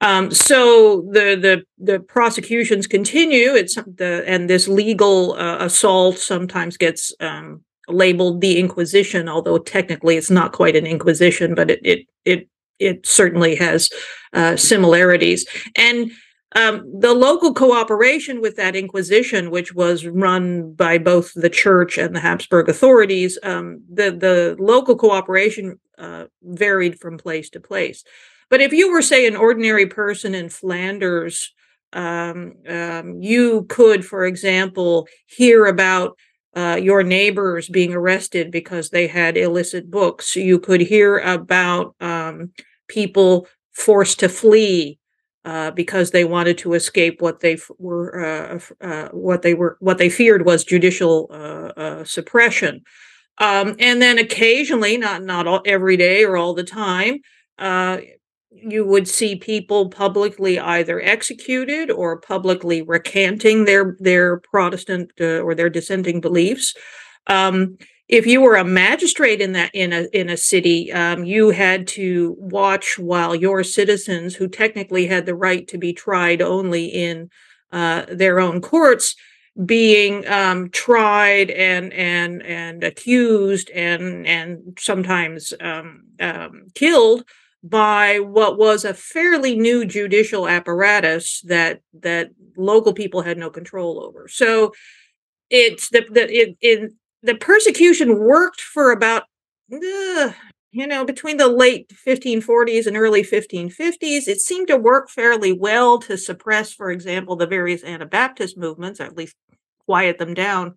Um, 0.00 0.30
so 0.30 1.02
the 1.12 1.36
the 1.36 1.64
the 1.78 2.00
prosecutions 2.00 2.86
continue. 2.86 3.54
It's 3.54 3.74
the 3.74 4.24
and 4.26 4.48
this 4.48 4.66
legal 4.66 5.34
uh, 5.34 5.58
assault 5.60 6.18
sometimes 6.18 6.76
gets 6.76 7.12
um, 7.20 7.62
labeled 7.88 8.40
the 8.40 8.58
Inquisition, 8.58 9.28
although 9.28 9.58
technically 9.58 10.16
it's 10.16 10.30
not 10.30 10.52
quite 10.52 10.76
an 10.76 10.86
Inquisition, 10.86 11.54
but 11.54 11.70
it 11.70 11.80
it 11.84 12.06
it 12.24 12.48
it 12.78 13.06
certainly 13.06 13.54
has 13.56 13.90
uh, 14.32 14.56
similarities. 14.56 15.46
And 15.76 16.10
Um, 16.56 16.90
the 16.98 17.14
local 17.14 17.54
cooperation 17.54 18.40
with 18.40 18.56
that 18.56 18.74
Inquisition, 18.74 19.50
which 19.50 19.72
was 19.72 20.06
run 20.06 20.72
by 20.72 20.98
both 20.98 21.32
the 21.34 21.50
church 21.50 21.96
and 21.96 22.14
the 22.14 22.20
Habsburg 22.20 22.68
authorities, 22.68 23.38
um, 23.42 23.82
the 23.88 24.10
the 24.10 24.56
local 24.58 24.96
cooperation 24.96 25.78
uh, 25.96 26.24
varied 26.42 26.98
from 26.98 27.18
place 27.18 27.50
to 27.50 27.60
place. 27.60 28.02
But 28.48 28.60
if 28.60 28.72
you 28.72 28.90
were, 28.90 29.02
say, 29.02 29.28
an 29.28 29.36
ordinary 29.36 29.86
person 29.86 30.34
in 30.34 30.48
Flanders, 30.48 31.54
um, 31.92 32.54
um, 32.68 33.22
you 33.22 33.64
could, 33.68 34.04
for 34.04 34.24
example, 34.24 35.06
hear 35.26 35.66
about 35.66 36.18
uh, 36.56 36.78
your 36.82 37.04
neighbors 37.04 37.68
being 37.68 37.94
arrested 37.94 38.50
because 38.50 38.90
they 38.90 39.06
had 39.06 39.36
illicit 39.36 39.88
books. 39.88 40.34
You 40.34 40.58
could 40.58 40.80
hear 40.80 41.18
about 41.18 41.94
um, 42.00 42.50
people 42.88 43.46
forced 43.72 44.18
to 44.20 44.28
flee 44.28 44.98
uh, 45.44 45.70
because 45.70 46.10
they 46.10 46.24
wanted 46.24 46.58
to 46.58 46.74
escape 46.74 47.20
what 47.20 47.40
they 47.40 47.54
f- 47.54 47.70
were 47.78 48.24
uh, 48.24 48.60
uh, 48.80 49.08
what 49.08 49.42
they 49.42 49.54
were 49.54 49.76
what 49.80 49.98
they 49.98 50.10
feared 50.10 50.44
was 50.44 50.64
judicial 50.64 51.28
uh, 51.30 51.80
uh, 51.80 52.04
suppression. 52.04 52.82
Um, 53.38 53.74
and 53.78 54.02
then 54.02 54.18
occasionally, 54.18 54.98
not 54.98 55.22
not 55.22 55.46
all, 55.46 55.62
every 55.64 55.96
day 55.96 56.24
or 56.24 56.36
all 56.36 56.52
the 56.52 56.64
time, 56.64 57.20
uh, 57.58 57.98
you 58.50 58.84
would 58.84 59.08
see 59.08 59.36
people 59.36 59.88
publicly 59.88 60.58
either 60.58 61.00
executed 61.00 61.90
or 61.90 62.20
publicly 62.20 62.82
recanting 62.82 63.64
their 63.64 63.96
their 63.98 64.40
Protestant 64.40 65.10
or 65.20 65.54
their 65.54 65.70
dissenting 65.70 66.20
beliefs. 66.20 66.74
Um, 67.28 67.78
if 68.10 68.26
you 68.26 68.40
were 68.40 68.56
a 68.56 68.64
magistrate 68.64 69.40
in 69.40 69.52
that 69.52 69.70
in 69.72 69.92
a 69.92 70.08
in 70.12 70.28
a 70.28 70.36
city, 70.36 70.92
um, 70.92 71.24
you 71.24 71.50
had 71.50 71.86
to 71.86 72.34
watch 72.40 72.98
while 72.98 73.36
your 73.36 73.62
citizens, 73.62 74.34
who 74.34 74.48
technically 74.48 75.06
had 75.06 75.26
the 75.26 75.34
right 75.34 75.66
to 75.68 75.78
be 75.78 75.92
tried 75.92 76.42
only 76.42 76.86
in 76.86 77.30
uh, 77.70 78.06
their 78.08 78.40
own 78.40 78.60
courts, 78.60 79.14
being 79.64 80.26
um, 80.26 80.70
tried 80.70 81.50
and 81.50 81.92
and 81.92 82.42
and 82.42 82.82
accused 82.82 83.70
and 83.70 84.26
and 84.26 84.76
sometimes 84.76 85.54
um, 85.60 86.02
um, 86.18 86.66
killed 86.74 87.24
by 87.62 88.18
what 88.18 88.58
was 88.58 88.84
a 88.84 88.92
fairly 88.92 89.54
new 89.54 89.84
judicial 89.84 90.48
apparatus 90.48 91.42
that 91.42 91.80
that 92.00 92.30
local 92.56 92.92
people 92.92 93.22
had 93.22 93.38
no 93.38 93.50
control 93.50 94.02
over. 94.02 94.26
So 94.26 94.72
it's 95.48 95.90
the, 95.90 96.04
the 96.10 96.28
it, 96.28 96.56
in 96.60 96.96
the 97.22 97.34
persecution 97.34 98.18
worked 98.18 98.60
for 98.60 98.92
about 98.92 99.24
uh, 99.72 100.32
you 100.72 100.86
know 100.86 101.04
between 101.04 101.36
the 101.36 101.48
late 101.48 101.92
1540s 102.06 102.86
and 102.86 102.96
early 102.96 103.22
1550s 103.22 104.28
it 104.28 104.40
seemed 104.40 104.68
to 104.68 104.76
work 104.76 105.10
fairly 105.10 105.52
well 105.52 105.98
to 105.98 106.16
suppress 106.16 106.72
for 106.72 106.90
example 106.90 107.36
the 107.36 107.46
various 107.46 107.84
anabaptist 107.84 108.56
movements 108.56 109.00
or 109.00 109.04
at 109.04 109.16
least 109.16 109.36
quiet 109.86 110.18
them 110.18 110.34
down. 110.34 110.76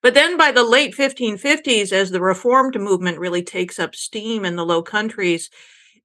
But 0.00 0.14
then 0.14 0.36
by 0.36 0.52
the 0.52 0.62
late 0.62 0.94
1550s 0.94 1.90
as 1.90 2.12
the 2.12 2.20
reformed 2.20 2.80
movement 2.80 3.18
really 3.18 3.42
takes 3.42 3.80
up 3.80 3.96
steam 3.96 4.44
in 4.44 4.54
the 4.54 4.64
low 4.64 4.82
countries 4.82 5.50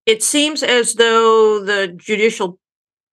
it 0.05 0.21
seems 0.21 0.63
as 0.63 0.95
though 0.95 1.63
the 1.63 1.88
judicial 1.88 2.59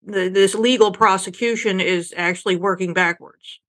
the, 0.03 0.29
this 0.29 0.55
legal 0.55 0.93
prosecution 0.93 1.79
is 1.79 2.15
actually 2.17 2.57
working 2.57 2.95
backwards 2.95 3.61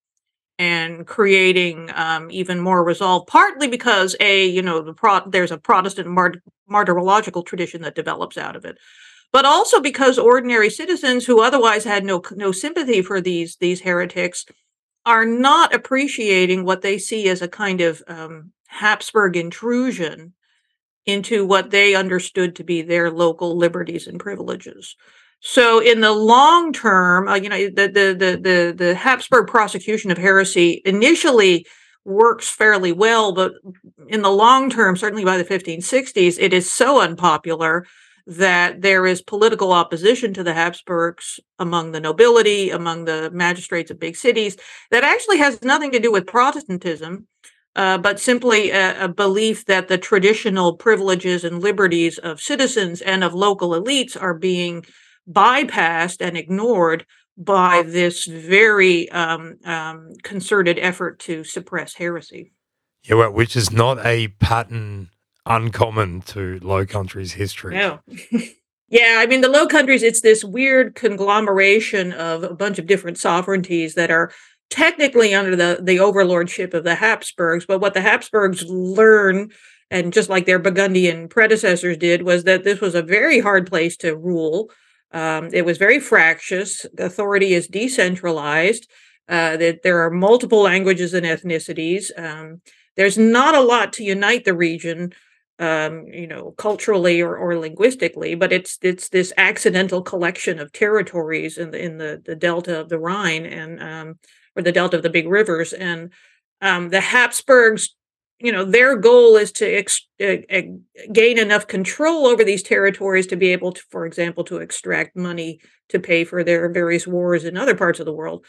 and 0.62 1.08
creating 1.08 1.90
um, 1.96 2.30
even 2.30 2.60
more 2.60 2.84
resolve. 2.84 3.26
Partly 3.26 3.68
because 3.68 4.16
a 4.20 4.46
you 4.46 4.62
know 4.62 4.82
the 4.82 4.94
pro- 4.94 5.28
there's 5.28 5.52
a 5.52 5.58
Protestant 5.58 6.08
mart- 6.08 6.44
martyrological 6.68 7.42
tradition 7.42 7.82
that 7.82 7.96
develops 7.96 8.38
out 8.38 8.56
of 8.56 8.64
it, 8.64 8.78
but 9.34 9.44
also 9.44 9.82
because 9.82 10.20
ordinary 10.20 10.70
citizens 10.70 11.26
who 11.26 11.42
otherwise 11.42 11.84
had 11.84 12.06
no 12.06 12.22
no 12.36 12.52
sympathy 12.52 13.02
for 13.02 13.20
these 13.20 13.56
these 13.56 13.82
heretics 13.82 14.46
are 15.04 15.26
not 15.26 15.74
appreciating 15.74 16.64
what 16.64 16.84
they 16.84 17.00
see 17.00 17.28
as 17.28 17.42
a 17.42 17.48
kind 17.48 17.82
of 17.82 18.04
um, 18.08 18.52
Habsburg 18.68 19.36
intrusion 19.36 20.34
into 21.08 21.44
what 21.44 21.72
they 21.72 21.96
understood 21.96 22.56
to 22.56 22.64
be 22.64 22.84
their 22.84 23.10
local 23.10 23.58
liberties 23.58 24.06
and 24.06 24.20
privileges. 24.20 24.96
So 25.42 25.80
in 25.80 26.02
the 26.02 26.12
long 26.12 26.72
term, 26.72 27.28
uh, 27.28 27.36
you 27.36 27.50
know, 27.50 27.58
the, 27.58 27.88
the 27.88 28.16
the 28.18 28.40
the 28.42 28.74
the 28.78 28.96
Habsburg 28.96 29.48
prosecution 29.48 30.12
of 30.12 30.18
heresy 30.18 30.82
initially 30.86 31.66
works 32.06 32.48
fairly 32.48 32.92
well, 32.92 33.34
but 33.34 33.54
in 34.08 34.22
the 34.22 34.30
long 34.30 34.70
term, 34.70 34.96
certainly 34.96 35.26
by 35.26 35.38
the 35.38 35.44
1560s, 35.44 36.38
it 36.40 36.54
is 36.54 36.70
so 36.70 37.02
unpopular 37.02 37.86
that 38.28 38.82
there 38.82 39.08
is 39.08 39.22
political 39.22 39.74
opposition 39.74 40.34
to 40.34 40.44
the 40.44 40.54
Habsburgs 40.54 41.40
among 41.58 41.92
the 41.92 42.00
nobility, 42.00 42.70
among 42.70 43.06
the 43.06 43.32
magistrates 43.32 43.90
of 43.90 44.00
big 44.00 44.16
cities, 44.16 44.58
that 44.92 45.04
actually 45.04 45.38
has 45.40 45.64
nothing 45.64 45.92
to 45.92 46.00
do 46.00 46.12
with 46.12 46.28
Protestantism, 46.28 47.28
uh, 47.76 47.98
but 47.98 48.20
simply 48.20 48.70
a, 48.70 49.06
a, 49.06 49.08
belief 49.08 49.66
that 49.66 49.88
the 49.88 49.98
traditional 49.98 50.76
privileges 50.78 51.44
and 51.44 51.62
liberties 51.62 52.20
of 52.20 52.40
citizens 52.40 53.02
and 53.02 53.24
of 53.24 53.34
local 53.34 53.70
elites 53.70 54.16
are 54.22 54.36
being 54.36 54.86
bypassed 55.30 56.18
and 56.20 56.38
ignored 56.38 57.06
by 57.38 57.84
this 57.84 58.26
very 58.26 59.10
um, 59.12 59.58
um, 59.66 60.14
concerted 60.24 60.78
effort 60.80 61.20
to 61.20 61.44
suppress 61.44 61.96
heresy. 61.96 62.54
Yeah, 63.04 63.16
well, 63.16 63.32
which 63.32 63.56
is 63.56 63.72
not 63.72 64.06
a 64.06 64.28
pattern 64.28 65.10
uncommon 65.46 66.22
to 66.22 66.60
Low 66.62 66.86
Countries 66.86 67.34
history. 67.34 67.76
No. 67.76 68.00
yeah, 68.90 69.16
I 69.18 69.26
mean, 69.26 69.42
the 69.42 69.50
Low 69.50 69.66
Countries, 69.66 70.04
it's 70.04 70.22
this 70.22 70.44
weird 70.44 70.94
conglomeration 70.94 72.14
of 72.14 72.44
a 72.44 72.54
bunch 72.54 72.78
of 72.78 72.86
different 72.86 73.18
sovereignties 73.18 73.96
that 73.96 74.12
are 74.12 74.32
technically 74.70 75.34
under 75.34 75.56
the, 75.56 75.80
the 75.82 76.00
overlordship 76.00 76.74
of 76.74 76.84
the 76.84 76.96
Habsburgs. 76.96 77.66
But 77.66 77.80
what 77.80 77.94
the 77.94 78.02
Habsburgs 78.02 78.64
learn, 78.68 79.50
and 79.90 80.14
just 80.14 80.30
like 80.30 80.46
their 80.46 80.60
Burgundian 80.60 81.28
predecessors 81.28 81.98
did, 81.98 82.22
was 82.22 82.44
that 82.44 82.64
this 82.64 82.82
was 82.82 82.94
a 82.94 83.02
very 83.02 83.40
hard 83.40 83.68
place 83.68 83.98
to 83.98 84.16
rule 84.16 84.70
um, 85.14 85.50
it 85.54 85.66
was 85.66 85.78
very 85.78 86.00
fractious. 86.00 86.86
The 86.94 87.06
authority 87.06 87.54
is 87.54 87.68
decentralized. 87.68 88.88
Uh, 89.30 89.56
that 89.56 89.82
there 89.82 90.04
are 90.04 90.12
multiple 90.12 90.62
languages 90.62 91.14
and 91.14 91.26
ethnicities. 91.26 92.12
Um, 92.18 92.60
there's 92.98 93.18
not 93.18 93.56
a 93.56 93.62
lot 93.62 93.94
to 93.94 94.04
unite 94.04 94.44
the 94.44 94.54
region, 94.54 95.14
um, 95.58 96.06
you 96.08 96.28
know, 96.28 96.52
culturally 96.58 97.22
or, 97.22 97.38
or 97.38 97.58
linguistically, 97.58 98.36
but 98.36 98.52
it's 98.52 98.78
it's 98.82 99.08
this 99.08 99.32
accidental 99.38 100.02
collection 100.02 100.60
of 100.60 100.74
territories 100.74 101.58
in 101.58 101.72
the 101.72 101.82
in 101.82 101.98
the, 101.98 102.22
the 102.26 102.36
delta 102.36 102.78
of 102.78 102.90
the 102.90 103.00
Rhine 103.00 103.46
and 103.46 103.82
um, 103.82 104.20
or 104.58 104.64
the 104.64 104.74
delta 104.74 104.98
of 104.98 105.04
the 105.04 105.10
big 105.10 105.30
rivers. 105.30 105.72
And 105.72 106.12
um, 106.62 106.90
the 106.90 107.00
Habsburgs 107.00 107.96
you 108.44 108.52
know 108.52 108.66
their 108.66 108.96
goal 108.96 109.38
is 109.38 109.52
to 109.54 109.66
ex- 109.66 110.08
uh, 110.24 110.62
gain 111.12 111.38
enough 111.38 111.68
control 111.68 112.28
over 112.28 112.44
these 112.44 112.64
territories 112.64 113.28
to 113.28 113.36
be 113.36 113.50
able 113.50 113.72
to 113.72 113.82
for 113.90 114.06
example 114.06 114.44
to 114.46 114.58
extract 114.58 115.16
money 115.16 115.60
to 115.90 116.00
pay 116.00 116.24
for 116.24 116.44
their 116.44 116.70
various 116.70 117.06
wars 117.06 117.46
in 117.46 117.58
other 117.58 117.76
parts 117.76 118.00
of 118.00 118.06
the 118.06 118.14
world. 118.14 118.46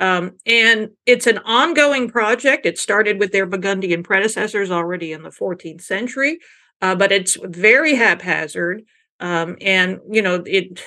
Um, 0.00 0.32
and 0.44 0.90
it's 1.06 1.28
an 1.28 1.38
ongoing 1.38 2.10
project. 2.10 2.66
It 2.66 2.78
started 2.78 3.20
with 3.20 3.30
their 3.30 3.46
burgundian 3.46 4.02
predecessors 4.02 4.72
already 4.72 5.12
in 5.12 5.22
the 5.22 5.30
14th 5.30 5.82
century 5.82 6.40
uh, 6.84 6.94
but 6.94 7.12
it's 7.12 7.38
very 7.42 7.94
haphazard. 7.94 8.84
Um, 9.20 9.56
and 9.60 10.00
you 10.10 10.22
know 10.22 10.42
it 10.44 10.82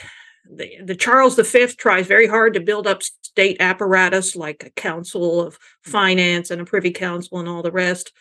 the, 0.50 0.78
the 0.84 0.96
Charles 0.96 1.36
V 1.36 1.68
tries 1.78 2.08
very 2.08 2.28
hard 2.28 2.54
to 2.54 2.60
build 2.60 2.86
up 2.86 3.02
state 3.04 3.58
apparatus 3.60 4.36
like 4.36 4.64
a 4.64 4.70
council 4.70 5.42
of 5.42 5.58
finance 5.82 6.52
and 6.52 6.62
a 6.62 6.66
privy 6.66 6.92
council 6.92 7.40
and 7.40 7.50
all 7.50 7.64
the 7.64 7.72
rest. 7.72 8.14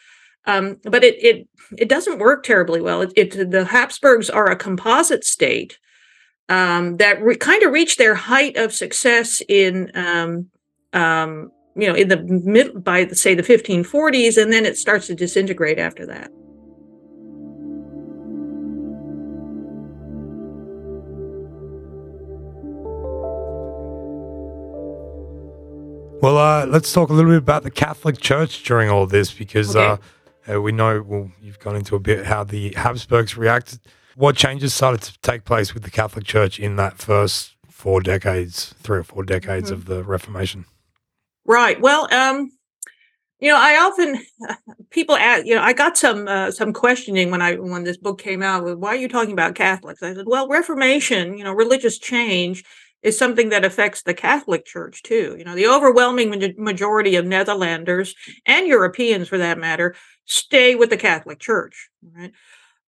Um, 0.47 0.79
but 0.85 1.03
it 1.03 1.23
it 1.23 1.49
it 1.77 1.89
doesn't 1.89 2.19
work 2.19 2.45
terribly 2.45 2.81
well. 2.81 3.03
It, 3.03 3.13
it 3.17 3.51
the 3.51 3.65
Habsburgs 3.65 4.31
are 4.31 4.51
a 4.51 4.57
composite 4.57 5.25
state 5.25 5.79
um, 6.49 6.97
that 6.99 7.21
re- 7.23 7.37
kind 7.37 7.63
of 7.63 7.73
reached 7.73 7.99
their 7.99 8.15
height 8.15 8.57
of 8.57 8.73
success 8.73 9.43
in 9.49 9.91
um, 9.95 10.47
um, 10.93 11.51
you 11.75 11.89
know 11.89 11.95
in 11.95 12.09
the 12.09 12.19
mid 12.19 12.85
by 12.85 13.05
the, 13.05 13.17
say 13.17 13.35
the 13.35 13.43
1540s, 13.43 14.41
and 14.41 14.53
then 14.53 14.65
it 14.65 14.79
starts 14.79 15.09
to 15.09 15.15
disintegrate 15.15 15.79
after 15.79 16.07
that. 16.07 16.31
Well, 26.23 26.39
uh, 26.39 26.67
let's 26.67 26.93
talk 26.93 27.11
a 27.11 27.13
little 27.13 27.31
bit 27.31 27.39
about 27.39 27.63
the 27.63 27.71
Catholic 27.71 28.19
Church 28.19 28.65
during 28.65 28.89
all 28.91 29.07
this 29.07 29.33
because 29.33 29.77
okay. 29.77 29.87
uh, 29.87 29.97
uh, 30.51 30.61
we 30.61 30.73
know, 30.73 31.03
well, 31.03 31.31
you've 31.41 31.59
gone 31.59 31.77
into 31.77 31.97
a 31.97 32.01
bit 32.01 32.27
how 32.27 32.45
the 32.45 32.73
Habsburgs 32.77 33.37
reacted. 33.37 33.81
What 34.15 34.37
changes 34.37 34.75
started 34.75 35.03
to 35.03 35.19
take 35.21 35.45
place 35.45 35.75
with 35.75 35.83
the 35.83 35.91
Catholic 35.91 36.25
Church 36.25 36.59
in 36.59 36.77
that 36.77 36.99
first 36.99 37.57
four 37.69 38.01
decades, 38.01 38.75
three 38.81 38.99
or 38.99 39.03
four 39.03 39.25
decades 39.25 39.71
mm-hmm. 39.71 39.81
of 39.81 39.85
the 39.87 40.03
Reformation? 40.05 40.65
Right. 41.45 41.81
Well, 41.81 42.13
um, 42.13 42.51
you 43.39 43.51
know, 43.51 43.59
I 43.59 43.77
often 43.77 44.25
people 44.91 45.17
ask. 45.17 45.45
You 45.45 45.57
know, 45.57 45.63
I 45.63 45.73
got 45.73 45.99
some 45.99 46.27
uh, 46.27 46.51
some 46.51 46.73
questioning 46.73 47.31
when 47.31 47.43
I 47.43 47.57
when 47.57 47.85
this 47.85 47.99
book 47.99 48.19
came 48.19 48.43
out. 48.43 48.79
Why 48.79 48.91
are 48.91 48.97
you 48.97 49.09
talking 49.09 49.33
about 49.33 49.55
Catholics? 49.55 50.03
I 50.03 50.15
said, 50.15 50.27
well, 50.27 50.49
Reformation. 50.49 51.37
You 51.37 51.45
know, 51.45 51.53
religious 51.53 51.99
change 51.99 52.65
is 53.07 53.17
something 53.17 53.51
that 53.51 53.65
affects 53.65 54.03
the 54.03 54.13
Catholic 54.13 54.65
Church 54.65 55.01
too. 55.05 55.37
You 55.39 55.45
know, 55.45 55.55
the 55.55 55.69
overwhelming 55.69 56.55
majority 56.59 57.15
of 57.15 57.25
Netherlanders 57.25 58.15
and 58.47 58.67
Europeans, 58.67 59.29
for 59.29 59.39
that 59.39 59.59
matter, 59.59 59.95
stay 60.25 60.75
with 60.75 60.91
the 60.91 60.97
Catholic 60.97 61.39
Church, 61.39 61.89
right? 62.03 62.33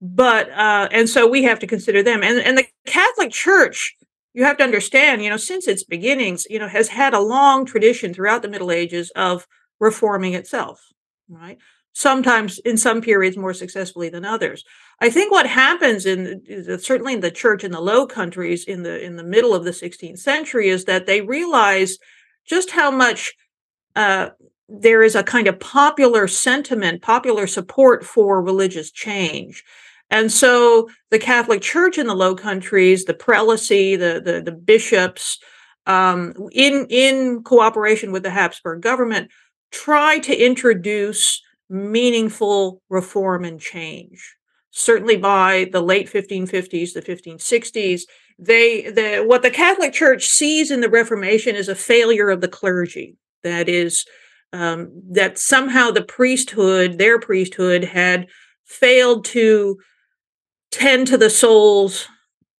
But 0.00 0.50
uh, 0.50 0.88
and 0.90 1.08
so 1.08 1.28
we 1.28 1.44
have 1.44 1.60
to 1.60 1.68
consider 1.68 2.02
them, 2.02 2.24
and 2.24 2.40
and 2.40 2.58
the 2.58 2.66
Catholic 2.84 3.30
Church. 3.30 3.94
You 4.34 4.44
have 4.44 4.56
to 4.58 4.64
understand, 4.64 5.22
you 5.22 5.30
know, 5.30 5.36
since 5.36 5.66
its 5.66 5.84
beginnings, 5.84 6.46
you 6.50 6.58
know, 6.58 6.68
has 6.68 6.88
had 6.88 7.14
a 7.14 7.20
long 7.20 7.64
tradition 7.64 8.12
throughout 8.12 8.42
the 8.42 8.48
Middle 8.48 8.70
Ages 8.70 9.10
of 9.16 9.46
reforming 9.80 10.34
itself, 10.34 10.80
right? 11.28 11.58
Sometimes 11.92 12.58
in 12.58 12.76
some 12.76 13.00
periods 13.00 13.36
more 13.36 13.54
successfully 13.54 14.08
than 14.08 14.24
others. 14.24 14.64
I 15.00 15.10
think 15.10 15.30
what 15.30 15.46
happens 15.46 16.06
in 16.06 16.42
certainly 16.80 17.14
in 17.14 17.20
the 17.20 17.30
church 17.30 17.62
in 17.62 17.70
the 17.70 17.80
Low 17.80 18.06
Countries 18.06 18.64
in 18.64 18.82
the 18.82 19.02
in 19.02 19.16
the 19.16 19.22
middle 19.22 19.54
of 19.54 19.64
the 19.64 19.70
16th 19.70 20.18
century 20.18 20.68
is 20.68 20.84
that 20.86 21.06
they 21.06 21.20
realize 21.20 21.98
just 22.44 22.70
how 22.70 22.90
much 22.90 23.34
uh, 23.94 24.30
there 24.68 25.02
is 25.02 25.14
a 25.14 25.22
kind 25.22 25.46
of 25.46 25.60
popular 25.60 26.26
sentiment, 26.26 27.02
popular 27.02 27.46
support 27.46 28.04
for 28.04 28.42
religious 28.42 28.90
change. 28.90 29.64
And 30.10 30.32
so 30.32 30.88
the 31.10 31.18
Catholic 31.18 31.62
Church 31.62 31.98
in 31.98 32.06
the 32.06 32.14
Low 32.14 32.34
Countries, 32.34 33.04
the 33.04 33.14
prelacy, 33.14 33.96
the 33.96 34.20
the, 34.20 34.42
the 34.42 34.52
bishops, 34.52 35.38
um, 35.86 36.34
in 36.50 36.86
in 36.90 37.44
cooperation 37.44 38.10
with 38.10 38.24
the 38.24 38.30
Habsburg 38.30 38.80
government, 38.80 39.30
try 39.70 40.18
to 40.20 40.36
introduce 40.36 41.40
meaningful 41.70 42.82
reform 42.88 43.44
and 43.44 43.60
change 43.60 44.37
certainly 44.78 45.16
by 45.16 45.68
the 45.72 45.82
late 45.82 46.08
1550s, 46.08 46.92
the 46.92 47.02
1560s, 47.02 48.02
they 48.38 48.82
the 48.90 49.24
what 49.26 49.42
the 49.42 49.50
Catholic 49.50 49.92
Church 49.92 50.26
sees 50.26 50.70
in 50.70 50.80
the 50.80 50.88
Reformation 50.88 51.56
is 51.56 51.68
a 51.68 51.74
failure 51.74 52.30
of 52.30 52.40
the 52.40 52.48
clergy. 52.48 53.16
That 53.42 53.68
is, 53.68 54.06
um, 54.52 54.90
that 55.10 55.38
somehow 55.38 55.90
the 55.90 56.04
priesthood, 56.04 56.98
their 56.98 57.18
priesthood, 57.18 57.84
had 57.84 58.28
failed 58.64 59.24
to 59.26 59.78
tend 60.70 61.08
to 61.08 61.18
the 61.18 61.30
souls 61.30 62.06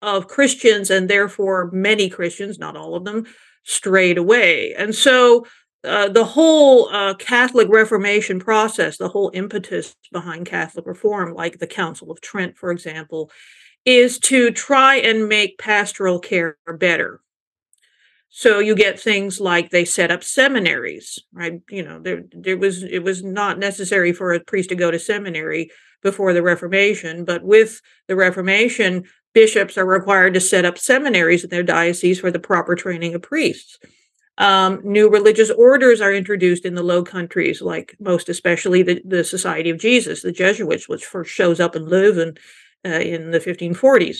of 0.03 0.29
Christians, 0.29 0.91
and 0.91 1.09
therefore 1.09 1.71
many 1.73 2.09
Christians, 2.09 2.59
not 2.59 2.77
all 2.77 2.97
of 2.97 3.05
them, 3.05 3.27
strayed 3.65 4.19
away. 4.19 4.75
And 4.75 4.95
so 4.95 5.47
uh, 5.85 6.09
the 6.09 6.25
whole 6.25 6.89
uh, 6.89 7.15
Catholic 7.15 7.69
Reformation 7.69 8.41
process, 8.41 8.97
the 8.97 9.09
whole 9.09 9.31
impetus 9.33 9.95
behind 10.13 10.47
Catholic 10.47 10.87
reform, 10.87 11.35
like 11.35 11.59
the 11.59 11.67
Council 11.67 12.11
of 12.11 12.21
Trent, 12.21 12.57
for 12.57 12.71
example, 12.71 13.31
is 13.85 14.19
to 14.19 14.51
try 14.51 14.97
and 14.97 15.29
make 15.29 15.59
pastoral 15.59 16.19
care 16.19 16.59
better. 16.79 17.21
So 18.31 18.59
you 18.59 18.75
get 18.75 19.01
things 19.01 19.41
like 19.41 19.71
they 19.71 19.85
set 19.85 20.11
up 20.11 20.23
seminaries, 20.23 21.19
right? 21.33 21.61
You 21.71 21.83
know, 21.83 21.99
there 21.99 22.25
there 22.33 22.59
was 22.59 22.83
it 22.83 23.03
was 23.03 23.25
not 23.25 23.59
necessary 23.59 24.13
for 24.13 24.33
a 24.33 24.41
priest 24.41 24.69
to 24.69 24.75
go 24.75 24.91
to 24.91 24.99
seminary 24.99 25.71
before 26.03 26.33
the 26.33 26.43
Reformation, 26.43 27.25
but 27.25 27.43
with 27.43 27.81
the 28.07 28.17
Reformation, 28.17 29.05
bishops 29.33 29.79
are 29.79 29.87
required 29.87 30.35
to 30.35 30.41
set 30.41 30.65
up 30.65 30.77
seminaries 30.77 31.45
in 31.45 31.51
their 31.51 31.63
diocese 31.63 32.21
for 32.21 32.31
the 32.31 32.39
proper 32.39 32.75
training 32.75 33.15
of 33.15 33.23
priests. 33.23 33.79
Um, 34.39 34.81
new 34.85 35.11
religious 35.11 35.51
orders 35.51 36.01
are 36.01 36.15
introduced 36.15 36.65
in 36.65 36.77
the 36.77 36.83
Low 36.83 37.03
Countries, 37.03 37.61
like 37.61 37.97
most 37.99 38.29
especially 38.29 38.83
the, 38.83 39.03
the 39.05 39.25
Society 39.25 39.69
of 39.69 39.79
Jesus, 39.79 40.23
the 40.23 40.31
Jesuits, 40.31 40.89
which 40.89 41.05
first 41.05 41.31
shows 41.31 41.59
up 41.59 41.75
in 41.75 41.87
Leuven 41.87 42.39
uh, 42.87 43.01
in 43.01 43.33
the 43.33 43.41
1540s. 43.41 44.19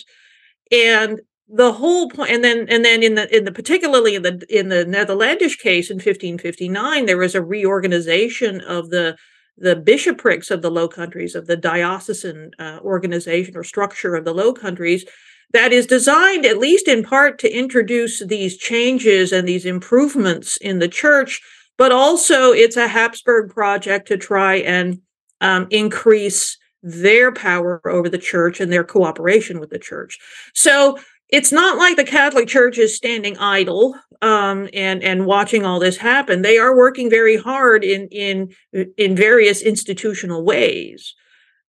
And 0.73 1.21
the 1.49 1.73
whole 1.73 2.11
point, 2.11 2.31
and 2.31 2.45
then 2.45 2.67
and 2.69 2.85
then 2.85 3.03
in 3.03 3.15
the 3.15 3.35
in 3.35 3.45
the 3.45 3.53
particularly 3.53 4.17
in 4.17 4.23
the 4.23 4.45
in 4.51 4.69
the 4.69 4.85
Netherlandish 4.85 5.57
case 5.57 5.89
in 5.89 5.97
1559, 5.97 7.07
there 7.07 7.17
was 7.17 7.35
a 7.35 7.43
reorganization 7.43 8.61
of 8.63 8.91
the 8.91 9.17
the 9.57 9.77
bishoprics 9.77 10.51
of 10.51 10.63
the 10.63 10.71
Low 10.71 10.89
Countries, 10.89 11.35
of 11.35 11.47
the 11.47 11.57
diocesan 11.57 12.51
uh, 12.59 12.79
organization 12.83 13.57
or 13.57 13.65
structure 13.65 14.15
of 14.15 14.25
the 14.25 14.35
Low 14.35 14.53
Countries, 14.53 15.05
that 15.53 15.73
is 15.73 15.87
designed, 15.87 16.45
at 16.45 16.59
least 16.59 16.89
in 16.89 17.03
part, 17.03 17.39
to 17.41 17.51
introduce 17.51 18.25
these 18.25 18.57
changes 18.57 19.33
and 19.33 19.49
these 19.49 19.65
improvements 19.65 20.57
in 20.59 20.79
the 20.79 20.89
church, 20.89 21.41
but 21.77 21.93
also 21.93 22.53
it's 22.53 22.77
a 22.77 22.89
Habsburg 22.89 23.51
project 23.51 24.09
to 24.09 24.17
try 24.17 24.57
and 24.57 25.01
um, 25.41 25.67
increase 25.71 26.59
their 26.83 27.33
power 27.33 27.81
over 27.89 28.09
the 28.09 28.19
church 28.19 28.61
and 28.61 28.71
their 28.71 28.85
cooperation 28.85 29.59
with 29.59 29.71
the 29.71 29.79
church. 29.79 30.19
So 30.55 30.99
it's 31.29 31.53
not 31.53 31.77
like 31.77 31.97
the 31.97 32.05
Catholic 32.05 32.49
Church 32.49 32.79
is 32.79 32.97
standing 32.97 33.37
idle 33.39 33.95
um, 34.23 34.69
and 34.73 35.03
and 35.03 35.27
watching 35.27 35.65
all 35.65 35.79
this 35.79 35.97
happen. 35.97 36.43
They 36.43 36.59
are 36.59 36.77
working 36.77 37.11
very 37.11 37.37
hard 37.37 37.85
in 37.85 38.09
in 38.09 38.55
in 38.97 39.15
various 39.15 39.61
institutional 39.61 40.45
ways 40.45 41.15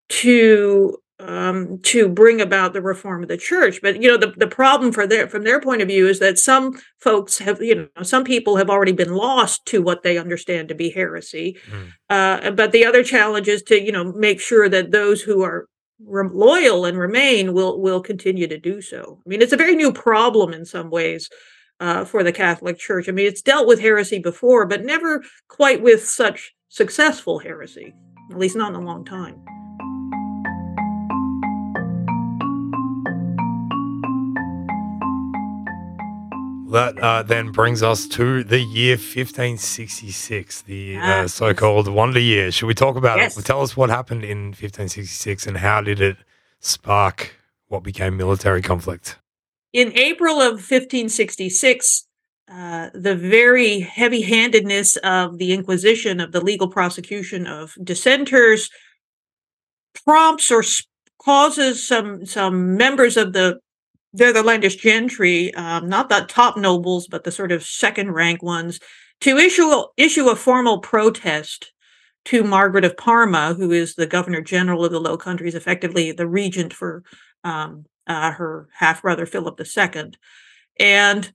to 0.08 0.98
um, 1.20 1.78
to 1.82 2.08
bring 2.08 2.40
about 2.40 2.72
the 2.72 2.82
reform 2.82 3.22
of 3.22 3.28
the 3.28 3.36
church. 3.36 3.80
But 3.82 4.00
you 4.02 4.08
know, 4.08 4.16
the, 4.16 4.32
the 4.36 4.46
problem 4.46 4.92
for 4.92 5.06
their 5.06 5.28
from 5.28 5.44
their 5.44 5.60
point 5.60 5.82
of 5.82 5.88
view 5.88 6.08
is 6.08 6.18
that 6.20 6.38
some 6.38 6.80
folks 6.98 7.38
have, 7.38 7.60
you 7.62 7.88
know, 7.96 8.02
some 8.02 8.24
people 8.24 8.56
have 8.56 8.70
already 8.70 8.92
been 8.92 9.14
lost 9.14 9.64
to 9.66 9.82
what 9.82 10.02
they 10.02 10.18
understand 10.18 10.68
to 10.68 10.74
be 10.74 10.90
heresy. 10.90 11.58
Mm. 11.70 11.92
Uh, 12.08 12.50
but 12.52 12.72
the 12.72 12.84
other 12.84 13.02
challenge 13.02 13.48
is 13.48 13.62
to, 13.64 13.80
you 13.80 13.92
know, 13.92 14.12
make 14.12 14.40
sure 14.40 14.68
that 14.68 14.90
those 14.90 15.22
who 15.22 15.42
are 15.42 15.66
re- 16.04 16.28
loyal 16.32 16.84
and 16.84 16.98
remain 16.98 17.52
will 17.52 17.80
will 17.80 18.00
continue 18.00 18.46
to 18.48 18.58
do 18.58 18.80
so. 18.80 19.20
I 19.24 19.28
mean, 19.28 19.42
it's 19.42 19.52
a 19.52 19.58
very 19.58 19.76
new 19.76 19.92
problem 19.92 20.52
in 20.52 20.64
some 20.64 20.90
ways. 20.90 21.28
Uh, 21.78 22.04
for 22.04 22.22
the 22.22 22.30
Catholic 22.30 22.78
Church. 22.78 23.08
I 23.08 23.12
mean, 23.12 23.26
it's 23.26 23.40
dealt 23.40 23.66
with 23.66 23.80
heresy 23.80 24.18
before, 24.18 24.66
but 24.66 24.84
never 24.84 25.24
quite 25.48 25.80
with 25.80 26.06
such 26.06 26.52
successful 26.68 27.38
heresy, 27.38 27.94
at 28.30 28.36
least 28.36 28.54
not 28.54 28.74
in 28.74 28.82
a 28.82 28.84
long 28.84 29.02
time. 29.02 29.42
That 36.70 36.98
uh, 36.98 37.22
then 37.24 37.50
brings 37.50 37.82
us 37.82 38.06
to 38.08 38.44
the 38.44 38.60
year 38.60 38.94
1566, 38.94 40.62
the 40.62 40.96
uh, 40.98 41.26
so 41.26 41.52
called 41.52 41.88
Wonder 41.88 42.20
Year. 42.20 42.52
Should 42.52 42.66
we 42.66 42.74
talk 42.74 42.94
about 42.94 43.18
yes. 43.18 43.36
it? 43.36 43.44
Tell 43.44 43.60
us 43.60 43.76
what 43.76 43.90
happened 43.90 44.22
in 44.22 44.48
1566 44.48 45.48
and 45.48 45.56
how 45.56 45.80
did 45.80 46.00
it 46.00 46.16
spark 46.60 47.34
what 47.66 47.82
became 47.82 48.16
military 48.16 48.62
conflict? 48.62 49.18
In 49.72 49.92
April 49.96 50.40
of 50.40 50.54
1566, 50.54 52.06
uh, 52.48 52.90
the 52.94 53.16
very 53.16 53.80
heavy 53.80 54.22
handedness 54.22 54.96
of 54.98 55.38
the 55.38 55.52
Inquisition, 55.52 56.20
of 56.20 56.30
the 56.30 56.40
legal 56.40 56.68
prosecution 56.68 57.46
of 57.46 57.74
dissenters, 57.82 58.70
prompts 60.04 60.50
or 60.50 60.62
causes 61.18 61.86
some 61.86 62.24
some 62.24 62.76
members 62.76 63.16
of 63.16 63.32
the 63.32 63.58
Netherlandish 64.12 64.76
gentry, 64.76 65.54
um, 65.54 65.88
not 65.88 66.08
the 66.08 66.24
top 66.28 66.56
nobles, 66.56 67.06
but 67.06 67.24
the 67.24 67.30
sort 67.30 67.52
of 67.52 67.62
second 67.62 68.12
rank 68.12 68.42
ones, 68.42 68.80
to 69.20 69.36
issue 69.36 69.66
a, 69.66 69.86
issue 69.96 70.28
a 70.28 70.36
formal 70.36 70.78
protest 70.78 71.72
to 72.26 72.42
Margaret 72.42 72.84
of 72.84 72.96
Parma, 72.96 73.54
who 73.54 73.70
is 73.70 73.94
the 73.94 74.06
governor 74.06 74.40
general 74.40 74.84
of 74.84 74.92
the 74.92 75.00
Low 75.00 75.16
Countries, 75.16 75.54
effectively 75.54 76.12
the 76.12 76.26
regent 76.26 76.72
for 76.72 77.02
um, 77.44 77.86
uh, 78.06 78.32
her 78.32 78.68
half 78.72 79.02
brother 79.02 79.26
Philip 79.26 79.60
II. 79.60 80.12
And 80.78 81.32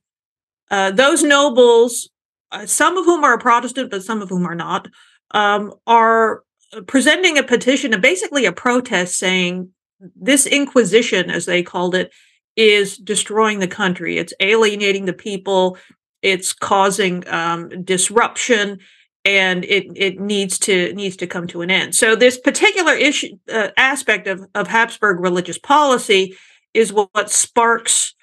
uh, 0.70 0.90
those 0.90 1.22
nobles, 1.22 2.10
uh, 2.52 2.66
some 2.66 2.96
of 2.96 3.04
whom 3.04 3.24
are 3.24 3.38
Protestant, 3.38 3.90
but 3.90 4.04
some 4.04 4.22
of 4.22 4.28
whom 4.28 4.46
are 4.46 4.54
not, 4.54 4.88
um, 5.32 5.72
are 5.86 6.42
presenting 6.86 7.38
a 7.38 7.42
petition, 7.42 7.92
and 7.92 8.02
basically 8.02 8.44
a 8.44 8.52
protest 8.52 9.18
saying 9.18 9.70
this 10.14 10.46
Inquisition, 10.46 11.30
as 11.30 11.46
they 11.46 11.62
called 11.62 11.94
it, 11.94 12.12
is 12.56 12.96
destroying 12.96 13.60
the 13.60 13.68
country. 13.68 14.18
It's 14.18 14.34
alienating 14.40 15.04
the 15.04 15.12
people. 15.12 15.78
It's 16.22 16.52
causing 16.52 17.26
um, 17.28 17.84
disruption, 17.84 18.78
and 19.24 19.64
it 19.64 19.86
it 19.94 20.18
needs 20.18 20.58
to 20.60 20.92
needs 20.94 21.16
to 21.16 21.26
come 21.26 21.46
to 21.48 21.62
an 21.62 21.70
end. 21.70 21.94
So 21.94 22.16
this 22.16 22.38
particular 22.38 22.94
issue 22.94 23.38
uh, 23.52 23.68
aspect 23.76 24.26
of 24.26 24.46
of 24.54 24.68
Habsburg 24.68 25.20
religious 25.20 25.58
policy 25.58 26.36
is 26.74 26.92
what, 26.92 27.10
what 27.12 27.30
sparks 27.30 28.14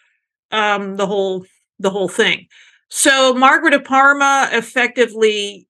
um, 0.52 0.98
the 0.98 1.08
whole 1.08 1.46
the 1.80 1.90
whole 1.90 2.10
thing. 2.10 2.48
So 2.90 3.34
Margaret 3.34 3.74
of 3.74 3.84
Parma 3.84 4.50
effectively 4.52 5.68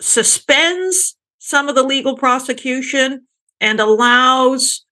suspends 0.00 1.16
some 1.38 1.68
of 1.68 1.74
the 1.74 1.82
legal 1.82 2.16
prosecution 2.16 3.26
and 3.60 3.80
allows 3.80 4.84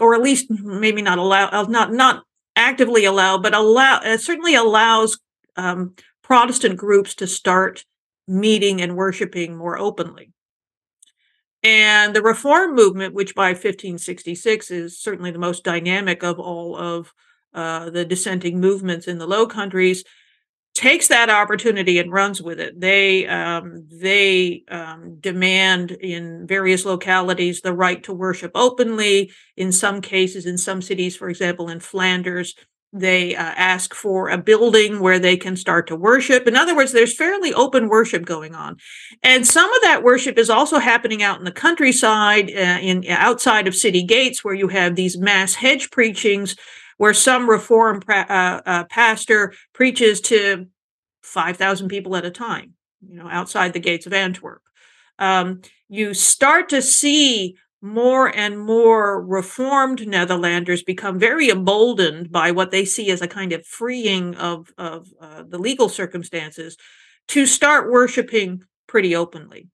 or 0.00 0.14
at 0.14 0.22
least 0.22 0.50
maybe 0.50 1.02
not 1.02 1.18
allow 1.18 1.48
uh, 1.48 1.66
not 1.68 1.92
not 1.92 2.24
actively 2.56 3.04
allow, 3.04 3.38
but 3.38 3.54
allow 3.54 4.00
it 4.02 4.20
certainly 4.20 4.54
allows 4.54 5.18
um, 5.56 5.94
Protestant 6.22 6.76
groups 6.76 7.14
to 7.16 7.26
start 7.26 7.84
meeting 8.26 8.80
and 8.80 8.96
worshiping 8.96 9.56
more 9.56 9.78
openly. 9.78 10.32
And 11.62 12.14
the 12.14 12.22
reform 12.22 12.74
movement, 12.74 13.14
which 13.14 13.34
by 13.34 13.48
1566 13.48 14.70
is 14.70 14.98
certainly 14.98 15.30
the 15.30 15.38
most 15.38 15.64
dynamic 15.64 16.22
of 16.22 16.38
all 16.38 16.76
of 16.76 17.12
uh, 17.54 17.90
the 17.90 18.04
dissenting 18.04 18.60
movements 18.60 19.08
in 19.08 19.18
the 19.18 19.26
Low 19.26 19.46
Countries, 19.46 20.04
takes 20.76 21.08
that 21.08 21.30
opportunity 21.30 21.98
and 21.98 22.12
runs 22.12 22.42
with 22.42 22.60
it. 22.60 22.78
They 22.78 23.26
um, 23.26 23.86
they 23.90 24.62
um, 24.68 25.16
demand 25.20 25.92
in 25.92 26.46
various 26.46 26.84
localities 26.84 27.62
the 27.62 27.72
right 27.72 28.02
to 28.04 28.12
worship 28.12 28.52
openly. 28.54 29.32
In 29.56 29.72
some 29.72 30.02
cases, 30.02 30.44
in 30.44 30.58
some 30.58 30.82
cities, 30.82 31.16
for 31.16 31.30
example, 31.30 31.70
in 31.70 31.80
Flanders, 31.80 32.54
they 32.92 33.34
uh, 33.34 33.42
ask 33.42 33.94
for 33.94 34.28
a 34.28 34.36
building 34.36 35.00
where 35.00 35.18
they 35.18 35.36
can 35.38 35.56
start 35.56 35.86
to 35.86 35.96
worship. 35.96 36.46
In 36.46 36.56
other 36.56 36.76
words, 36.76 36.92
there's 36.92 37.16
fairly 37.16 37.54
open 37.54 37.88
worship 37.88 38.26
going 38.26 38.54
on, 38.54 38.76
and 39.22 39.46
some 39.46 39.72
of 39.72 39.82
that 39.82 40.02
worship 40.02 40.36
is 40.36 40.50
also 40.50 40.78
happening 40.78 41.22
out 41.22 41.38
in 41.38 41.44
the 41.44 41.52
countryside, 41.52 42.50
uh, 42.50 42.78
in 42.82 43.02
outside 43.08 43.66
of 43.66 43.74
city 43.74 44.02
gates, 44.02 44.44
where 44.44 44.54
you 44.54 44.68
have 44.68 44.94
these 44.94 45.16
mass 45.16 45.54
hedge 45.54 45.90
preachings 45.90 46.54
where 46.96 47.14
some 47.14 47.48
reform 47.48 48.00
pra- 48.00 48.26
uh, 48.28 48.68
uh, 48.68 48.84
pastor 48.84 49.52
preaches 49.72 50.20
to 50.20 50.66
5,000 51.22 51.88
people 51.88 52.16
at 52.16 52.24
a 52.24 52.30
time, 52.30 52.74
you 53.06 53.16
know, 53.16 53.28
outside 53.28 53.72
the 53.72 53.80
gates 53.80 54.06
of 54.06 54.12
Antwerp. 54.12 54.62
Um, 55.18 55.60
you 55.88 56.14
start 56.14 56.68
to 56.70 56.82
see 56.82 57.56
more 57.82 58.34
and 58.34 58.58
more 58.58 59.22
reformed 59.24 60.00
Netherlanders 60.00 60.84
become 60.84 61.18
very 61.18 61.50
emboldened 61.50 62.32
by 62.32 62.50
what 62.50 62.70
they 62.70 62.84
see 62.84 63.10
as 63.10 63.22
a 63.22 63.28
kind 63.28 63.52
of 63.52 63.66
freeing 63.66 64.34
of, 64.36 64.72
of 64.78 65.08
uh, 65.20 65.44
the 65.46 65.58
legal 65.58 65.88
circumstances 65.88 66.76
to 67.28 67.46
start 67.46 67.90
worshiping 67.90 68.62
pretty 68.86 69.14
openly. 69.14 69.68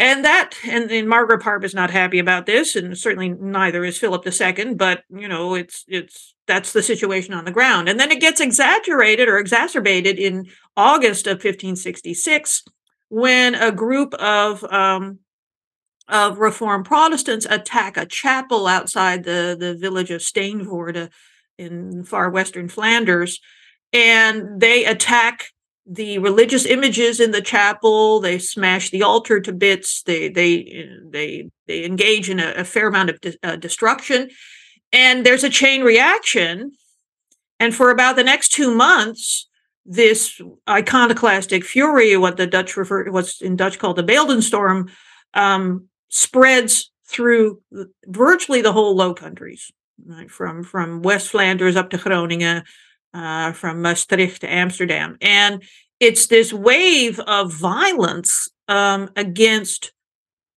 And 0.00 0.24
that, 0.24 0.54
and, 0.66 0.90
and 0.90 1.06
Margaret 1.06 1.42
Parma 1.42 1.66
is 1.66 1.74
not 1.74 1.90
happy 1.90 2.18
about 2.18 2.46
this, 2.46 2.74
and 2.74 2.96
certainly 2.96 3.28
neither 3.28 3.84
is 3.84 3.98
Philip 3.98 4.26
II. 4.26 4.72
But 4.72 5.04
you 5.10 5.28
know, 5.28 5.54
it's 5.54 5.84
it's 5.86 6.34
that's 6.46 6.72
the 6.72 6.82
situation 6.82 7.34
on 7.34 7.44
the 7.44 7.50
ground, 7.50 7.86
and 7.86 8.00
then 8.00 8.10
it 8.10 8.18
gets 8.18 8.40
exaggerated 8.40 9.28
or 9.28 9.36
exacerbated 9.36 10.18
in 10.18 10.46
August 10.74 11.26
of 11.26 11.34
1566 11.34 12.64
when 13.10 13.54
a 13.54 13.70
group 13.70 14.14
of 14.14 14.64
um, 14.72 15.18
of 16.08 16.38
Reformed 16.38 16.86
Protestants 16.86 17.46
attack 17.50 17.98
a 17.98 18.06
chapel 18.06 18.66
outside 18.66 19.24
the 19.24 19.54
the 19.60 19.74
village 19.74 20.10
of 20.10 20.22
Steenvoorde 20.22 21.10
in 21.58 22.04
far 22.04 22.30
western 22.30 22.70
Flanders, 22.70 23.38
and 23.92 24.62
they 24.62 24.86
attack 24.86 25.48
the 25.86 26.18
religious 26.18 26.66
images 26.66 27.20
in 27.20 27.30
the 27.30 27.42
chapel. 27.42 28.20
They 28.20 28.38
smash 28.38 28.90
the 28.90 29.02
altar 29.02 29.40
to 29.40 29.52
bits. 29.52 30.02
They 30.02 30.28
they 30.28 30.86
they 31.04 31.50
they 31.66 31.84
engage 31.84 32.30
in 32.30 32.40
a, 32.40 32.52
a 32.52 32.64
fair 32.64 32.88
amount 32.88 33.10
of 33.10 33.20
de- 33.20 33.38
uh, 33.42 33.56
destruction, 33.56 34.30
and 34.92 35.24
there's 35.24 35.44
a 35.44 35.50
chain 35.50 35.82
reaction. 35.82 36.72
And 37.58 37.74
for 37.74 37.90
about 37.90 38.16
the 38.16 38.24
next 38.24 38.52
two 38.52 38.74
months, 38.74 39.48
this 39.84 40.40
iconoclastic 40.68 41.64
fury, 41.64 42.16
what 42.16 42.36
the 42.36 42.46
Dutch 42.46 42.76
refer, 42.76 43.10
what's 43.10 43.42
in 43.42 43.56
Dutch 43.56 43.78
called 43.78 43.96
the 43.96 44.04
Beeldenstorm, 44.04 44.90
um, 45.34 45.88
spreads 46.08 46.90
through 47.06 47.60
virtually 48.06 48.62
the 48.62 48.72
whole 48.72 48.94
Low 48.94 49.12
Countries, 49.14 49.70
right? 50.06 50.30
from 50.30 50.62
from 50.62 51.02
West 51.02 51.28
Flanders 51.28 51.76
up 51.76 51.90
to 51.90 51.98
Groningen, 51.98 52.62
uh, 53.14 53.52
from 53.52 53.82
Maastricht 53.82 54.40
to 54.42 54.52
Amsterdam. 54.52 55.16
And 55.20 55.62
it's 55.98 56.26
this 56.26 56.52
wave 56.52 57.20
of 57.20 57.52
violence 57.52 58.48
um, 58.68 59.10
against 59.16 59.92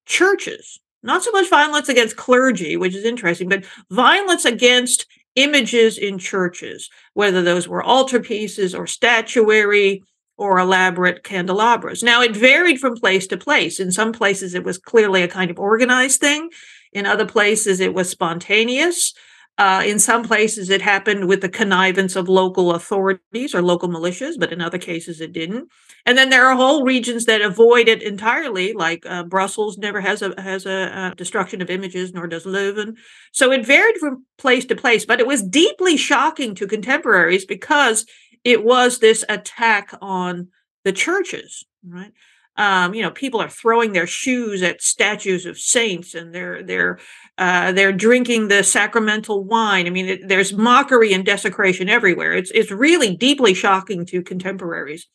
churches, 0.06 0.80
not 1.02 1.24
so 1.24 1.32
much 1.32 1.50
violence 1.50 1.90
against 1.90 2.16
clergy, 2.16 2.78
which 2.78 2.96
is 2.96 3.04
interesting, 3.04 3.50
but 3.50 3.66
violence 3.90 4.46
against 4.46 5.06
images 5.36 5.98
in 5.98 6.18
churches, 6.18 6.90
whether 7.14 7.42
those 7.42 7.68
were 7.68 7.84
altarpieces 7.84 8.78
or 8.78 8.86
statuary 8.86 10.04
or 10.38 10.60
elaborate 10.60 11.24
candelabras. 11.24 12.04
Now, 12.04 12.22
it 12.22 12.36
varied 12.36 12.80
from 12.80 12.96
place 12.96 13.28
to 13.28 13.38
place. 13.38 13.80
In 13.80 13.92
some 13.92 14.12
places, 14.12 14.54
it 14.54 14.64
was 14.64 14.78
clearly 14.78 15.24
a 15.24 15.28
kind 15.28 15.52
of 15.52 15.60
organized 15.60 16.20
thing. 16.20 16.50
In 16.92 17.06
other 17.06 17.26
places, 17.26 17.80
it 17.80 17.94
was 17.94 18.10
spontaneous. 18.10 19.14
Uh, 19.60 19.84
in 19.86 20.00
some 20.00 20.24
places, 20.24 20.72
it 20.72 20.82
happened 20.82 21.28
with 21.28 21.42
the 21.42 21.50
connivance 21.50 22.16
of 22.16 22.28
local 22.28 22.74
authorities 22.74 23.54
or 23.54 23.62
local 23.62 23.88
militias, 23.88 24.34
but 24.40 24.52
in 24.52 24.60
other 24.60 24.80
cases, 24.80 25.22
it 25.22 25.32
didn't. 25.32 25.70
And 26.08 26.18
then 26.18 26.32
there 26.32 26.48
are 26.48 26.56
whole 26.56 26.84
regions 26.84 27.26
that 27.26 27.42
avoid 27.42 27.88
it 27.88 28.02
entirely, 28.02 28.74
like 28.74 29.06
uh, 29.06 29.24
Brussels 29.24 29.78
never 29.78 30.02
has 30.02 30.24
a 30.24 30.34
has 30.42 30.66
a, 30.66 31.12
a, 31.12 31.16
destruction 31.16 31.62
of 31.62 31.70
images, 31.70 32.14
nor 32.14 32.26
does 32.26 32.46
Leuven. 32.46 32.96
So 33.32 33.52
it 33.52 33.64
varied 33.64 33.98
from 33.98 34.26
place 34.40 34.66
to 34.66 34.76
place, 34.76 35.06
but 35.06 35.20
it 35.20 35.28
was 35.28 35.44
deeply 35.44 35.98
shocking 35.98 36.56
to 36.56 36.66
contemporaries 36.66 37.46
because 37.46 38.08
it 38.44 38.64
was 38.64 39.00
this 39.00 39.24
attack 39.30 39.94
on 40.02 40.48
the 40.84 40.92
churches, 40.92 41.64
right? 41.88 42.12
Um, 42.56 42.94
you 42.94 43.02
know, 43.02 43.10
people 43.10 43.42
are 43.42 43.50
throwing 43.50 43.94
their 43.94 44.06
shoes 44.06 44.62
at 44.62 44.82
statues 44.82 45.46
of 45.46 45.58
saints, 45.58 46.14
and 46.14 46.34
they're 46.34 46.62
they're 46.62 47.00
uh, 47.38 47.72
they're 47.72 47.92
drinking 47.92 48.48
the 48.48 48.64
sacramental 48.64 49.44
wine. 49.44 49.88
I 49.88 49.90
mean, 49.90 50.08
it, 50.08 50.28
there's 50.28 50.54
mockery 50.54 51.14
and 51.14 51.26
desecration 51.26 51.90
everywhere. 51.90 52.34
It's 52.34 52.52
it's 52.52 52.72
really 52.72 53.16
deeply 53.16 53.54
shocking 53.54 54.06
to 54.08 54.22
contemporaries. 54.22 55.08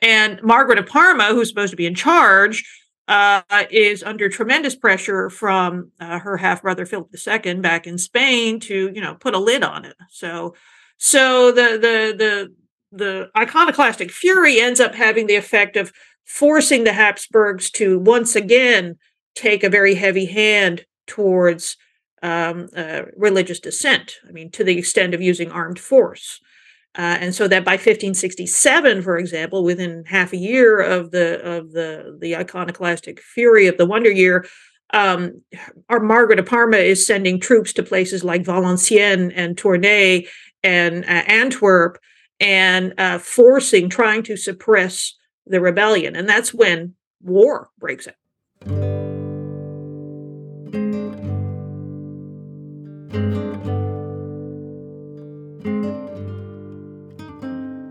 And 0.00 0.40
Margaret 0.42 0.78
of 0.78 0.86
Parma, 0.86 1.26
who's 1.26 1.48
supposed 1.48 1.72
to 1.72 1.76
be 1.76 1.86
in 1.86 1.94
charge, 1.94 2.64
uh, 3.08 3.42
is 3.70 4.04
under 4.04 4.28
tremendous 4.28 4.76
pressure 4.76 5.28
from 5.28 5.90
uh, 5.98 6.20
her 6.20 6.36
half 6.36 6.62
brother 6.62 6.86
Philip 6.86 7.08
II 7.14 7.54
back 7.54 7.86
in 7.86 7.98
Spain 7.98 8.60
to 8.60 8.92
you 8.94 9.00
know 9.00 9.14
put 9.16 9.34
a 9.34 9.38
lid 9.38 9.64
on 9.64 9.84
it. 9.84 9.96
So 10.08 10.54
so 10.98 11.50
the 11.50 11.72
the 11.72 12.14
the 12.16 12.54
the 12.92 13.30
iconoclastic 13.36 14.12
fury 14.12 14.60
ends 14.60 14.78
up 14.78 14.94
having 14.94 15.26
the 15.26 15.36
effect 15.36 15.76
of 15.76 15.92
forcing 16.24 16.84
the 16.84 16.92
Habsburgs 16.92 17.70
to 17.72 17.98
once 17.98 18.36
again 18.36 18.96
take 19.34 19.64
a 19.64 19.68
very 19.68 19.94
heavy 19.94 20.26
hand 20.26 20.84
towards 21.10 21.76
um, 22.22 22.68
uh, 22.76 23.02
religious 23.16 23.60
dissent. 23.60 24.16
I 24.28 24.32
mean, 24.32 24.50
to 24.52 24.64
the 24.64 24.78
extent 24.78 25.14
of 25.14 25.20
using 25.20 25.50
armed 25.50 25.78
force. 25.78 26.40
Uh, 26.96 27.18
and 27.20 27.34
so 27.34 27.46
that 27.46 27.64
by 27.64 27.72
1567, 27.72 29.02
for 29.02 29.16
example, 29.16 29.64
within 29.64 30.04
half 30.06 30.32
a 30.32 30.36
year 30.36 30.80
of 30.80 31.10
the 31.12 31.40
of 31.40 31.72
the 31.72 32.18
the 32.20 32.36
iconoclastic 32.36 33.20
fury 33.20 33.68
of 33.68 33.76
the 33.76 33.86
Wonder 33.86 34.10
Year, 34.10 34.44
um, 34.92 35.40
our 35.88 36.00
Margaret 36.00 36.40
of 36.40 36.46
Parma 36.46 36.78
is 36.78 37.06
sending 37.06 37.38
troops 37.38 37.72
to 37.74 37.84
places 37.84 38.24
like 38.24 38.42
Valenciennes 38.42 39.32
and 39.36 39.56
Tournai 39.56 40.26
and 40.64 41.04
uh, 41.04 41.22
Antwerp, 41.28 41.98
and 42.40 42.92
uh, 42.98 43.18
forcing, 43.18 43.88
trying 43.88 44.24
to 44.24 44.36
suppress 44.36 45.14
the 45.46 45.60
rebellion. 45.60 46.16
And 46.16 46.28
that's 46.28 46.52
when 46.52 46.94
war 47.22 47.70
breaks 47.78 48.08
out. 48.08 48.14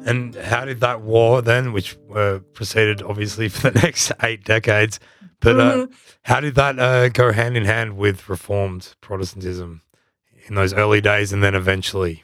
And 0.10 0.36
how 0.36 0.66
did 0.66 0.80
that 0.82 1.02
war 1.02 1.42
then, 1.42 1.74
which 1.74 1.98
uh, 2.14 2.40
proceeded 2.54 3.02
obviously 3.02 3.50
for 3.50 3.70
the 3.70 3.80
next 3.80 4.12
eight 4.24 4.44
decades, 4.44 5.00
but 5.40 5.60
uh, 5.60 5.74
mm-hmm. 5.74 5.94
how 6.24 6.40
did 6.40 6.56
that 6.56 6.80
uh, 6.80 7.10
go 7.10 7.32
hand 7.32 7.56
in 7.56 7.66
hand 7.66 7.98
with 7.98 8.28
Reformed 8.28 8.96
Protestantism 9.02 9.82
in 10.48 10.56
those 10.56 10.74
early 10.74 11.02
days 11.02 11.32
and 11.32 11.44
then 11.44 11.56
eventually? 11.56 12.24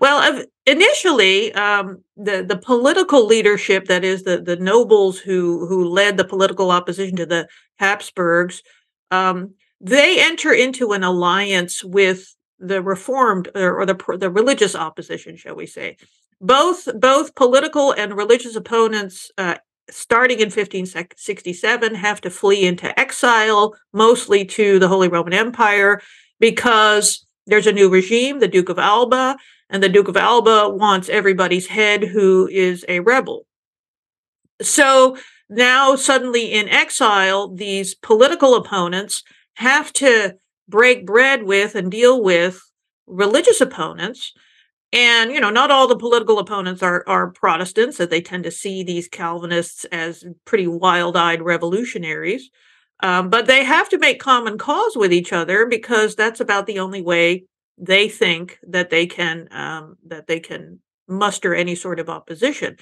Well, 0.00 0.44
initially, 0.66 1.52
um, 1.54 2.02
the 2.16 2.42
the 2.42 2.58
political 2.58 3.24
leadership, 3.26 3.86
that 3.86 4.04
is, 4.04 4.24
the 4.24 4.40
the 4.40 4.56
nobles 4.56 5.18
who 5.18 5.66
who 5.66 5.88
led 5.88 6.16
the 6.16 6.24
political 6.24 6.70
opposition 6.70 7.16
to 7.16 7.26
the 7.26 7.48
Habsburgs, 7.76 8.62
um, 9.10 9.54
they 9.80 10.20
enter 10.20 10.52
into 10.52 10.92
an 10.92 11.04
alliance 11.04 11.82
with 11.82 12.34
the 12.58 12.82
reformed 12.82 13.48
or, 13.54 13.80
or 13.80 13.86
the 13.86 14.16
the 14.18 14.30
religious 14.30 14.74
opposition, 14.74 15.36
shall 15.36 15.54
we 15.54 15.66
say? 15.66 15.96
Both 16.44 16.88
both 17.00 17.34
political 17.34 17.92
and 17.92 18.16
religious 18.16 18.54
opponents. 18.54 19.30
Uh, 19.38 19.56
starting 19.90 20.38
in 20.38 20.46
1567, 20.46 21.94
have 21.94 22.20
to 22.22 22.30
flee 22.30 22.66
into 22.66 22.98
exile, 22.98 23.74
mostly 23.92 24.42
to 24.42 24.78
the 24.78 24.88
Holy 24.88 25.08
Roman 25.08 25.34
Empire, 25.34 26.00
because 26.40 27.26
there's 27.46 27.66
a 27.66 27.72
new 27.72 27.90
regime, 27.90 28.40
the 28.40 28.48
Duke 28.48 28.70
of 28.70 28.78
Alba, 28.78 29.36
and 29.68 29.82
the 29.82 29.88
Duke 29.88 30.08
of 30.08 30.16
Alba 30.16 30.70
wants 30.70 31.08
everybody's 31.08 31.66
head 31.66 32.02
who 32.02 32.48
is 32.48 32.84
a 32.88 33.00
rebel. 33.00 33.46
So 34.62 35.18
now, 35.48 35.96
suddenly 35.96 36.52
in 36.52 36.68
exile, 36.68 37.54
these 37.54 37.94
political 37.94 38.54
opponents 38.54 39.22
have 39.54 39.92
to 39.94 40.36
break 40.68 41.06
bread 41.06 41.42
with 41.42 41.74
and 41.74 41.90
deal 41.90 42.22
with 42.22 42.62
religious 43.06 43.60
opponents. 43.60 44.32
And, 44.94 45.32
you 45.32 45.40
know, 45.40 45.50
not 45.50 45.72
all 45.72 45.88
the 45.88 45.96
political 45.96 46.38
opponents 46.38 46.80
are, 46.80 47.02
are 47.08 47.32
Protestants, 47.32 47.98
that 47.98 48.10
they 48.10 48.20
tend 48.20 48.44
to 48.44 48.52
see 48.52 48.84
these 48.84 49.08
Calvinists 49.08 49.84
as 49.86 50.24
pretty 50.44 50.68
wild 50.68 51.16
eyed 51.16 51.42
revolutionaries. 51.42 52.48
Um, 53.02 53.28
but 53.28 53.46
they 53.46 53.64
have 53.64 53.88
to 53.88 53.98
make 53.98 54.20
common 54.20 54.56
cause 54.56 54.96
with 54.96 55.12
each 55.12 55.32
other 55.32 55.66
because 55.66 56.14
that's 56.14 56.38
about 56.38 56.66
the 56.66 56.78
only 56.78 57.02
way 57.02 57.44
they 57.76 58.08
think 58.08 58.60
that 58.68 58.90
they 58.90 59.06
can 59.06 59.48
um, 59.50 59.96
that 60.06 60.28
they 60.28 60.38
can 60.38 60.78
muster 61.08 61.54
any 61.54 61.74
sort 61.74 61.98
of 61.98 62.08
opposition. 62.08 62.76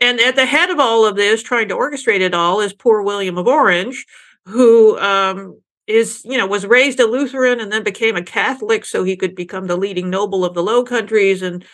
And 0.00 0.20
at 0.20 0.36
the 0.36 0.46
head 0.46 0.70
of 0.70 0.80
all 0.80 1.04
of 1.04 1.16
this, 1.16 1.42
trying 1.42 1.68
to 1.68 1.76
orchestrate 1.76 2.20
it 2.20 2.32
all, 2.32 2.60
is 2.60 2.72
poor 2.72 3.02
William 3.02 3.36
of 3.36 3.46
Orange, 3.46 4.06
who 4.46 4.98
um, 4.98 5.60
is 5.88 6.22
you 6.24 6.36
know 6.36 6.46
was 6.46 6.66
raised 6.66 7.00
a 7.00 7.06
Lutheran 7.06 7.58
and 7.58 7.72
then 7.72 7.82
became 7.82 8.14
a 8.14 8.22
Catholic 8.22 8.84
so 8.84 9.02
he 9.02 9.16
could 9.16 9.34
become 9.34 9.66
the 9.66 9.76
leading 9.76 10.10
noble 10.10 10.44
of 10.44 10.54
the 10.54 10.62
Low 10.62 10.84
Countries. 10.84 11.42
And 11.42 11.64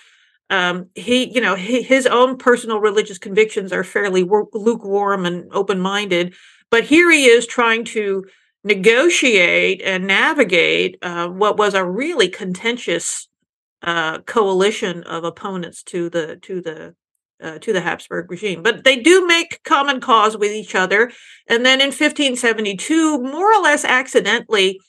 um, 0.51 0.89
he 0.95 1.33
you 1.35 1.41
know 1.41 1.57
he, 1.57 1.83
his 1.83 2.07
own 2.07 2.39
personal 2.39 2.79
religious 2.81 3.19
convictions 3.19 3.73
are 3.73 3.85
fairly 3.85 4.25
lukewarm 4.25 5.27
and 5.27 5.53
open-minded. 5.53 6.35
But 6.71 6.85
here 6.85 7.11
he 7.11 7.27
is 7.27 7.47
trying 7.47 7.85
to 7.87 8.25
negotiate 8.63 9.83
and 9.83 10.07
navigate 10.07 10.97
uh, 11.03 11.29
what 11.29 11.59
was 11.59 11.75
a 11.75 11.85
really 11.85 12.29
contentious 12.29 13.29
uh, 13.83 14.21
coalition 14.21 15.03
of 15.03 15.25
opponents 15.25 15.83
to 15.83 16.09
the 16.09 16.37
to 16.43 16.61
the 16.63 16.95
uh, 17.45 17.59
to 17.59 17.73
the 17.73 17.81
Habsburg 17.81 18.31
regime. 18.31 18.63
But 18.63 18.85
they 18.85 18.97
do 18.97 19.27
make 19.27 19.63
common 19.65 20.01
cause 20.01 20.37
with 20.37 20.51
each 20.51 20.75
other. 20.75 21.13
And 21.47 21.65
then 21.65 21.81
in 21.81 21.89
1572, 21.89 23.19
more 23.19 23.53
or 23.53 23.63
less 23.63 23.85
accidentally, 23.85 24.81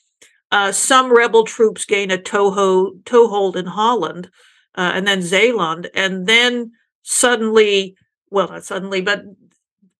uh, 0.50 0.72
some 0.72 1.12
rebel 1.12 1.44
troops 1.44 1.84
gain 1.84 2.10
a 2.10 2.18
toho, 2.18 2.92
toehold 3.04 3.56
in 3.56 3.66
Holland 3.66 4.30
uh, 4.74 4.92
and 4.94 5.06
then 5.06 5.20
Zeeland. 5.20 5.90
And 5.94 6.26
then 6.26 6.72
suddenly, 7.02 7.96
well, 8.30 8.48
not 8.48 8.64
suddenly, 8.64 9.02
but 9.02 9.22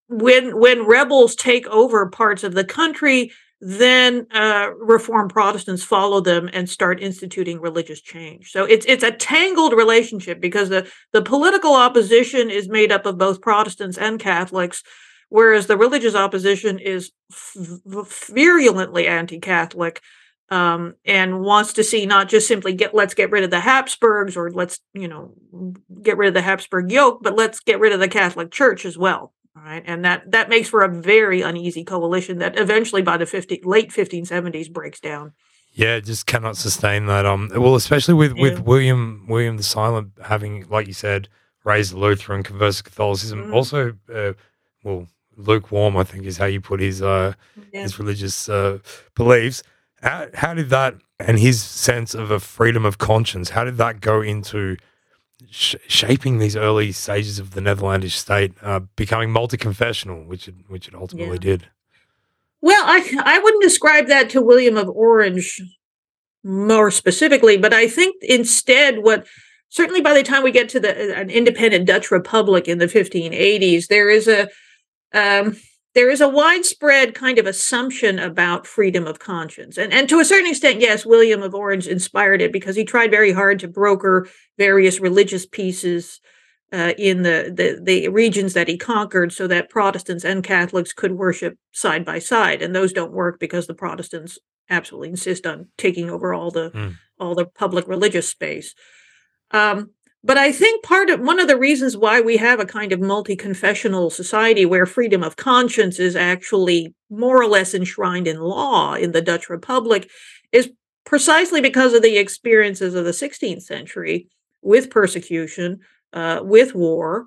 when 0.08 0.58
when 0.60 0.86
rebels 0.86 1.34
take 1.34 1.66
over 1.66 2.08
parts 2.08 2.44
of 2.44 2.54
the 2.54 2.64
country, 2.64 3.32
then 3.60 4.26
uh, 4.32 4.70
Reformed 4.78 5.32
Protestants 5.32 5.82
follow 5.82 6.20
them 6.20 6.50
and 6.52 6.68
start 6.68 7.02
instituting 7.02 7.60
religious 7.60 8.00
change. 8.00 8.50
So 8.50 8.64
it's 8.64 8.84
it's 8.86 9.02
a 9.02 9.10
tangled 9.10 9.72
relationship 9.72 10.40
because 10.40 10.68
the 10.68 10.90
the 11.12 11.22
political 11.22 11.74
opposition 11.74 12.50
is 12.50 12.68
made 12.68 12.92
up 12.92 13.06
of 13.06 13.18
both 13.18 13.40
Protestants 13.40 13.96
and 13.96 14.20
Catholics, 14.20 14.82
whereas 15.30 15.66
the 15.66 15.78
religious 15.78 16.14
opposition 16.14 16.78
is 16.78 17.12
f- 17.32 18.28
virulently 18.28 19.06
anti-Catholic 19.06 20.02
um, 20.50 20.94
and 21.06 21.40
wants 21.40 21.72
to 21.74 21.84
see 21.84 22.04
not 22.04 22.28
just 22.28 22.46
simply 22.46 22.74
get 22.74 22.94
let's 22.94 23.14
get 23.14 23.30
rid 23.30 23.42
of 23.42 23.50
the 23.50 23.60
Habsburgs 23.60 24.36
or 24.36 24.50
let's 24.50 24.80
you 24.92 25.08
know 25.08 25.32
get 26.02 26.18
rid 26.18 26.28
of 26.28 26.34
the 26.34 26.42
Habsburg 26.42 26.92
yoke, 26.92 27.20
but 27.22 27.34
let's 27.34 27.60
get 27.60 27.80
rid 27.80 27.94
of 27.94 28.00
the 28.00 28.08
Catholic 28.08 28.50
Church 28.50 28.84
as 28.84 28.98
well 28.98 29.32
right? 29.56 29.82
And 29.86 30.04
that 30.04 30.30
that 30.30 30.48
makes 30.48 30.68
for 30.68 30.82
a 30.82 30.88
very 30.88 31.42
uneasy 31.42 31.84
coalition 31.84 32.38
that 32.38 32.58
eventually, 32.58 33.02
by 33.02 33.16
the 33.16 33.26
50, 33.26 33.62
late 33.64 33.90
1570s, 33.90 34.70
breaks 34.70 35.00
down. 35.00 35.32
Yeah, 35.72 36.00
just 36.00 36.26
cannot 36.26 36.56
sustain 36.56 37.06
that. 37.06 37.26
Um, 37.26 37.50
well, 37.54 37.74
especially 37.74 38.14
with, 38.14 38.34
yeah. 38.34 38.42
with 38.42 38.60
William 38.60 39.26
William 39.28 39.56
the 39.56 39.62
Silent 39.62 40.12
having, 40.24 40.66
like 40.68 40.86
you 40.86 40.94
said, 40.94 41.28
raised 41.64 41.92
Lutheran, 41.92 42.42
converted 42.42 42.84
Catholicism. 42.84 43.44
Mm-hmm. 43.44 43.54
Also, 43.54 43.94
uh, 44.14 44.32
well, 44.84 45.06
lukewarm, 45.36 45.96
I 45.96 46.04
think, 46.04 46.24
is 46.24 46.38
how 46.38 46.46
you 46.46 46.60
put 46.60 46.80
his 46.80 47.02
uh, 47.02 47.34
yeah. 47.72 47.82
his 47.82 47.98
religious 47.98 48.48
uh, 48.48 48.78
beliefs. 49.14 49.62
How, 50.02 50.28
how 50.34 50.54
did 50.54 50.70
that 50.70 50.94
and 51.18 51.38
his 51.38 51.62
sense 51.62 52.14
of 52.14 52.30
a 52.30 52.40
freedom 52.40 52.84
of 52.84 52.98
conscience? 52.98 53.50
How 53.50 53.64
did 53.64 53.76
that 53.78 54.00
go 54.00 54.20
into 54.20 54.76
sh- 55.50 55.76
shaping 55.86 56.38
these 56.38 56.56
early 56.56 56.92
stages 56.92 57.38
of 57.38 57.52
the 57.52 57.60
Netherlandish 57.60 58.16
state, 58.16 58.52
uh, 58.62 58.80
becoming 58.96 59.30
multi-confessional, 59.30 60.24
which 60.24 60.48
it, 60.48 60.54
which 60.68 60.88
it 60.88 60.94
ultimately 60.94 61.36
yeah. 61.36 61.56
did. 61.56 61.66
Well, 62.60 62.82
I 62.86 63.08
I 63.24 63.38
wouldn't 63.38 63.62
describe 63.62 64.08
that 64.08 64.30
to 64.30 64.42
William 64.42 64.76
of 64.76 64.88
Orange 64.88 65.60
more 66.42 66.90
specifically, 66.90 67.56
but 67.56 67.74
I 67.74 67.88
think 67.88 68.16
instead 68.22 69.02
what 69.02 69.26
certainly 69.68 70.00
by 70.00 70.14
the 70.14 70.22
time 70.22 70.42
we 70.42 70.50
get 70.50 70.68
to 70.70 70.80
the 70.80 71.16
an 71.16 71.30
independent 71.30 71.86
Dutch 71.86 72.10
Republic 72.10 72.68
in 72.68 72.78
the 72.78 72.86
1580s, 72.86 73.88
there 73.88 74.08
is 74.10 74.28
a 74.28 74.48
um, 75.12 75.56
there 75.96 76.10
is 76.10 76.20
a 76.20 76.28
widespread 76.28 77.14
kind 77.14 77.38
of 77.38 77.46
assumption 77.46 78.18
about 78.18 78.66
freedom 78.66 79.06
of 79.06 79.18
conscience. 79.18 79.78
And, 79.78 79.94
and 79.94 80.06
to 80.10 80.20
a 80.20 80.26
certain 80.26 80.50
extent, 80.50 80.82
yes, 80.82 81.06
William 81.06 81.42
of 81.42 81.54
Orange 81.54 81.86
inspired 81.86 82.42
it 82.42 82.52
because 82.52 82.76
he 82.76 82.84
tried 82.84 83.10
very 83.10 83.32
hard 83.32 83.58
to 83.60 83.68
broker 83.68 84.28
various 84.58 85.00
religious 85.00 85.46
peaces 85.46 86.20
uh, 86.70 86.92
in 86.98 87.22
the, 87.22 87.50
the, 87.50 87.80
the 87.82 88.08
regions 88.08 88.52
that 88.52 88.68
he 88.68 88.76
conquered 88.76 89.32
so 89.32 89.46
that 89.46 89.70
Protestants 89.70 90.22
and 90.22 90.44
Catholics 90.44 90.92
could 90.92 91.12
worship 91.12 91.56
side 91.72 92.04
by 92.04 92.18
side. 92.18 92.60
And 92.60 92.76
those 92.76 92.92
don't 92.92 93.12
work 93.12 93.40
because 93.40 93.66
the 93.66 93.72
Protestants 93.74 94.38
absolutely 94.68 95.08
insist 95.08 95.46
on 95.46 95.68
taking 95.78 96.10
over 96.10 96.34
all 96.34 96.50
the 96.50 96.72
mm. 96.72 96.94
all 97.18 97.34
the 97.34 97.46
public 97.46 97.88
religious 97.88 98.28
space. 98.28 98.74
Um, 99.50 99.92
but 100.26 100.36
I 100.36 100.50
think 100.50 100.82
part 100.82 101.08
of 101.08 101.20
one 101.20 101.38
of 101.38 101.46
the 101.46 101.56
reasons 101.56 101.96
why 101.96 102.20
we 102.20 102.36
have 102.38 102.58
a 102.58 102.66
kind 102.66 102.90
of 102.90 103.00
multi 103.00 103.36
confessional 103.36 104.10
society 104.10 104.66
where 104.66 104.84
freedom 104.84 105.22
of 105.22 105.36
conscience 105.36 106.00
is 106.00 106.16
actually 106.16 106.92
more 107.08 107.40
or 107.40 107.46
less 107.46 107.74
enshrined 107.74 108.26
in 108.26 108.40
law 108.40 108.94
in 108.94 109.12
the 109.12 109.22
Dutch 109.22 109.48
Republic 109.48 110.10
is 110.50 110.68
precisely 111.04 111.60
because 111.60 111.94
of 111.94 112.02
the 112.02 112.16
experiences 112.16 112.96
of 112.96 113.04
the 113.04 113.12
16th 113.12 113.62
century 113.62 114.26
with 114.62 114.90
persecution, 114.90 115.78
uh, 116.12 116.40
with 116.42 116.74
war. 116.74 117.26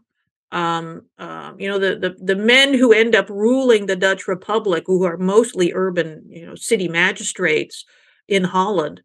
Um, 0.52 1.04
uh, 1.18 1.54
you 1.58 1.70
know, 1.70 1.80
the, 1.80 1.96
the 1.96 2.16
the 2.20 2.36
men 2.36 2.74
who 2.74 2.92
end 2.92 3.16
up 3.16 3.30
ruling 3.30 3.86
the 3.86 3.96
Dutch 3.96 4.28
Republic, 4.28 4.84
who 4.88 5.06
are 5.06 5.16
mostly 5.16 5.72
urban, 5.74 6.26
you 6.28 6.46
know, 6.46 6.56
city 6.56 6.90
magistrates 6.90 7.86
in 8.28 8.44
Holland, 8.44 9.02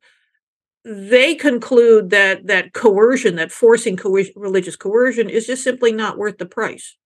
they 0.84 1.34
conclude 1.34 2.10
that 2.10 2.46
that 2.46 2.74
coercion, 2.74 3.36
that 3.36 3.50
forcing 3.50 3.98
religious 4.36 4.76
coercion, 4.76 5.30
is 5.30 5.46
just 5.46 5.64
simply 5.64 5.92
not 5.92 6.18
worth 6.18 6.38
the 6.38 6.46
price. 6.46 6.96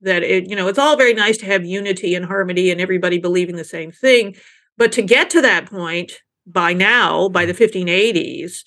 That 0.00 0.22
it, 0.22 0.48
you 0.48 0.56
know, 0.56 0.68
it's 0.68 0.78
all 0.78 0.96
very 0.96 1.12
nice 1.12 1.36
to 1.38 1.46
have 1.46 1.64
unity 1.64 2.14
and 2.14 2.24
harmony 2.24 2.70
and 2.70 2.80
everybody 2.80 3.18
believing 3.18 3.56
the 3.56 3.64
same 3.64 3.92
thing, 3.92 4.36
but 4.78 4.92
to 4.92 5.02
get 5.02 5.28
to 5.30 5.42
that 5.42 5.66
point 5.66 6.22
by 6.46 6.72
now, 6.72 7.28
by 7.28 7.44
the 7.44 7.52
1580s, 7.52 8.64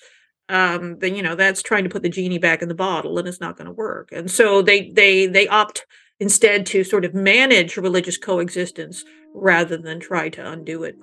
um, 0.48 0.98
then 0.98 1.16
you 1.16 1.22
know 1.22 1.34
that's 1.34 1.62
trying 1.62 1.84
to 1.84 1.90
put 1.90 2.02
the 2.02 2.08
genie 2.08 2.38
back 2.38 2.62
in 2.62 2.68
the 2.68 2.74
bottle, 2.74 3.18
and 3.18 3.26
it's 3.26 3.40
not 3.40 3.56
going 3.56 3.66
to 3.66 3.72
work. 3.72 4.10
And 4.12 4.30
so 4.30 4.62
they 4.62 4.90
they 4.90 5.26
they 5.26 5.48
opt 5.48 5.86
instead 6.20 6.66
to 6.66 6.84
sort 6.84 7.04
of 7.04 7.14
manage 7.14 7.76
religious 7.76 8.16
coexistence 8.16 9.04
rather 9.34 9.76
than 9.76 9.98
try 9.98 10.28
to 10.28 10.48
undo 10.48 10.84
it. 10.84 10.96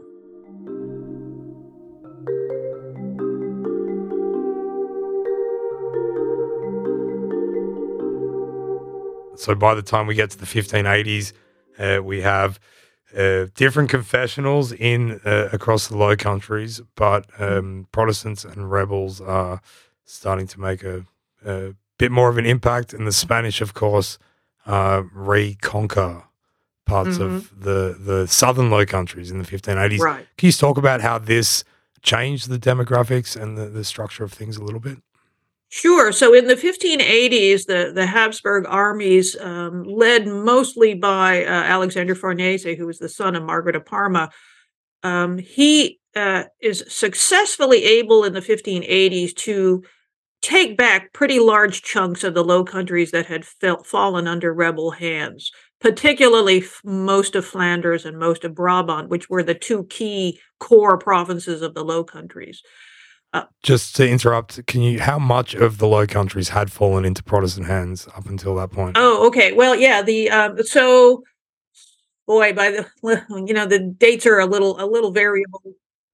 So 9.41 9.55
by 9.55 9.73
the 9.73 9.81
time 9.81 10.05
we 10.05 10.13
get 10.13 10.29
to 10.29 10.37
the 10.37 10.45
1580s, 10.45 11.33
uh, 11.79 12.03
we 12.03 12.21
have 12.21 12.59
uh, 13.17 13.47
different 13.55 13.89
confessionals 13.89 14.71
in 14.71 15.19
uh, 15.25 15.49
across 15.51 15.87
the 15.87 15.97
Low 15.97 16.15
Countries, 16.15 16.79
but 16.95 17.25
um, 17.39 17.87
Protestants 17.91 18.45
and 18.45 18.69
rebels 18.69 19.19
are 19.19 19.59
starting 20.05 20.45
to 20.45 20.59
make 20.59 20.83
a, 20.83 21.07
a, 21.43 21.73
bit 21.97 22.11
more 22.11 22.29
of 22.29 22.37
an 22.37 22.45
impact. 22.45 22.93
And 22.93 23.07
the 23.07 23.11
Spanish, 23.11 23.61
of 23.61 23.73
course, 23.73 24.19
uh, 24.67 25.03
reconquer 25.11 26.23
parts 26.85 27.17
mm-hmm. 27.17 27.35
of 27.37 27.63
the 27.63 27.97
the 27.99 28.27
southern 28.27 28.69
Low 28.69 28.85
Countries 28.85 29.31
in 29.31 29.39
the 29.39 29.45
1580s. 29.45 29.99
Right. 29.99 30.27
Can 30.37 30.45
you 30.45 30.53
talk 30.53 30.77
about 30.77 31.01
how 31.01 31.17
this 31.17 31.63
changed 32.03 32.47
the 32.47 32.59
demographics 32.59 33.35
and 33.35 33.57
the, 33.57 33.65
the 33.65 33.83
structure 33.83 34.23
of 34.23 34.31
things 34.31 34.57
a 34.57 34.63
little 34.63 34.79
bit? 34.79 34.99
Sure. 35.74 36.11
So 36.11 36.34
in 36.34 36.47
the 36.47 36.55
1580s, 36.55 37.65
the, 37.65 37.93
the 37.95 38.05
Habsburg 38.05 38.65
armies, 38.67 39.38
um, 39.39 39.84
led 39.84 40.28
mostly 40.28 40.95
by 40.95 41.45
uh, 41.45 41.49
Alexander 41.49 42.13
Farnese, 42.13 42.65
who 42.76 42.86
was 42.86 42.99
the 42.99 43.07
son 43.07 43.38
of 43.38 43.43
Margaret 43.43 43.78
of 43.78 43.86
Parma, 43.86 44.32
um, 45.01 45.38
he 45.38 45.97
uh, 46.13 46.43
is 46.61 46.84
successfully 46.89 47.86
able 47.86 48.26
in 48.26 48.34
the 48.34 48.41
1580s 48.41 49.34
to 49.38 49.82
take 50.41 50.76
back 50.76 51.13
pretty 51.13 51.39
large 51.39 51.84
chunks 51.84 52.26
of 52.26 52.34
the 52.34 52.43
Low 52.43 52.65
Countries 52.65 53.11
that 53.11 53.28
had 53.28 53.45
fell, 53.45 53.82
fallen 53.84 54.28
under 54.28 54.53
rebel 54.53 54.91
hands, 54.91 55.53
particularly 55.80 56.65
most 56.84 57.34
of 57.34 57.45
Flanders 57.45 58.05
and 58.05 58.19
most 58.19 58.43
of 58.43 58.53
Brabant, 58.53 59.07
which 59.07 59.30
were 59.30 59.41
the 59.41 59.55
two 59.55 59.86
key 59.86 60.38
core 60.59 60.97
provinces 60.97 61.61
of 61.61 61.76
the 61.76 61.86
Low 61.86 62.03
Countries. 62.03 62.61
Just 63.63 63.95
to 63.97 64.09
interrupt, 64.09 64.65
can 64.65 64.82
you? 64.82 64.99
How 64.99 65.19
much 65.19 65.53
of 65.53 65.77
the 65.77 65.88
Low 65.88 66.07
Countries 66.07 66.49
had 66.49 66.71
fallen 66.71 67.05
into 67.05 67.23
Protestant 67.23 67.67
hands 67.67 68.07
up 68.15 68.25
until 68.25 68.55
that 68.55 68.71
point? 68.71 68.97
Oh, 68.99 69.27
okay. 69.27 69.51
Well, 69.51 69.75
yeah. 69.75 70.01
The 70.01 70.32
um, 70.32 70.63
so, 70.63 71.23
boy, 72.25 72.53
by 72.53 72.71
the 72.71 72.88
you 73.45 73.53
know 73.53 73.67
the 73.67 73.79
dates 73.79 74.25
are 74.25 74.39
a 74.39 74.47
little 74.47 74.82
a 74.82 74.88
little 74.88 75.11
variable, 75.11 75.61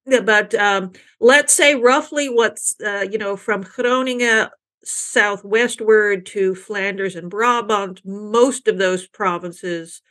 but 0.06 0.54
um, 0.56 0.92
let's 1.22 1.54
say 1.54 1.74
roughly 1.74 2.28
what's 2.28 2.76
uh, 2.86 3.06
you 3.10 3.18
know 3.18 3.38
from 3.38 3.62
Groningen 3.62 4.50
southwestward 4.84 6.26
to 6.28 6.54
Flanders 6.54 7.16
and 7.16 7.32
Brabant, 7.32 8.02
most 8.06 8.68
of 8.68 8.78
those 8.78 9.08
provinces. 9.08 10.02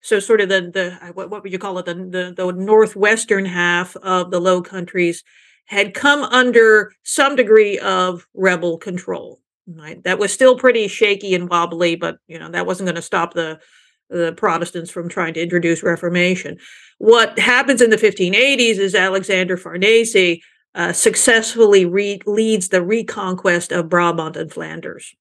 So, 0.00 0.18
sort 0.18 0.40
of 0.40 0.48
the 0.48 0.62
the 0.62 1.12
what, 1.12 1.28
what 1.28 1.42
would 1.42 1.52
you 1.52 1.58
call 1.58 1.78
it? 1.78 1.84
The, 1.84 1.94
the 1.94 2.34
the 2.34 2.52
northwestern 2.52 3.44
half 3.44 3.94
of 3.96 4.30
the 4.30 4.40
Low 4.40 4.62
Countries 4.62 5.22
had 5.70 5.94
come 5.94 6.24
under 6.24 6.92
some 7.04 7.36
degree 7.36 7.78
of 7.78 8.26
rebel 8.34 8.76
control. 8.76 9.40
Right? 9.68 10.02
That 10.02 10.18
was 10.18 10.32
still 10.32 10.58
pretty 10.58 10.88
shaky 10.88 11.32
and 11.32 11.48
wobbly, 11.48 11.94
but 11.94 12.18
you 12.26 12.40
know 12.40 12.48
that 12.50 12.66
wasn't 12.66 12.88
going 12.88 12.96
to 12.96 13.02
stop 13.02 13.34
the 13.34 13.60
the 14.08 14.32
Protestants 14.36 14.90
from 14.90 15.08
trying 15.08 15.34
to 15.34 15.42
introduce 15.42 15.84
Reformation. 15.84 16.58
What 16.98 17.38
happens 17.38 17.80
in 17.80 17.90
the 17.90 17.96
1580s 17.96 18.78
is 18.78 18.96
Alexander 18.96 19.56
Farnese 19.56 20.40
uh, 20.74 20.92
successfully 20.92 21.84
re- 21.84 22.20
leads 22.26 22.68
the 22.68 22.82
reconquest 22.82 23.70
of 23.70 23.88
Brabant 23.88 24.36
and 24.36 24.52
Flanders. 24.52 25.14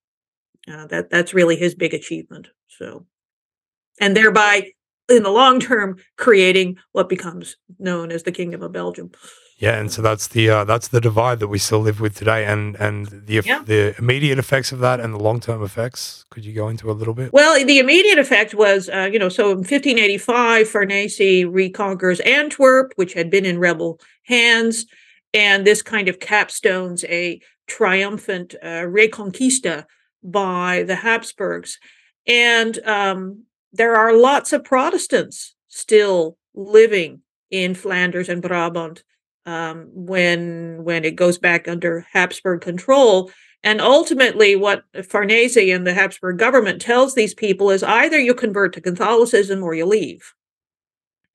Uh, 0.68 0.88
that 0.88 1.12
that's 1.12 1.36
really 1.36 1.58
his 1.58 1.76
big 1.76 1.94
achievement. 1.94 2.48
So, 2.70 3.06
and 4.02 4.18
thereby, 4.18 4.72
in 5.10 5.22
the 5.22 5.30
long 5.30 5.60
term, 5.60 5.98
creating 6.18 6.78
what 6.92 7.08
becomes 7.08 7.56
known 7.78 8.12
as 8.12 8.24
the 8.24 8.32
Kingdom 8.32 8.64
of 8.64 8.72
Belgium. 8.72 9.12
Yeah, 9.60 9.78
and 9.78 9.92
so 9.92 10.02
that's 10.02 10.28
the 10.28 10.50
uh, 10.50 10.64
that's 10.64 10.88
the 10.88 11.02
divide 11.02 11.40
that 11.40 11.50
we 11.50 11.58
still 11.58 11.82
live 11.82 12.00
with 12.00 12.16
today, 12.16 12.46
and 12.46 12.78
and 12.78 13.08
the 13.08 13.42
yeah. 13.46 13.62
the 13.62 13.94
immediate 13.98 14.40
effects 14.40 14.72
of 14.72 14.80
that 14.80 15.02
and 15.02 15.14
the 15.14 15.20
long 15.20 15.42
term 15.42 15.62
effects. 15.62 16.24
Could 16.30 16.46
you 16.46 16.54
go 16.54 16.70
into 16.70 16.90
a 16.90 16.94
little 16.94 17.14
bit? 17.14 17.34
Well, 17.34 17.66
the 17.66 17.78
immediate 17.78 18.18
effect 18.18 18.54
was, 18.54 18.88
uh, 18.88 19.10
you 19.12 19.20
know, 19.20 19.28
so 19.28 19.52
in 19.52 19.58
1585, 19.58 20.70
Farnese 20.70 21.46
reconquers 21.46 22.22
Antwerp, 22.22 22.94
which 22.96 23.12
had 23.12 23.30
been 23.30 23.44
in 23.44 23.60
rebel 23.60 24.00
hands, 24.24 24.86
and 25.34 25.68
this 25.68 25.82
kind 25.82 26.08
of 26.08 26.20
capstones 26.20 27.04
a 27.10 27.42
triumphant 27.68 28.56
uh, 28.64 28.86
Reconquista 28.88 29.86
by 30.24 30.84
the 30.84 30.96
Habsburgs. 30.96 31.80
And 32.26 32.80
um, 32.86 33.44
there 33.74 33.98
are 33.98 34.14
lots 34.14 34.54
of 34.54 34.64
Protestants 34.64 35.54
still 35.68 36.38
living 36.54 37.24
in 37.52 37.76
Flanders 37.76 38.30
and 38.30 38.42
Brabant 38.42 39.04
um, 39.50 39.90
when 39.94 40.84
when 40.84 41.04
it 41.04 41.16
goes 41.16 41.40
back 41.40 41.68
under 41.68 42.06
Habsburg 42.12 42.62
control. 42.62 43.32
And 43.64 43.82
ultimately, 43.82 44.56
what 44.56 44.84
Farnese 45.04 45.58
and 45.58 45.86
the 45.86 45.94
Habsburg 45.94 46.38
government 46.38 46.82
tells 46.82 47.14
these 47.14 47.34
people 47.34 47.72
is 47.72 47.84
either 47.84 48.18
you 48.18 48.34
convert 48.34 48.74
to 48.74 48.82
Catholicism 48.82 49.64
or 49.64 49.74
you 49.74 49.86
leave. 49.86 50.34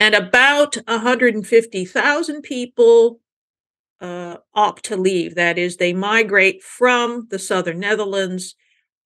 And 0.01 0.15
about 0.15 0.77
150,000 0.87 2.43
people 2.43 3.21
uh, 4.01 4.37
opt 4.55 4.85
to 4.87 4.97
leave. 4.97 5.35
That 5.35 5.59
is, 5.59 5.77
they 5.77 5.93
migrate 5.93 6.63
from 6.63 7.27
the 7.31 7.39
southern 7.39 7.81
Netherlands, 7.81 8.55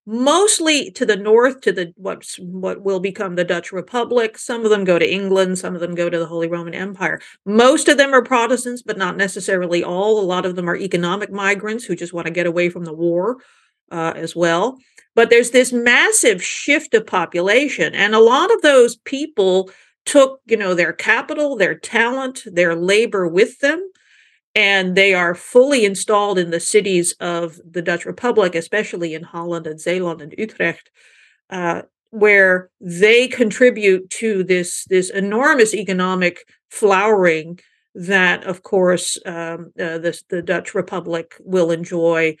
mostly 0.09 0.89
to 0.89 1.05
the 1.05 1.15
north, 1.15 1.61
to 1.61 1.71
the 1.71 1.93
what's 1.95 2.37
what 2.39 2.81
will 2.81 2.99
become 2.99 3.35
the 3.35 3.43
Dutch 3.43 3.71
Republic. 3.71 4.39
Some 4.39 4.63
of 4.63 4.71
them 4.71 4.83
go 4.83 4.97
to 4.97 5.13
England, 5.13 5.59
some 5.59 5.75
of 5.75 5.81
them 5.81 5.93
go 5.93 6.09
to 6.09 6.17
the 6.17 6.25
Holy 6.25 6.47
Roman 6.47 6.73
Empire. 6.73 7.21
Most 7.45 7.87
of 7.87 7.97
them 7.97 8.11
are 8.11 8.23
Protestants, 8.23 8.81
but 8.81 8.97
not 8.97 9.17
necessarily 9.17 9.83
all. 9.83 10.19
A 10.19 10.25
lot 10.25 10.47
of 10.47 10.55
them 10.55 10.67
are 10.67 10.75
economic 10.75 11.31
migrants 11.31 11.85
who 11.85 11.95
just 11.95 12.11
want 12.11 12.25
to 12.25 12.33
get 12.33 12.47
away 12.47 12.69
from 12.69 12.85
the 12.85 12.93
war 12.93 13.37
uh, 13.91 14.13
as 14.15 14.35
well. 14.35 14.79
But 15.13 15.29
there's 15.29 15.51
this 15.51 15.71
massive 15.71 16.43
shift 16.43 16.95
of 16.95 17.05
population, 17.05 17.93
and 17.93 18.15
a 18.15 18.19
lot 18.19 18.51
of 18.51 18.63
those 18.63 18.95
people 18.97 19.69
took, 20.05 20.41
you 20.47 20.57
know, 20.57 20.73
their 20.73 20.93
capital, 20.93 21.55
their 21.55 21.75
talent, 21.75 22.41
their 22.47 22.73
labor 22.73 23.27
with 23.27 23.59
them 23.59 23.91
and 24.59 24.95
they 24.95 25.13
are 25.13 25.33
fully 25.35 25.85
installed 25.85 26.37
in 26.37 26.51
the 26.51 26.59
cities 26.59 27.13
of 27.21 27.61
the 27.63 27.81
Dutch 27.81 28.05
Republic, 28.05 28.55
especially 28.55 29.13
in 29.13 29.23
Holland 29.23 29.65
and 29.65 29.79
Zeeland 29.79 30.21
and 30.21 30.35
Utrecht, 30.37 30.91
uh, 31.49 31.83
where 32.09 32.69
they 32.81 33.29
contribute 33.29 34.09
to 34.09 34.43
this 34.43 34.83
this 34.89 35.09
enormous 35.11 35.73
economic 35.73 36.45
flowering 36.69 37.57
that, 37.95 38.43
of 38.43 38.61
course, 38.63 39.17
um, 39.25 39.71
uh, 39.79 39.97
the, 39.97 40.21
the 40.29 40.41
Dutch 40.41 40.75
Republic 40.75 41.35
will 41.39 41.71
enjoy 41.71 42.35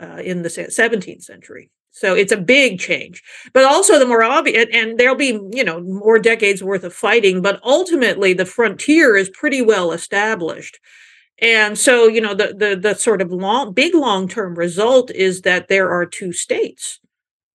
uh, 0.00 0.22
in 0.22 0.42
the 0.42 0.48
17th 0.48 1.24
century. 1.24 1.72
So 1.90 2.14
it's 2.14 2.32
a 2.32 2.36
big 2.36 2.78
change, 2.78 3.24
but 3.52 3.64
also 3.64 3.98
the 3.98 4.06
more 4.06 4.22
obvious, 4.22 4.66
and 4.72 4.98
there'll 4.98 5.16
be, 5.16 5.40
you 5.50 5.64
know, 5.64 5.80
more 5.80 6.18
decades 6.20 6.62
worth 6.62 6.84
of 6.84 6.94
fighting, 6.94 7.42
but 7.42 7.58
ultimately 7.64 8.34
the 8.34 8.46
frontier 8.46 9.16
is 9.16 9.30
pretty 9.30 9.62
well 9.62 9.90
established. 9.90 10.78
And 11.38 11.78
so, 11.78 12.06
you 12.08 12.20
know, 12.20 12.34
the 12.34 12.54
the 12.56 12.76
the 12.76 12.94
sort 12.94 13.20
of 13.20 13.30
long, 13.30 13.72
big 13.72 13.94
long 13.94 14.28
term 14.28 14.54
result 14.54 15.10
is 15.10 15.42
that 15.42 15.68
there 15.68 15.90
are 15.90 16.06
two 16.06 16.32
states. 16.32 16.98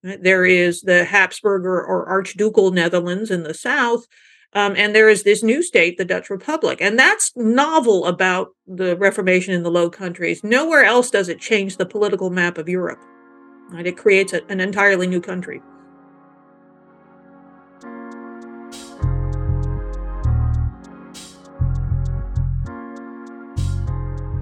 There 0.03 0.45
is 0.45 0.81
the 0.81 1.05
Habsburger 1.07 1.87
or 1.87 2.07
Archducal 2.09 2.71
Netherlands 2.71 3.29
in 3.29 3.43
the 3.43 3.53
south, 3.53 4.07
um, 4.53 4.75
and 4.75 4.95
there 4.95 5.09
is 5.09 5.23
this 5.23 5.43
new 5.43 5.61
state, 5.61 5.97
the 5.97 6.05
Dutch 6.05 6.29
Republic. 6.29 6.81
And 6.81 6.97
that's 6.97 7.31
novel 7.35 8.05
about 8.05 8.49
the 8.67 8.97
Reformation 8.97 9.53
in 9.53 9.63
the 9.63 9.71
Low 9.71 9.89
Countries. 9.89 10.43
Nowhere 10.43 10.83
else 10.83 11.11
does 11.11 11.29
it 11.29 11.39
change 11.39 11.77
the 11.77 11.85
political 11.85 12.29
map 12.29 12.57
of 12.57 12.67
Europe. 12.67 12.99
Right? 13.69 13.87
It 13.87 13.97
creates 13.97 14.33
a, 14.33 14.43
an 14.47 14.59
entirely 14.59 15.07
new 15.07 15.21
country. 15.21 15.61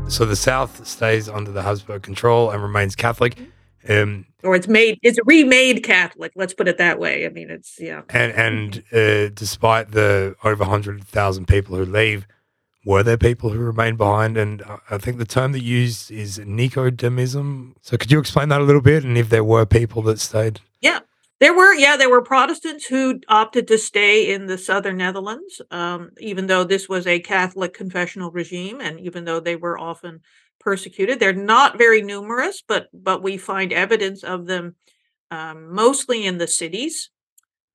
So 0.09 0.25
the 0.25 0.35
South 0.35 0.87
stays 0.87 1.29
under 1.29 1.51
the 1.51 1.61
Habsburg 1.61 2.01
control 2.01 2.49
and 2.49 2.61
remains 2.61 2.95
Catholic. 2.95 3.37
Um, 3.87 4.25
or 4.43 4.55
it's 4.55 4.67
made 4.67 4.99
it's 5.03 5.19
remade 5.25 5.83
Catholic. 5.83 6.31
Let's 6.35 6.53
put 6.53 6.67
it 6.67 6.77
that 6.77 6.99
way. 6.99 7.25
I 7.25 7.29
mean, 7.29 7.49
it's 7.49 7.79
yeah. 7.79 8.01
And 8.09 8.31
and 8.33 8.83
uh, 8.91 9.29
despite 9.33 9.91
the 9.91 10.35
over 10.43 10.65
hundred 10.65 11.03
thousand 11.03 11.47
people 11.47 11.75
who 11.75 11.85
leave, 11.85 12.25
were 12.83 13.03
there 13.03 13.17
people 13.17 13.51
who 13.51 13.59
remained 13.59 13.97
behind? 13.97 14.37
And 14.37 14.63
I 14.89 14.97
think 14.97 15.17
the 15.17 15.25
term 15.25 15.51
that 15.51 15.63
used 15.63 16.11
is 16.11 16.39
Nicodemism. 16.39 17.75
So 17.81 17.95
could 17.95 18.11
you 18.11 18.19
explain 18.19 18.49
that 18.49 18.61
a 18.61 18.63
little 18.63 18.81
bit? 18.81 19.03
And 19.03 19.17
if 19.17 19.29
there 19.29 19.43
were 19.43 19.65
people 19.65 20.01
that 20.03 20.19
stayed? 20.19 20.59
Yeah. 20.81 20.99
There 21.39 21.55
were, 21.55 21.73
yeah, 21.73 21.95
there 21.95 22.09
were 22.09 22.21
Protestants 22.21 22.85
who 22.85 23.21
opted 23.29 23.67
to 23.69 23.77
stay 23.77 24.33
in 24.33 24.45
the 24.45 24.57
southern 24.57 24.97
Netherlands, 24.97 25.61
um, 25.71 26.11
even 26.19 26.47
though 26.47 26.65
this 26.65 26.89
was 26.89 27.07
a 27.07 27.19
Catholic 27.19 27.73
confessional 27.73 28.29
regime, 28.31 28.81
and 28.81 28.99
even 28.99 29.23
though 29.23 29.39
they 29.39 29.55
were 29.55 29.79
often 29.79 30.19
persecuted. 30.59 31.19
They're 31.19 31.33
not 31.33 31.77
very 31.77 32.01
numerous, 32.01 32.61
but 32.67 32.87
but 32.93 33.23
we 33.23 33.37
find 33.37 33.71
evidence 33.71 34.23
of 34.23 34.45
them 34.45 34.75
um, 35.31 35.73
mostly 35.73 36.25
in 36.25 36.37
the 36.37 36.47
cities 36.47 37.09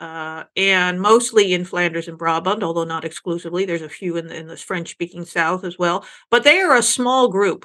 uh, 0.00 0.44
and 0.56 1.00
mostly 1.00 1.54
in 1.54 1.64
Flanders 1.64 2.08
and 2.08 2.18
Brabant, 2.18 2.62
although 2.62 2.84
not 2.84 3.04
exclusively. 3.04 3.64
There's 3.64 3.82
a 3.82 3.88
few 3.88 4.16
in 4.16 4.26
the, 4.26 4.36
in 4.36 4.46
the 4.46 4.56
French-speaking 4.56 5.24
South 5.24 5.64
as 5.64 5.78
well, 5.78 6.04
but 6.30 6.44
they 6.44 6.60
are 6.60 6.76
a 6.76 6.82
small 6.82 7.28
group 7.28 7.64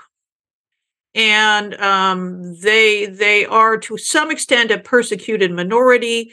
and 1.16 1.74
um, 1.76 2.56
they 2.62 3.08
they 3.08 3.46
are 3.46 3.78
to 3.78 3.98
some 3.98 4.32
extent 4.32 4.72
a 4.72 4.80
persecuted 4.80 5.52
minority. 5.52 6.32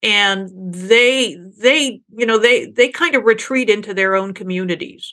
And 0.00 0.48
they 0.72 1.36
they 1.60 2.00
you 2.16 2.26
know 2.26 2.38
they 2.38 2.66
they 2.66 2.88
kind 2.88 3.16
of 3.16 3.24
retreat 3.24 3.68
into 3.68 3.94
their 3.94 4.14
own 4.14 4.32
communities. 4.32 5.12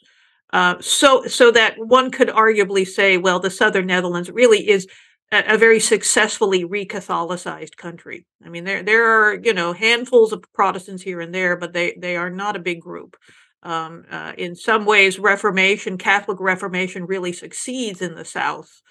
Uh, 0.54 0.76
so 0.80 1.26
so 1.26 1.50
that 1.52 1.76
one 1.78 2.12
could 2.12 2.28
arguably 2.28 2.88
say 2.88 3.18
well 3.18 3.40
the 3.40 3.50
southern 3.50 3.88
netherlands 3.88 4.30
really 4.30 4.70
is 4.70 4.88
a, 5.32 5.56
a 5.56 5.58
very 5.58 5.80
successfully 5.80 6.66
re-catholicized 6.66 7.78
country. 7.78 8.28
I 8.46 8.50
mean 8.50 8.64
there 8.64 8.84
there 8.84 9.06
are 9.06 9.40
you 9.42 9.54
know 9.54 9.74
handfuls 9.74 10.32
of 10.34 10.44
protestants 10.54 11.02
here 11.02 11.20
and 11.20 11.34
there 11.34 11.58
but 11.58 11.74
they 11.74 11.98
they 12.00 12.16
are 12.16 12.30
not 12.30 12.56
a 12.56 12.60
big 12.60 12.80
group. 12.82 13.18
Um, 13.64 14.06
uh, 14.12 14.34
in 14.38 14.54
some 14.56 14.86
ways 14.86 15.18
reformation 15.18 15.98
catholic 15.98 16.40
reformation 16.40 17.08
really 17.08 17.34
succeeds 17.34 18.00
in 18.04 18.14
the 18.14 18.24
south 18.24 18.84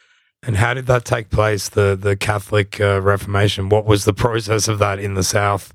and 0.47 0.57
how 0.57 0.75
did 0.75 0.87
that 0.87 1.05
take 1.05 1.31
place? 1.31 1.69
The 1.69 1.97
the 2.01 2.17
Catholic 2.17 2.81
uh, 2.81 3.01
Reformation. 3.01 3.69
What 3.69 3.87
was 3.87 4.05
the 4.05 4.13
process 4.13 4.69
of 4.69 4.79
that 4.79 4.99
in 4.99 5.15
the 5.15 5.23
South? 5.23 5.73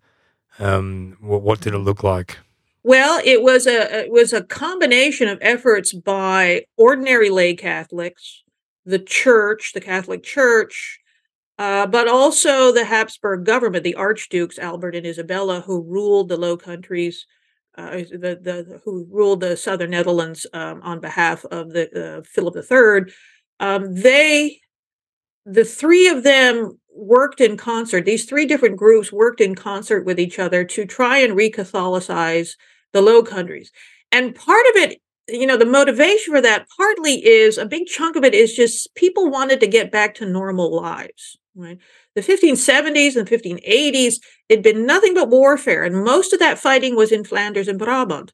Um, 0.59 1.17
what, 1.21 1.41
what 1.41 1.61
did 1.61 1.73
it 1.73 1.79
look 1.79 2.03
like? 2.03 2.37
Well, 2.83 3.21
it 3.23 3.41
was 3.41 3.67
a 3.67 4.05
it 4.05 4.11
was 4.11 4.33
a 4.33 4.43
combination 4.43 5.27
of 5.27 5.37
efforts 5.41 5.93
by 5.93 6.65
ordinary 6.77 7.29
lay 7.29 7.55
Catholics, 7.55 8.43
the 8.85 8.99
Church, 8.99 9.73
the 9.73 9.81
Catholic 9.81 10.23
Church, 10.23 10.99
uh, 11.57 11.87
but 11.87 12.07
also 12.07 12.71
the 12.71 12.85
Habsburg 12.85 13.45
government, 13.45 13.83
the 13.83 13.95
Archdukes 13.95 14.59
Albert 14.59 14.95
and 14.95 15.05
Isabella, 15.05 15.61
who 15.61 15.81
ruled 15.81 16.29
the 16.29 16.37
Low 16.37 16.55
Countries, 16.55 17.25
uh, 17.77 17.97
the, 17.97 18.39
the 18.41 18.81
who 18.85 19.07
ruled 19.09 19.41
the 19.41 19.57
Southern 19.57 19.91
Netherlands 19.91 20.47
um, 20.53 20.81
on 20.83 20.99
behalf 20.99 21.43
of 21.45 21.71
the 21.71 22.19
uh, 22.19 22.21
Philip 22.23 22.55
III 22.55 23.13
um, 23.59 23.93
they 23.93 24.59
the 25.45 25.65
three 25.65 26.07
of 26.07 26.23
them 26.23 26.79
worked 26.93 27.41
in 27.41 27.57
concert 27.57 28.05
these 28.05 28.25
three 28.25 28.45
different 28.45 28.77
groups 28.77 29.11
worked 29.11 29.41
in 29.41 29.55
concert 29.55 30.05
with 30.05 30.19
each 30.19 30.37
other 30.37 30.63
to 30.63 30.85
try 30.85 31.17
and 31.17 31.35
re-catholicize 31.35 32.51
the 32.91 33.01
low 33.01 33.23
countries. 33.23 33.71
And 34.11 34.35
part 34.35 34.65
of 34.71 34.75
it 34.81 35.01
you 35.27 35.45
know 35.45 35.57
the 35.57 35.65
motivation 35.65 36.33
for 36.33 36.41
that 36.41 36.67
partly 36.75 37.25
is 37.25 37.57
a 37.57 37.65
big 37.65 37.85
chunk 37.85 38.15
of 38.15 38.23
it 38.23 38.33
is 38.33 38.55
just 38.55 38.93
people 38.95 39.29
wanted 39.29 39.59
to 39.59 39.67
get 39.67 39.91
back 39.91 40.15
to 40.15 40.25
normal 40.25 40.75
lives 40.75 41.37
right? 41.55 41.77
The 42.15 42.21
1570s 42.21 43.15
and 43.15 43.27
1580s 43.27 44.15
it'd 44.49 44.63
been 44.63 44.85
nothing 44.85 45.13
but 45.13 45.29
warfare 45.29 45.83
and 45.83 46.03
most 46.03 46.33
of 46.33 46.39
that 46.39 46.59
fighting 46.59 46.95
was 46.95 47.11
in 47.11 47.23
flanders 47.23 47.67
and 47.67 47.77
brabant 47.77 48.31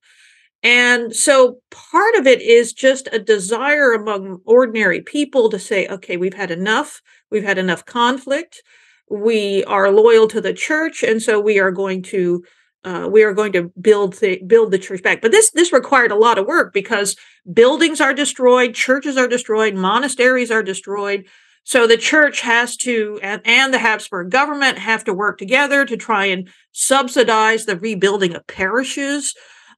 And 0.64 1.16
so 1.16 1.60
part 1.70 2.16
of 2.16 2.26
it 2.26 2.41
is 2.41 2.74
just 2.74 3.08
a 3.12 3.20
desire 3.20 3.93
among 3.93 4.39
ordinary 4.45 5.01
people 5.01 5.49
to 5.49 5.60
say, 5.60 5.88
okay, 5.88 6.18
we've 6.18 6.34
had 6.34 6.49
enough. 6.49 7.01
We've 7.30 7.43
had 7.43 7.58
enough 7.58 7.86
conflict. 7.86 8.64
We 9.10 9.64
are 9.66 9.91
loyal 9.91 10.28
to 10.30 10.41
the 10.41 10.53
church, 10.53 11.03
and 11.03 11.22
so 11.22 11.39
we 11.39 11.60
are 11.60 11.72
going 11.72 12.01
to 12.03 12.43
uh, 12.84 13.08
we 13.12 13.24
are 13.24 13.34
going 13.34 13.51
to 13.51 13.72
build 13.82 14.14
the 14.14 14.41
build 14.45 14.72
the 14.72 14.80
church 14.80 15.03
back. 15.03 15.22
But 15.22 15.32
this 15.32 15.51
this 15.51 15.74
required 15.74 16.12
a 16.12 16.16
lot 16.16 16.38
of 16.38 16.47
work 16.47 16.74
because 16.74 17.16
buildings 17.51 18.01
are 18.01 18.14
destroyed, 18.14 18.74
churches 18.74 19.18
are 19.18 19.28
destroyed, 19.28 19.76
monasteries 19.76 20.51
are 20.51 20.64
destroyed. 20.64 21.26
So 21.64 21.88
the 21.88 21.97
church 21.97 22.41
has 22.41 22.78
to 22.78 23.20
and, 23.24 23.41
and 23.43 23.74
the 23.74 23.80
Habsburg 23.80 24.30
government 24.30 24.78
have 24.78 25.03
to 25.06 25.14
work 25.14 25.39
together 25.39 25.84
to 25.84 25.97
try 25.97 26.26
and 26.26 26.47
subsidize 26.72 27.66
the 27.66 27.78
rebuilding 27.78 28.36
of 28.36 28.45
parishes. 28.45 29.34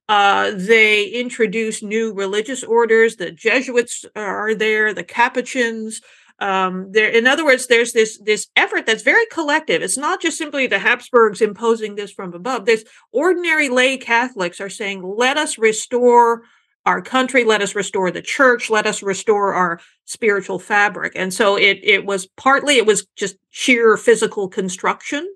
Uh, 0.08 0.52
they 0.54 1.06
introduce 1.06 1.82
new 1.82 2.12
religious 2.14 2.64
orders. 2.64 3.16
The 3.16 3.30
Jesuits 3.30 4.06
are 4.16 4.54
there, 4.54 4.94
the 4.94 5.04
Capuchins. 5.04 6.00
Um, 6.40 6.92
there, 6.92 7.10
in 7.10 7.26
other 7.26 7.44
words, 7.44 7.66
there's 7.66 7.92
this 7.92 8.18
this 8.18 8.46
effort 8.56 8.86
that's 8.86 9.02
very 9.02 9.26
collective. 9.26 9.82
It's 9.82 9.98
not 9.98 10.22
just 10.22 10.38
simply 10.38 10.66
the 10.66 10.78
Habsburgs 10.78 11.42
imposing 11.42 11.96
this 11.96 12.12
from 12.12 12.32
above. 12.32 12.64
There's 12.64 12.84
ordinary 13.12 13.68
lay 13.68 13.98
Catholics 13.98 14.60
are 14.60 14.70
saying, 14.70 15.02
"Let 15.02 15.36
us 15.36 15.58
restore 15.58 16.42
our 16.86 17.02
country. 17.02 17.44
Let 17.44 17.60
us 17.60 17.74
restore 17.74 18.10
the 18.10 18.22
church. 18.22 18.70
Let 18.70 18.86
us 18.86 19.02
restore 19.02 19.52
our 19.52 19.80
spiritual 20.06 20.58
fabric." 20.60 21.12
And 21.16 21.34
so 21.34 21.56
it 21.56 21.80
it 21.82 22.06
was 22.06 22.26
partly 22.36 22.78
it 22.78 22.86
was 22.86 23.04
just 23.16 23.36
sheer 23.50 23.96
physical 23.96 24.48
construction 24.48 25.28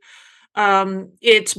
um, 0.54 1.10
it's 1.20 1.56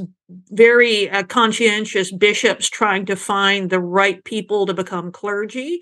very 0.50 1.10
uh, 1.10 1.24
conscientious 1.24 2.12
bishops 2.12 2.70
trying 2.70 3.06
to 3.06 3.16
find 3.16 3.70
the 3.70 3.80
right 3.80 4.24
people 4.24 4.66
to 4.66 4.74
become 4.74 5.12
clergy. 5.12 5.82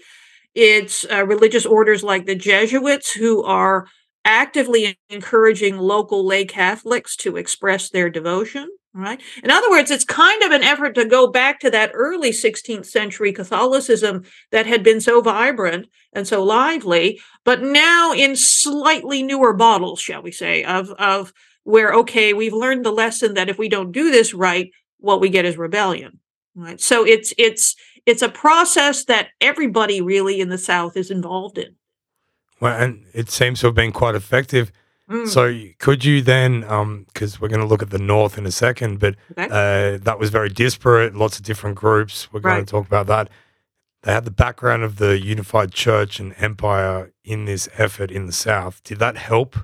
It's 0.53 1.05
uh, 1.09 1.25
religious 1.25 1.65
orders 1.65 2.03
like 2.03 2.25
the 2.25 2.35
Jesuits 2.35 3.13
who 3.13 3.43
are 3.43 3.87
actively 4.25 4.97
encouraging 5.09 5.77
local 5.77 6.25
lay 6.25 6.45
Catholics 6.45 7.15
to 7.17 7.37
express 7.37 7.89
their 7.89 8.09
devotion. 8.09 8.69
Right. 8.93 9.21
In 9.41 9.49
other 9.49 9.69
words, 9.69 9.89
it's 9.89 10.03
kind 10.03 10.43
of 10.43 10.51
an 10.51 10.63
effort 10.63 10.95
to 10.95 11.05
go 11.05 11.27
back 11.27 11.61
to 11.61 11.71
that 11.71 11.91
early 11.93 12.31
16th 12.31 12.85
century 12.85 13.31
Catholicism 13.31 14.23
that 14.51 14.65
had 14.65 14.83
been 14.83 14.99
so 14.99 15.21
vibrant 15.21 15.87
and 16.11 16.27
so 16.27 16.43
lively, 16.43 17.21
but 17.45 17.61
now 17.61 18.11
in 18.11 18.35
slightly 18.35 19.23
newer 19.23 19.53
bottles, 19.53 20.01
shall 20.01 20.21
we 20.21 20.33
say, 20.33 20.65
of 20.65 20.89
of 20.91 21.31
where 21.63 21.93
okay 21.93 22.33
we've 22.33 22.53
learned 22.53 22.85
the 22.85 22.91
lesson 22.91 23.33
that 23.35 23.49
if 23.49 23.57
we 23.57 23.69
don't 23.69 23.91
do 23.91 24.11
this 24.11 24.33
right 24.33 24.71
what 25.01 25.19
we 25.19 25.29
get 25.29 25.45
is 25.45 25.57
rebellion. 25.57 26.19
Right? 26.55 26.79
So 26.79 27.05
it's 27.05 27.33
it's 27.37 27.75
it's 28.05 28.21
a 28.21 28.29
process 28.29 29.05
that 29.05 29.29
everybody 29.41 30.01
really 30.01 30.39
in 30.39 30.49
the 30.49 30.57
south 30.57 30.95
is 30.95 31.11
involved 31.11 31.57
in. 31.57 31.75
Well 32.59 32.79
and 32.79 33.05
it 33.13 33.29
seems 33.29 33.59
to 33.61 33.67
have 33.67 33.75
been 33.75 33.91
quite 33.91 34.15
effective. 34.15 34.71
Mm. 35.09 35.27
so 35.27 35.53
could 35.79 36.05
you 36.05 36.21
then 36.21 36.61
because 36.61 37.35
um, 37.35 37.39
we're 37.41 37.49
going 37.49 37.59
to 37.59 37.67
look 37.67 37.81
at 37.81 37.89
the 37.89 37.99
north 37.99 38.37
in 38.37 38.45
a 38.45 38.51
second 38.51 38.97
but 38.99 39.15
okay. 39.31 39.43
uh, 39.43 39.97
that 39.97 40.19
was 40.19 40.29
very 40.29 40.47
disparate 40.47 41.15
lots 41.15 41.37
of 41.37 41.43
different 41.43 41.75
groups. 41.75 42.31
We're 42.31 42.39
going 42.39 42.55
right. 42.55 42.67
to 42.67 42.71
talk 42.71 42.87
about 42.87 43.07
that. 43.07 43.29
They 44.03 44.13
had 44.13 44.25
the 44.25 44.31
background 44.31 44.83
of 44.83 44.97
the 44.97 45.19
unified 45.19 45.73
church 45.73 46.19
and 46.19 46.33
empire 46.37 47.11
in 47.23 47.45
this 47.45 47.67
effort 47.77 48.09
in 48.09 48.25
the 48.25 48.31
south. 48.31 48.83
Did 48.83 48.99
that 48.99 49.17
help 49.17 49.57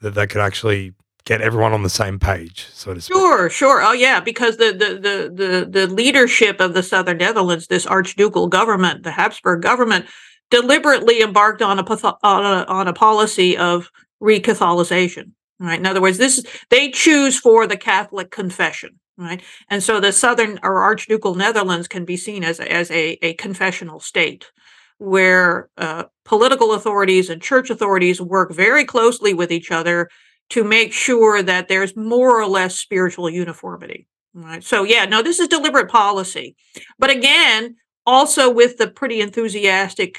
that 0.00 0.14
they 0.14 0.26
could 0.26 0.40
actually 0.40 0.94
get 1.28 1.42
everyone 1.42 1.74
on 1.74 1.82
the 1.82 1.90
same 1.90 2.18
page, 2.18 2.66
so 2.72 2.94
to 2.94 3.00
speak. 3.02 3.14
Sure, 3.14 3.50
sure. 3.50 3.82
Oh 3.82 3.92
yeah, 3.92 4.18
because 4.18 4.56
the 4.56 4.72
the 4.72 4.94
the 4.94 5.44
the, 5.44 5.66
the 5.70 5.86
leadership 5.86 6.58
of 6.58 6.72
the 6.72 6.82
Southern 6.82 7.18
Netherlands, 7.18 7.66
this 7.66 7.86
archducal 7.86 8.48
government, 8.48 9.02
the 9.02 9.10
Habsburg 9.10 9.60
government, 9.60 10.06
deliberately 10.50 11.20
embarked 11.20 11.60
on 11.60 11.78
a 11.78 11.82
on 12.22 12.44
a, 12.46 12.64
on 12.64 12.88
a 12.88 12.94
policy 12.94 13.58
of 13.58 13.90
recatholicization. 14.22 15.32
Right. 15.60 15.78
In 15.78 15.86
other 15.86 16.00
words, 16.00 16.16
this 16.16 16.42
they 16.70 16.90
choose 16.90 17.38
for 17.38 17.66
the 17.66 17.76
Catholic 17.76 18.30
confession. 18.30 18.98
Right. 19.18 19.42
And 19.68 19.82
so 19.82 20.00
the 20.00 20.12
Southern 20.12 20.58
or 20.62 20.82
Archducal 20.82 21.34
Netherlands 21.34 21.88
can 21.88 22.06
be 22.06 22.16
seen 22.16 22.42
as 22.42 22.58
as 22.58 22.90
a, 22.90 23.18
a 23.22 23.34
confessional 23.34 24.00
state 24.00 24.50
where 24.96 25.68
uh, 25.76 26.04
political 26.24 26.72
authorities 26.72 27.28
and 27.28 27.42
church 27.42 27.68
authorities 27.70 28.20
work 28.20 28.52
very 28.52 28.84
closely 28.84 29.34
with 29.34 29.52
each 29.52 29.70
other 29.70 30.08
to 30.50 30.64
make 30.64 30.92
sure 30.92 31.42
that 31.42 31.68
there's 31.68 31.96
more 31.96 32.40
or 32.40 32.46
less 32.46 32.78
spiritual 32.78 33.28
uniformity. 33.28 34.06
Right. 34.34 34.62
So 34.62 34.84
yeah, 34.84 35.04
no, 35.04 35.22
this 35.22 35.40
is 35.40 35.48
deliberate 35.48 35.90
policy, 35.90 36.56
but 36.98 37.10
again, 37.10 37.76
also 38.06 38.50
with 38.50 38.78
the 38.78 38.88
pretty 38.88 39.20
enthusiastic 39.20 40.18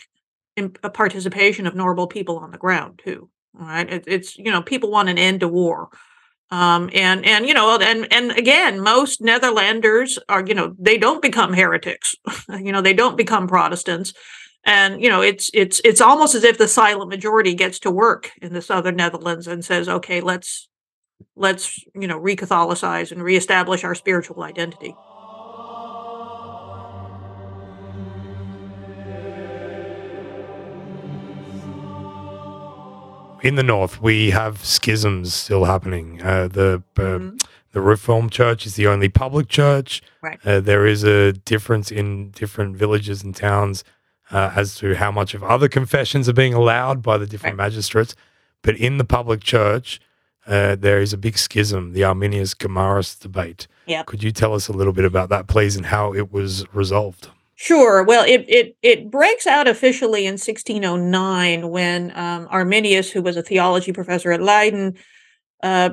uh, 0.58 0.90
participation 0.90 1.66
of 1.66 1.76
normal 1.76 2.08
people 2.08 2.38
on 2.38 2.52
the 2.52 2.58
ground 2.58 3.00
too. 3.04 3.30
Right. 3.54 3.92
It, 3.92 4.04
it's 4.08 4.38
you 4.38 4.52
know 4.52 4.62
people 4.62 4.92
want 4.92 5.10
an 5.10 5.18
end 5.18 5.40
to 5.42 5.48
war. 5.48 5.90
Um, 6.52 6.90
and 6.94 7.26
and 7.26 7.46
you 7.46 7.54
know 7.54 7.78
and 7.78 8.12
and 8.12 8.32
again 8.32 8.80
most 8.80 9.22
netherlanders 9.22 10.18
are 10.28 10.44
you 10.46 10.56
know 10.56 10.76
they 10.80 10.98
don't 10.98 11.22
become 11.22 11.54
heretics 11.54 12.16
you 12.50 12.72
know 12.72 12.82
they 12.82 12.94
don't 12.94 13.16
become 13.16 13.48
protestants 13.48 14.14
and 14.66 15.02
you 15.02 15.10
know 15.10 15.22
it's 15.22 15.50
it's 15.54 15.82
it's 15.84 16.02
almost 16.02 16.36
as 16.36 16.44
if 16.44 16.58
the 16.58 16.68
silent 16.68 17.10
majority 17.10 17.54
gets 17.54 17.80
to 17.80 17.92
work 17.92 18.32
in 18.42 18.54
the 18.54 18.62
southern 18.62 18.96
netherlands 18.96 19.48
and 19.48 19.64
says 19.64 19.88
okay 19.88 20.22
let's 20.22 20.68
let's 21.36 21.84
you 21.96 22.08
know 22.08 22.20
recatholicize 22.20 23.12
and 23.12 23.24
reestablish 23.24 23.84
our 23.84 23.96
spiritual 23.96 24.44
identity 24.44 24.96
in 33.42 33.56
the 33.56 33.64
north 33.64 34.02
we 34.02 34.32
have 34.32 34.64
schisms 34.64 35.34
still 35.34 35.66
happening 35.66 36.22
uh, 36.22 36.48
the 36.48 36.84
uh, 36.98 37.02
mm-hmm. 37.02 37.38
the 37.72 37.82
reformed 37.82 38.32
church 38.32 38.66
is 38.66 38.76
the 38.76 38.88
only 38.88 39.08
public 39.08 39.48
church 39.48 40.02
right. 40.22 40.40
uh, 40.46 40.60
there 40.60 40.86
is 40.86 41.04
a 41.04 41.32
difference 41.32 41.92
in 41.92 42.32
different 42.32 42.76
villages 42.76 43.24
and 43.24 43.36
towns 43.36 43.84
uh, 44.32 44.52
as 44.56 44.76
to 44.76 44.96
how 44.96 45.12
much 45.12 45.34
of 45.34 45.44
other 45.44 45.68
confessions 45.68 46.30
are 46.30 46.34
being 46.34 46.54
allowed 46.54 47.02
by 47.02 47.18
the 47.18 47.26
different 47.26 47.58
right. 47.58 47.66
magistrates. 47.66 48.16
But 48.62 48.76
in 48.76 48.98
the 48.98 49.06
public 49.06 49.42
church, 49.42 50.00
uh, 50.46 50.76
there 50.76 51.00
is 51.00 51.14
a 51.14 51.18
big 51.18 51.38
schism, 51.38 51.94
the 51.94 52.04
Arminius 52.04 52.54
Gomarist 52.54 53.20
debate. 53.20 53.68
Yeah. 53.86 54.04
Could 54.04 54.24
you 54.24 54.32
tell 54.32 54.54
us 54.54 54.68
a 54.68 54.74
little 54.74 54.94
bit 54.94 55.06
about 55.06 55.30
that, 55.30 55.48
please, 55.48 55.76
and 55.76 55.86
how 55.86 56.14
it 56.14 56.32
was 56.32 56.66
resolved? 56.74 57.30
Sure. 57.56 58.04
Well, 58.04 58.24
it 58.26 58.46
it 58.48 58.78
it 58.82 59.12
breaks 59.12 59.46
out 59.46 59.68
officially 59.68 60.26
in 60.26 60.34
1609 60.34 61.70
when 61.70 62.18
um, 62.18 62.48
Arminius, 62.50 63.12
who 63.12 63.22
was 63.22 63.36
a 63.36 63.44
theology 63.44 63.92
professor 63.92 64.32
at 64.32 64.42
Leiden, 64.42 64.96
uh, 65.62 65.90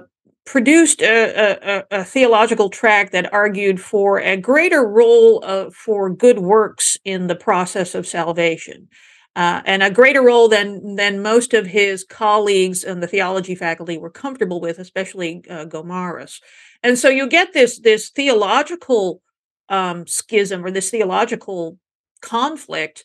produced 0.47 1.03
a, 1.03 1.81
a, 1.91 2.01
a, 2.01 2.05
theological 2.05 2.71
tract 2.71 3.11
that 3.13 3.33
argued 3.33 3.81
for 3.81 4.21
a 4.21 4.37
greater 4.37 4.87
role 4.87 5.41
of, 5.45 5.75
for 5.75 6.09
good 6.09 6.39
works 6.39 6.97
in 7.05 7.27
the 7.27 7.35
process 7.35 7.95
of 7.95 8.07
salvation. 8.07 8.89
Uh, 9.35 9.61
and 9.67 9.83
a 9.83 9.91
greater 9.91 10.23
role 10.23 10.49
than 10.49 10.95
than 10.95 11.21
most 11.21 11.53
of 11.53 11.67
his 11.67 12.05
colleagues 12.05 12.85
in 12.85 13.01
the 13.01 13.07
theology 13.07 13.55
faculty 13.55 13.99
were 13.99 14.09
comfortable 14.09 14.63
with, 14.63 14.79
especially 14.79 15.45
uh, 15.51 15.67
Gomarus. 15.67 16.41
And 16.83 16.99
so 16.99 17.11
you 17.11 17.29
get 17.29 17.53
this 17.53 17.79
this 17.79 18.09
theological 18.09 19.21
um, 19.69 20.07
schism 20.07 20.65
or 20.65 20.71
this 20.71 20.89
theological 20.89 21.79
conflict 22.23 23.05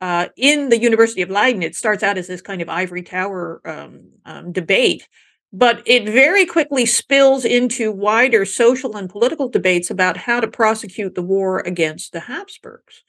uh, 0.00 0.28
in 0.36 0.68
the 0.68 0.78
University 0.78 1.22
of 1.22 1.30
Leiden. 1.30 1.62
It 1.62 1.74
starts 1.74 2.04
out 2.04 2.18
as 2.18 2.28
this 2.28 2.42
kind 2.42 2.62
of 2.62 2.68
ivory 2.68 3.02
tower 3.02 3.60
um, 3.64 4.10
um, 4.24 4.52
debate 4.52 5.08
but 5.54 5.80
it 5.86 6.04
very 6.04 6.44
quickly 6.44 6.84
spills 6.84 7.44
into 7.44 7.92
wider 7.92 8.44
social 8.44 8.96
and 8.96 9.08
political 9.08 9.48
debates 9.48 9.88
about 9.88 10.16
how 10.16 10.40
to 10.40 10.48
prosecute 10.48 11.14
the 11.14 11.22
war 11.22 11.60
against 11.60 12.12
the 12.12 12.18
Habsburgs. 12.18 13.04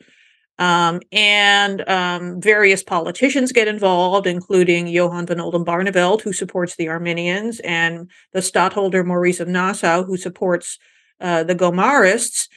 Um, 0.60 1.02
and 1.12 1.90
um, 1.90 2.40
various 2.40 2.84
politicians 2.84 3.52
get 3.52 3.68
involved, 3.68 4.28
including 4.28 4.88
Johann 4.88 5.26
von 5.26 5.38
Oldenbarneveld, 5.38 6.22
who 6.22 6.32
supports 6.32 6.76
the 6.76 6.88
Arminians, 6.88 7.60
and 7.62 8.12
the 8.32 8.44
Stadtholder 8.44 9.04
Maurice 9.04 9.40
of 9.40 9.48
Nassau, 9.48 10.04
who 10.04 10.16
supports 10.16 10.78
uh, 11.20 11.44
the 11.44 11.56
Gomarists. 11.56 12.48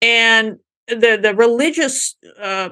And 0.00 0.56
the 0.88 1.18
the 1.20 1.34
religious, 1.34 2.16
uh, 2.40 2.70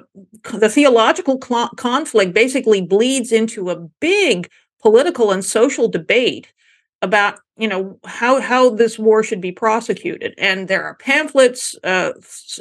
the 0.55 0.69
theological 0.71 1.39
cl- 1.43 1.71
conflict 1.77 2.33
basically 2.33 2.81
bleeds 2.81 3.33
into 3.33 3.71
a 3.71 3.77
big 4.01 4.49
political 4.85 5.33
and 5.33 5.43
social 5.43 5.89
debate 5.89 6.53
about 7.01 7.39
you 7.57 7.67
know 7.67 7.99
how 8.05 8.41
how 8.41 8.69
this 8.69 8.99
war 8.99 9.23
should 9.23 9.41
be 9.41 9.53
prosecuted. 9.53 10.35
And 10.37 10.69
there 10.69 10.85
are 10.85 10.95
pamphlets 10.97 11.75
uh, 11.83 12.13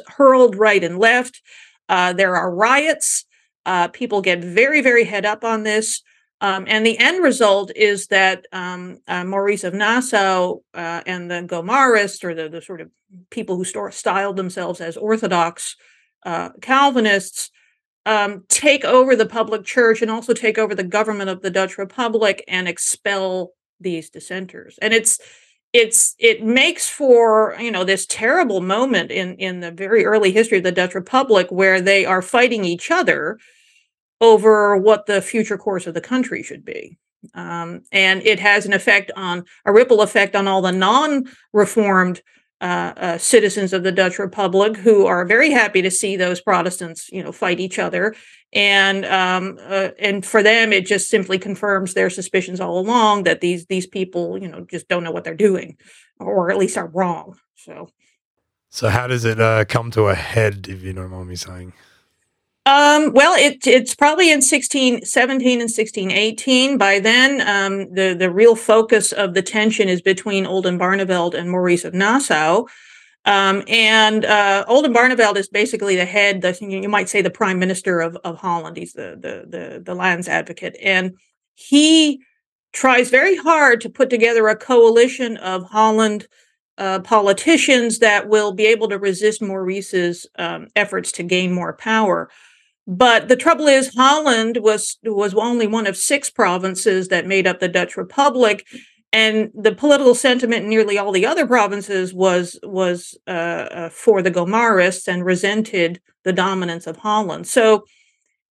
hurled 0.08 0.56
right 0.56 0.82
and 0.82 0.98
left. 0.98 1.42
Uh, 1.88 2.14
there 2.14 2.34
are 2.34 2.54
riots. 2.54 3.26
Uh, 3.66 3.88
people 3.88 4.22
get 4.22 4.42
very 4.42 4.80
very 4.80 5.04
head 5.04 5.26
up 5.26 5.44
on 5.44 5.62
this. 5.64 6.02
Um, 6.40 6.64
and 6.66 6.84
the 6.84 6.98
end 6.98 7.22
result 7.22 7.70
is 7.76 8.08
that 8.08 8.46
um, 8.52 8.98
uh, 9.06 9.24
Maurice 9.24 9.64
of 9.64 9.72
Nassau 9.72 10.56
uh, 10.74 11.00
and 11.06 11.30
the 11.30 11.42
Gomarists, 11.42 12.22
or 12.24 12.34
the, 12.34 12.48
the 12.48 12.60
sort 12.60 12.80
of 12.80 12.90
people 13.30 13.56
who 13.56 13.64
store, 13.64 13.90
styled 13.90 14.36
themselves 14.36 14.80
as 14.80 14.96
Orthodox, 14.96 15.76
uh, 16.26 16.50
Calvinists 16.60 17.50
um, 18.06 18.44
take 18.48 18.84
over 18.84 19.16
the 19.16 19.26
public 19.26 19.64
church 19.64 20.02
and 20.02 20.10
also 20.10 20.34
take 20.34 20.58
over 20.58 20.74
the 20.74 20.84
government 20.84 21.30
of 21.30 21.42
the 21.42 21.50
Dutch 21.50 21.78
Republic 21.78 22.44
and 22.48 22.68
expel 22.68 23.52
these 23.80 24.10
dissenters. 24.10 24.78
And 24.82 24.92
it's 24.92 25.18
it's 25.72 26.14
it 26.18 26.44
makes 26.44 26.88
for 26.88 27.56
you 27.58 27.70
know 27.70 27.84
this 27.84 28.06
terrible 28.06 28.60
moment 28.60 29.10
in 29.10 29.34
in 29.36 29.60
the 29.60 29.70
very 29.70 30.04
early 30.04 30.30
history 30.30 30.58
of 30.58 30.64
the 30.64 30.72
Dutch 30.72 30.94
Republic 30.94 31.48
where 31.50 31.80
they 31.80 32.04
are 32.04 32.22
fighting 32.22 32.64
each 32.64 32.90
other 32.90 33.38
over 34.20 34.76
what 34.76 35.06
the 35.06 35.20
future 35.20 35.58
course 35.58 35.86
of 35.86 35.94
the 35.94 36.00
country 36.00 36.42
should 36.42 36.64
be. 36.64 36.96
Um, 37.34 37.82
and 37.90 38.22
it 38.22 38.38
has 38.38 38.66
an 38.66 38.72
effect 38.72 39.10
on 39.16 39.44
a 39.64 39.72
ripple 39.72 40.02
effect 40.02 40.36
on 40.36 40.46
all 40.46 40.62
the 40.62 40.72
non-reformed 40.72 42.22
uh, 42.64 42.94
uh, 42.96 43.18
citizens 43.18 43.74
of 43.74 43.82
the 43.82 43.92
Dutch 43.92 44.18
Republic 44.18 44.74
who 44.74 45.04
are 45.04 45.26
very 45.26 45.50
happy 45.50 45.82
to 45.82 45.90
see 45.90 46.16
those 46.16 46.40
Protestants, 46.40 47.10
you 47.12 47.22
know, 47.22 47.30
fight 47.30 47.60
each 47.60 47.78
other, 47.78 48.14
and 48.54 49.04
um, 49.04 49.58
uh, 49.60 49.90
and 49.98 50.24
for 50.24 50.42
them 50.42 50.72
it 50.72 50.86
just 50.86 51.10
simply 51.10 51.38
confirms 51.38 51.92
their 51.92 52.08
suspicions 52.08 52.60
all 52.60 52.78
along 52.78 53.24
that 53.24 53.42
these 53.42 53.66
these 53.66 53.86
people, 53.86 54.38
you 54.38 54.48
know, 54.48 54.64
just 54.64 54.88
don't 54.88 55.04
know 55.04 55.10
what 55.10 55.24
they're 55.24 55.34
doing, 55.34 55.76
or 56.18 56.50
at 56.50 56.56
least 56.56 56.78
are 56.78 56.88
wrong. 56.88 57.36
So, 57.54 57.90
so 58.70 58.88
how 58.88 59.08
does 59.08 59.26
it 59.26 59.38
uh, 59.38 59.66
come 59.66 59.90
to 59.90 60.04
a 60.04 60.14
head, 60.14 60.66
if 60.66 60.82
you 60.82 60.94
don't 60.94 61.10
mind 61.10 61.28
me 61.28 61.36
saying? 61.36 61.74
Um, 62.66 63.12
well, 63.12 63.34
it, 63.34 63.66
it's 63.66 63.94
probably 63.94 64.30
in 64.30 64.38
1617 64.38 65.60
and 65.60 65.70
1618. 65.70 66.78
By 66.78 66.98
then, 66.98 67.46
um, 67.46 67.92
the, 67.92 68.16
the 68.18 68.30
real 68.30 68.56
focus 68.56 69.12
of 69.12 69.34
the 69.34 69.42
tension 69.42 69.88
is 69.88 70.00
between 70.00 70.46
Olden 70.46 70.78
Oldenbarneveld 70.78 71.34
and 71.34 71.50
Maurice 71.50 71.84
of 71.84 71.92
Nassau. 71.92 72.64
Um, 73.26 73.62
and 73.68 74.24
uh, 74.24 74.64
Oldenbarneveld 74.66 75.36
is 75.36 75.48
basically 75.48 75.96
the 75.96 76.06
head, 76.06 76.40
the, 76.40 76.56
you 76.60 76.88
might 76.88 77.10
say 77.10 77.20
the 77.20 77.30
prime 77.30 77.58
minister 77.58 78.00
of, 78.00 78.16
of 78.24 78.38
Holland. 78.38 78.78
He's 78.78 78.94
the, 78.94 79.18
the, 79.20 79.44
the, 79.46 79.80
the 79.80 79.94
lands 79.94 80.26
advocate. 80.26 80.76
And 80.82 81.16
he 81.54 82.22
tries 82.72 83.10
very 83.10 83.36
hard 83.36 83.82
to 83.82 83.90
put 83.90 84.08
together 84.08 84.48
a 84.48 84.56
coalition 84.56 85.36
of 85.36 85.64
Holland 85.64 86.28
uh, 86.78 87.00
politicians 87.00 87.98
that 87.98 88.28
will 88.28 88.52
be 88.52 88.66
able 88.66 88.88
to 88.88 88.98
resist 88.98 89.42
Maurice's 89.42 90.26
um, 90.38 90.68
efforts 90.74 91.12
to 91.12 91.22
gain 91.22 91.52
more 91.52 91.74
power. 91.74 92.30
But 92.86 93.28
the 93.28 93.36
trouble 93.36 93.66
is, 93.66 93.94
Holland 93.94 94.58
was 94.60 94.98
was 95.04 95.32
only 95.34 95.66
one 95.66 95.86
of 95.86 95.96
six 95.96 96.28
provinces 96.28 97.08
that 97.08 97.26
made 97.26 97.46
up 97.46 97.58
the 97.58 97.68
Dutch 97.68 97.96
Republic, 97.96 98.66
and 99.10 99.50
the 99.54 99.74
political 99.74 100.14
sentiment 100.14 100.64
in 100.64 100.68
nearly 100.68 100.98
all 100.98 101.12
the 101.12 101.24
other 101.24 101.46
provinces 101.46 102.12
was 102.12 102.58
was 102.62 103.16
uh, 103.26 103.30
uh, 103.30 103.88
for 103.88 104.20
the 104.20 104.30
Gomarists 104.30 105.08
and 105.08 105.24
resented 105.24 106.00
the 106.24 106.32
dominance 106.32 106.86
of 106.86 106.98
Holland. 106.98 107.46
So, 107.46 107.84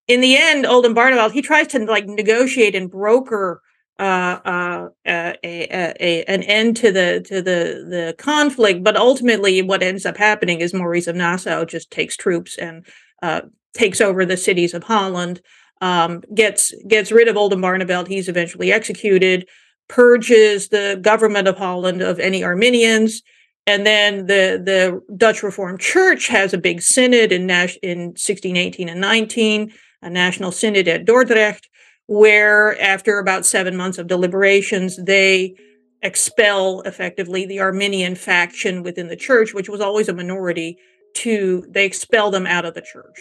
in 0.08 0.22
the 0.22 0.36
end, 0.36 0.66
Oldenbarneveld 0.66 1.32
he 1.32 1.42
tries 1.44 1.68
to 1.68 1.86
like 1.86 2.08
negotiate 2.08 2.74
and 2.74 2.90
broker 2.90 3.62
uh, 4.00 4.40
uh, 4.46 4.90
a, 5.06 5.38
a, 5.44 5.94
a, 6.00 6.24
an 6.24 6.42
end 6.44 6.76
to 6.78 6.92
the 6.92 7.22
to 7.28 7.36
the 7.36 7.86
the 7.88 8.16
conflict. 8.18 8.84
But 8.84 8.98
ultimately, 8.98 9.62
what 9.62 9.84
ends 9.84 10.08
up 10.08 10.18
happening 10.18 10.60
is 10.60 10.74
Maurice 10.74 11.06
of 11.06 11.16
Nassau 11.16 11.66
just 11.66 11.92
takes 11.92 12.18
troops 12.18 12.58
and 12.58 12.84
uh, 13.22 13.42
takes 13.74 14.02
over 14.02 14.26
the 14.26 14.38
cities 14.38 14.74
of 14.74 14.84
Holland, 14.84 15.42
um, 15.82 16.22
gets 16.34 16.74
gets 16.88 17.12
rid 17.12 17.28
of 17.28 17.36
Oldenbarneveld. 17.36 18.08
He's 18.08 18.30
eventually 18.30 18.72
executed, 18.72 19.48
purges 19.90 20.70
the 20.70 21.00
government 21.02 21.48
of 21.48 21.58
Holland 21.58 22.02
of 22.02 22.20
any 22.20 22.44
Arminians, 22.44 23.22
and 23.68 23.86
then 23.86 24.28
the 24.28 24.62
the 24.64 25.16
Dutch 25.18 25.44
Reformed 25.44 25.80
Church 25.80 26.28
has 26.28 26.54
a 26.54 26.58
big 26.58 26.82
synod 26.82 27.32
in 27.32 27.46
Nash 27.48 27.78
in 27.82 28.10
1618 28.12 28.90
and 28.90 29.02
19, 29.02 29.74
a 30.02 30.10
national 30.10 30.52
synod 30.52 30.88
at 30.88 31.06
Dordrecht, 31.06 31.68
where 32.08 32.80
after 32.82 33.20
about 33.20 33.46
seven 33.46 33.76
months 33.76 33.98
of 33.98 34.08
deliberations, 34.08 35.02
they 35.04 35.56
expel 36.02 36.82
effectively 36.82 37.46
the 37.46 37.60
Arminian 37.60 38.16
faction 38.16 38.84
within 38.84 39.08
the 39.08 39.16
church, 39.16 39.54
which 39.54 39.70
was 39.70 39.82
always 39.82 40.10
a 40.10 40.14
minority. 40.14 40.78
To 41.18 41.64
they 41.70 41.86
expel 41.86 42.32
them 42.32 42.48
out 42.48 42.66
of 42.66 42.74
the 42.74 42.82
church. 42.82 43.20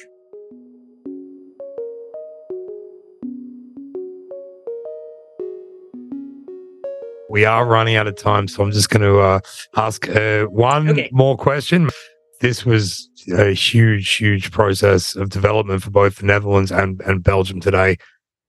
We 7.33 7.47
are 7.47 7.64
running 7.64 7.97
out 7.97 8.07
of 8.07 8.14
time, 8.14 8.47
so 8.47 8.62
I'm 8.62 8.72
just 8.72 8.91
going 8.91 9.01
to 9.01 9.20
uh, 9.20 9.41
ask 9.74 10.07
uh, 10.11 10.45
one 10.45 10.91
okay. 10.91 11.09
more 11.12 11.35
question. 11.35 11.89
This 12.43 12.66
was 12.66 13.09
a 13.35 13.53
huge, 13.53 14.16
huge 14.16 14.51
process 14.51 15.16
of 15.16 15.30
development 15.30 15.83
for 15.83 15.91
both 15.91 16.16
the 16.16 16.26
Netherlands 16.26 16.70
and, 16.70 17.01
and 17.07 17.22
Belgium 17.22 17.59
today. 17.59 17.97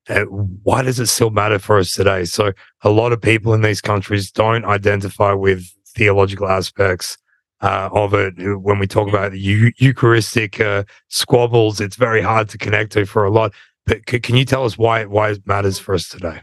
Uh, 0.10 0.24
why 0.64 0.82
does 0.82 1.00
it 1.00 1.06
still 1.06 1.30
matter 1.30 1.60
for 1.60 1.78
us 1.78 1.94
today? 1.94 2.26
So, 2.26 2.52
a 2.82 2.90
lot 2.90 3.14
of 3.14 3.22
people 3.22 3.54
in 3.54 3.62
these 3.62 3.80
countries 3.80 4.30
don't 4.30 4.66
identify 4.66 5.32
with 5.32 5.66
theological 5.96 6.50
aspects 6.50 7.18
uh, 7.62 7.88
of 7.94 8.14
it. 8.14 8.34
When 8.38 8.80
we 8.80 8.88
talk 8.88 9.08
about 9.08 9.32
the 9.32 9.74
Eucharistic 9.78 10.60
uh, 10.60 10.84
squabbles, 11.08 11.80
it's 11.80 11.96
very 11.96 12.22
hard 12.22 12.50
to 12.50 12.58
connect 12.58 12.92
to 12.94 13.06
for 13.06 13.24
a 13.24 13.32
lot. 13.32 13.54
But 13.86 14.02
c- 14.10 14.20
can 14.20 14.36
you 14.36 14.44
tell 14.44 14.66
us 14.66 14.78
why 14.78 15.06
why 15.06 15.30
it 15.30 15.48
matters 15.48 15.80
for 15.80 15.96
us 15.96 16.10
today? 16.10 16.42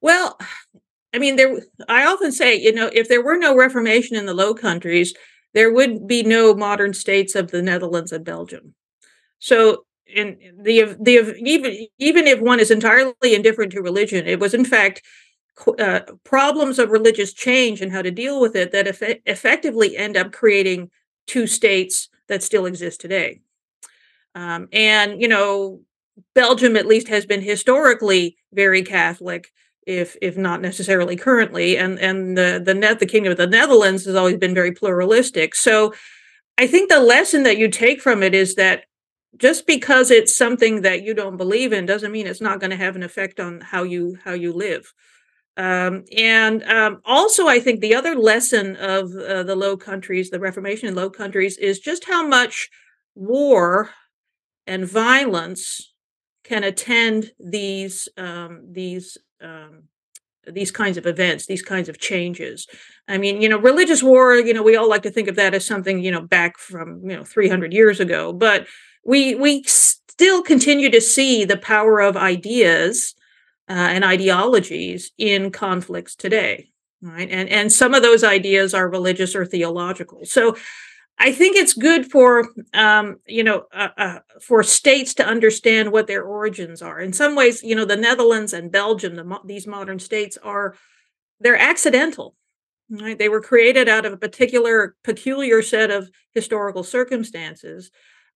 Well, 0.00 0.36
I 1.14 1.18
mean, 1.18 1.36
there. 1.36 1.56
I 1.88 2.04
often 2.06 2.32
say, 2.32 2.56
you 2.56 2.72
know, 2.72 2.90
if 2.92 3.08
there 3.08 3.22
were 3.22 3.36
no 3.36 3.56
Reformation 3.56 4.16
in 4.16 4.26
the 4.26 4.34
Low 4.34 4.52
Countries, 4.52 5.14
there 5.54 5.72
would 5.72 6.08
be 6.08 6.24
no 6.24 6.54
modern 6.54 6.92
states 6.92 7.36
of 7.36 7.52
the 7.52 7.62
Netherlands 7.62 8.10
and 8.10 8.24
Belgium. 8.24 8.74
So, 9.38 9.86
in 10.06 10.38
the 10.60 10.96
the 11.00 11.34
even 11.38 11.86
even 11.98 12.26
if 12.26 12.40
one 12.40 12.58
is 12.58 12.72
entirely 12.72 13.34
indifferent 13.34 13.72
to 13.72 13.80
religion, 13.80 14.26
it 14.26 14.40
was 14.40 14.54
in 14.54 14.64
fact 14.64 15.02
uh, 15.78 16.00
problems 16.24 16.80
of 16.80 16.90
religious 16.90 17.32
change 17.32 17.80
and 17.80 17.92
how 17.92 18.02
to 18.02 18.10
deal 18.10 18.40
with 18.40 18.56
it 18.56 18.72
that 18.72 18.88
eff- 18.88 19.20
effectively 19.24 19.96
end 19.96 20.16
up 20.16 20.32
creating 20.32 20.90
two 21.28 21.46
states 21.46 22.08
that 22.28 22.42
still 22.42 22.66
exist 22.66 23.00
today. 23.00 23.40
Um, 24.34 24.68
and 24.72 25.22
you 25.22 25.28
know, 25.28 25.80
Belgium 26.34 26.76
at 26.76 26.86
least 26.86 27.06
has 27.06 27.24
been 27.24 27.40
historically 27.40 28.36
very 28.52 28.82
Catholic 28.82 29.52
if 29.86 30.16
if 30.22 30.36
not 30.36 30.60
necessarily 30.60 31.16
currently 31.16 31.76
and 31.76 31.98
and 31.98 32.36
the 32.36 32.62
the 32.64 32.74
net 32.74 32.98
the 32.98 33.06
kingdom 33.06 33.30
of 33.30 33.38
the 33.38 33.46
netherlands 33.46 34.04
has 34.04 34.14
always 34.14 34.36
been 34.36 34.54
very 34.54 34.72
pluralistic. 34.72 35.54
So 35.54 35.94
i 36.58 36.66
think 36.66 36.88
the 36.88 37.00
lesson 37.00 37.42
that 37.44 37.58
you 37.58 37.68
take 37.68 38.00
from 38.00 38.22
it 38.22 38.34
is 38.34 38.54
that 38.54 38.84
just 39.36 39.66
because 39.66 40.10
it's 40.10 40.36
something 40.36 40.82
that 40.82 41.02
you 41.02 41.14
don't 41.14 41.36
believe 41.36 41.72
in 41.72 41.86
doesn't 41.86 42.12
mean 42.12 42.26
it's 42.26 42.40
not 42.40 42.60
going 42.60 42.70
to 42.70 42.76
have 42.76 42.96
an 42.96 43.02
effect 43.02 43.40
on 43.40 43.60
how 43.60 43.82
you 43.82 44.16
how 44.24 44.32
you 44.32 44.52
live. 44.52 44.92
Um, 45.56 46.04
and 46.16 46.64
um, 46.64 47.00
also 47.04 47.46
i 47.46 47.60
think 47.60 47.80
the 47.80 47.94
other 47.94 48.16
lesson 48.16 48.74
of 48.74 49.14
uh, 49.14 49.44
the 49.44 49.54
low 49.54 49.76
countries 49.76 50.28
the 50.28 50.40
reformation 50.40 50.88
in 50.88 50.96
low 50.96 51.08
countries 51.08 51.56
is 51.58 51.78
just 51.78 52.04
how 52.04 52.26
much 52.26 52.68
war 53.14 53.90
and 54.66 54.84
violence 54.84 55.94
can 56.42 56.64
attend 56.64 57.30
these 57.38 58.08
um, 58.16 58.66
these 58.70 59.16
um, 59.44 59.84
these 60.46 60.70
kinds 60.70 60.96
of 60.96 61.06
events, 61.06 61.46
these 61.46 61.62
kinds 61.62 61.88
of 61.88 61.98
changes. 61.98 62.66
I 63.08 63.18
mean, 63.18 63.40
you 63.40 63.48
know, 63.48 63.58
religious 63.58 64.02
war, 64.02 64.34
you 64.34 64.52
know, 64.52 64.62
we 64.62 64.76
all 64.76 64.88
like 64.88 65.02
to 65.02 65.10
think 65.10 65.28
of 65.28 65.36
that 65.36 65.54
as 65.54 65.64
something, 65.64 66.02
you 66.02 66.10
know, 66.10 66.20
back 66.20 66.58
from, 66.58 67.00
you 67.02 67.16
know, 67.16 67.24
300 67.24 67.72
years 67.72 68.00
ago, 68.00 68.32
but 68.32 68.66
we 69.04 69.34
we 69.34 69.62
still 69.64 70.42
continue 70.42 70.90
to 70.90 71.00
see 71.00 71.44
the 71.44 71.56
power 71.56 72.00
of 72.00 72.16
ideas 72.16 73.14
uh, 73.68 73.72
and 73.72 74.04
ideologies 74.04 75.12
in 75.18 75.50
conflicts 75.50 76.14
today, 76.14 76.70
right? 77.02 77.28
And 77.30 77.48
and 77.48 77.72
some 77.72 77.94
of 77.94 78.02
those 78.02 78.24
ideas 78.24 78.74
are 78.74 78.88
religious 78.88 79.34
or 79.34 79.44
theological. 79.44 80.20
So 80.24 80.56
I 81.18 81.32
think 81.32 81.56
it's 81.56 81.74
good 81.74 82.10
for 82.10 82.48
um, 82.72 83.20
you 83.26 83.44
know 83.44 83.64
uh, 83.72 83.88
uh, 83.96 84.18
for 84.40 84.62
states 84.62 85.14
to 85.14 85.26
understand 85.26 85.92
what 85.92 86.06
their 86.06 86.24
origins 86.24 86.82
are. 86.82 87.00
In 87.00 87.12
some 87.12 87.34
ways, 87.34 87.62
you 87.62 87.74
know, 87.74 87.84
the 87.84 87.96
Netherlands 87.96 88.52
and 88.52 88.72
Belgium, 88.72 89.14
the, 89.16 89.38
these 89.44 89.66
modern 89.66 89.98
states 89.98 90.36
are 90.42 90.74
they're 91.40 91.56
accidental. 91.56 92.34
Right? 92.90 93.18
They 93.18 93.30
were 93.30 93.40
created 93.40 93.88
out 93.88 94.04
of 94.04 94.12
a 94.12 94.18
particular 94.18 94.94
peculiar 95.04 95.62
set 95.62 95.90
of 95.90 96.10
historical 96.32 96.82
circumstances, 96.82 97.90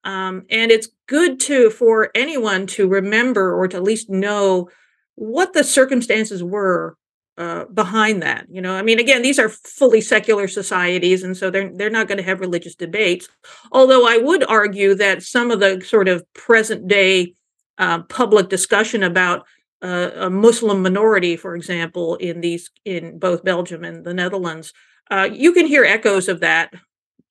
um, 0.05 0.45
and 0.49 0.71
it's 0.71 0.89
good 1.07 1.39
to 1.41 1.71
for 1.71 2.11
anyone 2.15 2.67
to 2.69 2.89
remember 2.89 3.55
or 3.55 3.69
to 3.69 3.77
at 3.77 3.83
least 3.83 4.09
know 4.09 4.71
what 5.17 5.53
the 5.53 5.65
circumstances 5.65 6.43
were 6.43 6.97
uh, 7.39 7.65
behind 7.67 8.23
that. 8.23 8.47
You 8.51 8.61
know, 8.61 8.75
I 8.75 8.83
mean, 8.83 8.99
again, 8.99 9.23
these 9.23 9.39
are 9.39 9.49
fully 9.49 10.01
secular 10.01 10.49
societies, 10.49 11.23
and 11.23 11.37
so 11.37 11.51
they're 11.51 11.71
they're 11.75 11.91
not 11.91 12.09
going 12.09 12.19
to 12.19 12.25
have 12.25 12.41
religious 12.41 12.75
debates. 12.75 13.29
Although 13.73 14.07
I 14.07 14.19
would 14.19 14.45
argue 14.45 14.95
that 14.97 15.23
some 15.23 15.51
of 15.51 15.61
the 15.61 15.81
sort 15.81 16.09
of 16.09 16.31
present 16.35 16.89
day 16.89 17.35
uh, 17.79 18.03
public 18.03 18.49
discussion 18.49 19.03
about 19.03 19.47
uh, 19.83 20.11
a 20.17 20.31
Muslim 20.31 20.83
minority, 20.83 21.37
for 21.37 21.55
example, 21.55 22.17
in 22.17 22.41
these 22.41 22.71
in 22.85 23.19
both 23.19 23.45
Belgium 23.45 23.85
and 23.85 24.05
the 24.05 24.15
Netherlands, 24.15 24.73
uh, 25.11 25.29
you 25.33 25.53
can 25.53 25.67
hear 25.67 25.85
echoes 25.85 26.29
of 26.29 26.41
that 26.41 26.75